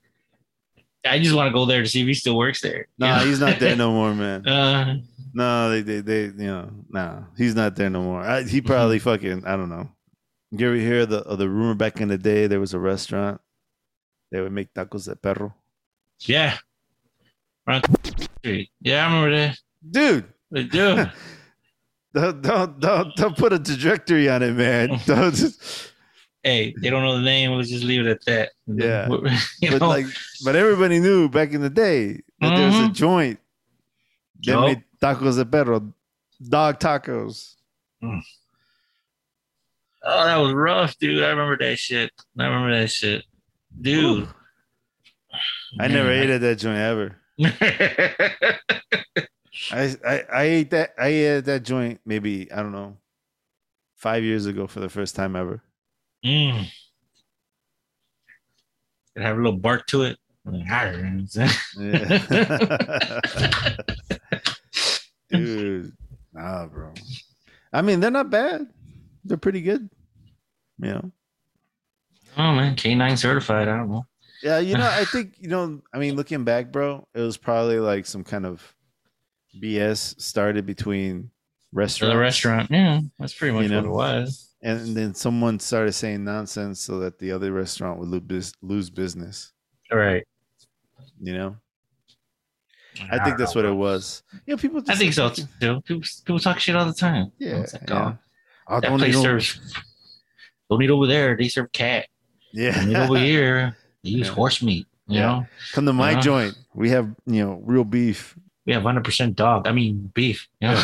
[1.04, 2.86] I just want to go there to see if he still works there.
[3.00, 4.46] Nah, You he's not there no more, man.
[4.48, 4.98] Uh,
[5.34, 8.22] No, they, they, they, you know, nah, he's not there no more.
[8.22, 9.90] I, he probably fucking, I don't know.
[10.52, 12.48] You ever hear the the rumor back in the day?
[12.48, 13.40] There was a restaurant.
[14.32, 15.54] They would make tacos de perro.
[16.22, 16.58] yeah.
[17.68, 17.86] Around
[18.40, 18.70] Street.
[18.82, 19.58] Yeah, I remember that.
[19.90, 21.06] Dude, They do.
[22.14, 24.90] don't, don't, don't, don't put a trajectory on it, man.
[25.06, 25.94] Don't just,
[26.44, 27.52] hey, they don't know the name.
[27.52, 28.50] Let's just leave it at that.
[28.68, 29.08] Yeah.
[29.62, 30.08] you but like,
[30.44, 32.94] but everybody knew back in the day that there was a Mhm.
[32.94, 33.40] joint
[34.44, 34.66] that Yup.
[34.66, 35.94] made tacos de perro,
[36.42, 37.56] dog tacos.
[38.04, 38.20] Oh,
[40.04, 41.24] that was rough, dude.
[41.24, 42.12] I remember that shit.
[42.38, 43.24] I remember that shit,
[43.80, 44.28] dude.
[45.80, 47.18] I never ate at that joint ever.
[49.72, 52.98] I, I I ate that I ate at that joint maybe I don't know
[53.96, 55.62] five years ago for the first time ever.
[56.26, 56.66] mm.
[59.16, 60.18] It have a little bark to it.
[60.50, 61.12] Yeah.
[65.32, 65.94] Dude,
[66.34, 66.94] nah, bro.
[67.74, 68.68] I mean, they're not bad.
[69.24, 69.90] They're pretty good.
[70.80, 71.12] You know.
[72.38, 73.68] oh man, K9 certified.
[73.68, 74.06] I don't know.
[74.44, 75.82] Yeah, you know, I think you know.
[75.94, 78.76] I mean, looking back, bro, it was probably like some kind of
[79.62, 81.30] BS started between
[81.72, 82.14] restaurant.
[82.14, 83.92] the restaurant, yeah, that's pretty much You know?
[83.92, 84.50] what it was.
[84.64, 89.52] and then someone started saying nonsense so that the other restaurant would lose, lose business.
[89.92, 90.26] All right.
[91.22, 91.56] You know,
[93.12, 94.24] I think that's what it was.
[94.46, 94.82] You know, people.
[94.88, 95.82] I think so fucking- too.
[95.82, 97.32] People, people talk shit all the time.
[97.38, 98.16] Yeah, It's like, yeah.
[98.68, 99.74] oh, that place over- serves.
[100.70, 101.36] Don't eat over there.
[101.38, 102.08] They serve cat.
[102.54, 103.78] Don't eat Yeah, over here.
[104.04, 104.34] They use Yeah.
[104.34, 104.88] horse meat.
[105.08, 105.26] You Yeah.
[105.26, 106.56] know, come to my joint.
[106.74, 108.36] We have you know real beef.
[108.66, 109.68] we have 100 percent dog.
[109.68, 110.48] I mean beef.
[110.62, 110.82] You know?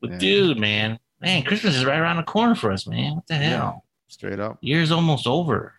[0.00, 0.18] but Yeah.
[0.18, 3.16] dude, man, man, Christmas is right around the corner for us, man.
[3.16, 3.84] What the hell?
[4.08, 4.58] Straight up.
[4.60, 5.74] Year's almost over.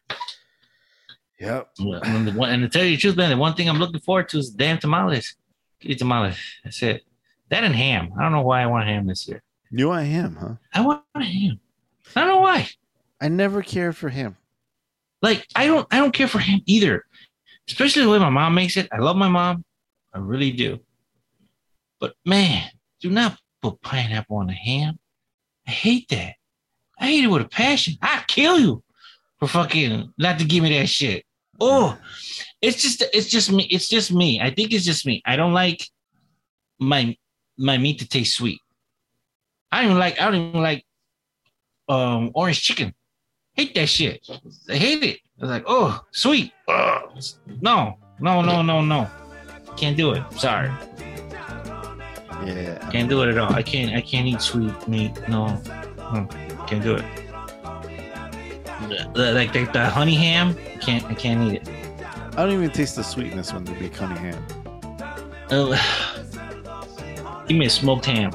[1.41, 1.69] Yep.
[1.79, 4.29] And, the and to tell you the truth, man, the one thing I'm looking forward
[4.29, 5.35] to is damn tamales.
[5.83, 6.37] Me tamales.
[6.63, 7.03] That's it.
[7.49, 8.13] That and ham.
[8.17, 9.41] I don't know why I want ham this year.
[9.71, 10.53] You want him, huh?
[10.71, 11.59] I want ham.
[12.15, 12.69] I don't know why.
[13.19, 14.37] I never cared for him.
[15.23, 17.05] Like I don't I don't care for ham either.
[17.67, 18.87] Especially the way my mom makes it.
[18.91, 19.65] I love my mom.
[20.13, 20.79] I really do.
[21.99, 22.69] But man,
[22.99, 24.99] do not put pineapple on the ham.
[25.67, 26.35] I hate that.
[26.99, 27.95] I hate it with a passion.
[27.99, 28.83] I kill you
[29.39, 31.25] for fucking not to give me that shit.
[31.61, 31.95] Oh,
[32.59, 33.63] it's just it's just me.
[33.69, 34.41] It's just me.
[34.41, 35.21] I think it's just me.
[35.25, 35.87] I don't like
[36.79, 37.15] my
[37.57, 38.59] my meat to taste sweet.
[39.71, 40.83] I don't even like I don't even like
[41.87, 42.95] um orange chicken.
[43.53, 44.27] Hate that shit.
[44.69, 45.19] I hate it.
[45.39, 46.51] I was like, oh, sweet.
[46.67, 47.21] Ugh.
[47.61, 49.07] No, no, no, no, no.
[49.77, 50.23] Can't do it.
[50.33, 50.71] Sorry.
[52.43, 52.89] Yeah.
[52.91, 53.53] Can't do it at all.
[53.53, 55.13] I can't I can't eat sweet meat.
[55.29, 55.61] No.
[56.11, 56.27] no.
[56.65, 57.30] Can't do it.
[58.89, 60.55] The, like the, the honey ham.
[60.73, 61.69] I can't I can't eat it.
[62.37, 64.45] I don't even taste the sweetness when they make honey ham.
[65.49, 65.77] Uh,
[67.47, 68.33] give me a smoked ham.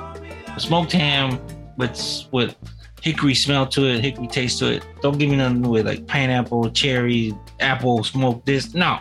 [0.55, 1.39] A smoked ham
[1.77, 2.55] with with
[3.01, 4.85] hickory smell to it, hickory taste to it.
[5.01, 8.75] Don't give me nothing with like pineapple, cherry, apple, smoked this.
[8.75, 8.99] No,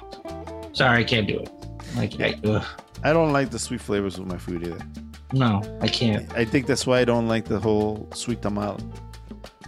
[0.74, 1.50] sorry, I can't do it.
[1.96, 2.66] Like, I, ugh.
[3.04, 4.86] I don't like the sweet flavors with my food either.
[5.34, 6.32] no, I can't.
[6.34, 8.80] I think that's why I don't like the whole sweet tamal,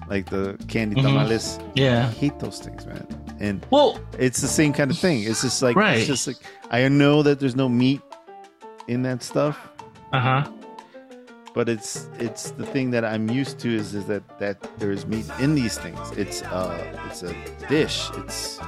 [0.10, 1.04] like the candy Mhm.
[1.04, 1.60] tamales.
[1.78, 3.06] I hate those things, man.
[3.40, 5.24] And Well, it's the same kind of thing.
[5.24, 5.98] It's just like Right.
[6.00, 6.38] it's just like
[6.72, 8.02] I know that there's no meat
[8.88, 9.58] in that stuff,
[10.14, 10.44] uh huh.
[11.54, 15.06] but it's it's the thing that I'm used to is, is that that there is
[15.06, 16.00] meat in these things.
[16.16, 16.74] It's uh
[17.10, 17.34] it's a
[17.68, 18.10] dish.
[18.18, 18.60] It's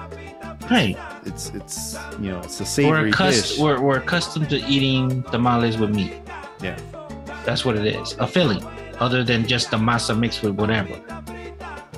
[0.70, 0.98] Right.
[1.26, 3.60] it's it's you know it's a We're, savory accust- dish.
[3.60, 6.14] we're, we're accustomed to eating tamales with meat.
[6.62, 6.78] Yeah.
[7.46, 8.16] That's what it is.
[8.20, 8.62] A filling,
[9.00, 11.02] other than just the masa mixed with whatever.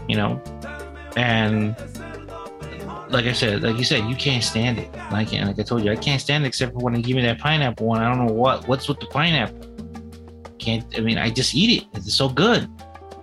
[0.08, 0.42] You know?
[1.16, 1.76] And
[3.10, 4.92] like I said, like you said, you can't stand it.
[5.12, 7.22] Like, like I told you, I can't stand it except for when they give me
[7.24, 8.02] that pineapple one.
[8.02, 9.68] I don't know what what's with the pineapple.
[10.60, 11.88] Can't I mean I just eat it.
[11.94, 12.70] It's so good.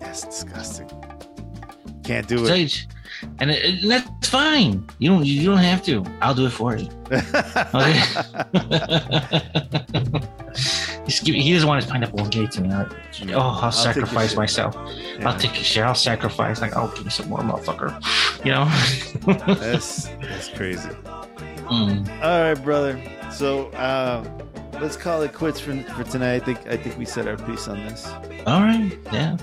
[0.01, 0.91] That's disgusting.
[2.05, 2.87] Can't do it.
[3.41, 4.87] And, it, and that's fine.
[4.99, 6.05] You don't you don't have to.
[6.21, 6.89] I'll do it for you.
[7.75, 8.03] Okay.
[11.09, 12.69] He doesn't want his pineapple give it to me.
[12.69, 12.93] Like,
[13.31, 14.77] oh, I'll, I'll sacrifice myself.
[15.19, 15.29] Yeah.
[15.29, 15.83] I'll take a shit.
[15.83, 16.61] I'll sacrifice.
[16.61, 18.01] Like, oh, give me some more, motherfucker.
[18.45, 18.67] You know?
[19.59, 20.89] That's that's crazy.
[21.69, 22.09] Mm.
[22.23, 23.03] All right, brother.
[23.33, 24.23] So uh,
[24.81, 26.35] let's call it quits for for tonight.
[26.35, 28.07] I think I think we said our piece on this.
[28.47, 28.97] All right.
[29.13, 29.37] Yeah.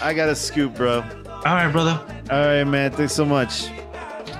[0.00, 1.02] I got a scoop, bro.
[1.26, 2.00] All right, brother.
[2.30, 2.92] All right, man.
[2.92, 3.68] Thanks so much.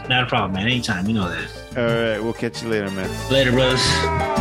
[0.08, 0.66] Not a problem, man.
[0.66, 1.06] Anytime.
[1.06, 1.76] You know that.
[1.76, 3.30] All right, we'll catch you later, man.
[3.30, 4.31] Later, brothers.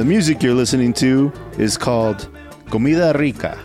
[0.00, 2.28] The music you're listening to is called
[2.70, 3.58] Comida Rica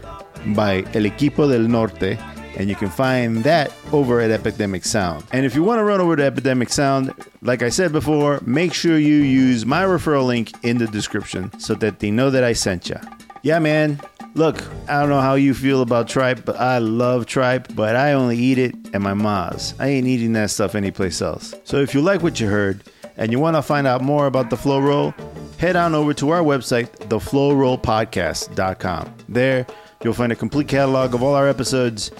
[0.48, 2.18] by El Equipo del Norte,
[2.58, 5.24] and you can find that over at Epidemic Sound.
[5.32, 8.74] And if you want to run over to Epidemic Sound, like I said before, make
[8.74, 12.52] sure you use my referral link in the description so that they know that I
[12.52, 12.98] sent you.
[13.42, 14.02] Yeah, man.
[14.36, 18.12] Look, I don't know how you feel about tripe, but I love tripe, but I
[18.12, 19.74] only eat it at my ma's.
[19.80, 21.56] I ain't eating that stuff anyplace else.
[21.64, 22.84] So if you like what you heard
[23.16, 25.14] and you want to find out more about the Flow Roll,
[25.58, 29.14] head on over to our website, theflowrollpodcast.com.
[29.30, 29.66] There,
[30.04, 32.12] you'll find a complete catalog of all our episodes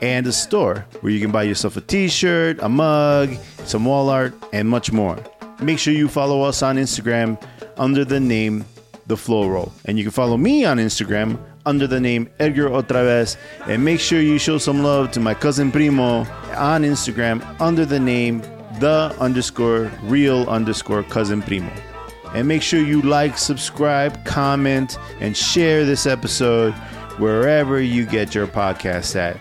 [0.00, 4.32] and a store where you can buy yourself a t-shirt, a mug, some wall art,
[4.52, 5.18] and much more.
[5.60, 7.42] Make sure you follow us on Instagram
[7.76, 8.64] under the name
[9.08, 9.72] The Flow Roll.
[9.86, 13.36] And you can follow me on Instagram under the name Edgar OtraVez.
[13.66, 16.20] And make sure you show some love to my cousin Primo
[16.56, 18.42] on Instagram under the name
[18.80, 21.72] the underscore real underscore cousin Primo.
[22.34, 26.74] And make sure you like, subscribe, comment, and share this episode
[27.18, 29.38] wherever you get your podcast at.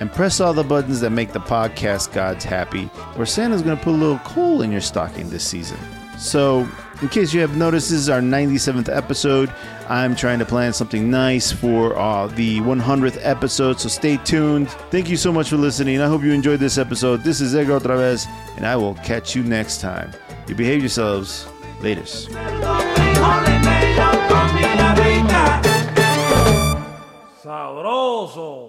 [0.00, 3.90] And press all the buttons that make the podcast gods happy, or Santa's gonna put
[3.90, 5.78] a little coal in your stocking this season.
[6.18, 6.66] So,
[7.02, 9.52] in case you have noticed, this is our 97th episode.
[9.88, 14.70] I'm trying to plan something nice for uh, the 100th episode, so stay tuned.
[14.90, 16.00] Thank you so much for listening.
[16.00, 17.24] I hope you enjoyed this episode.
[17.24, 20.12] This is Edgar OtraVez, and I will catch you next time.
[20.46, 21.46] You behave yourselves.
[21.82, 22.04] Rica.
[27.42, 28.61] Sabroso.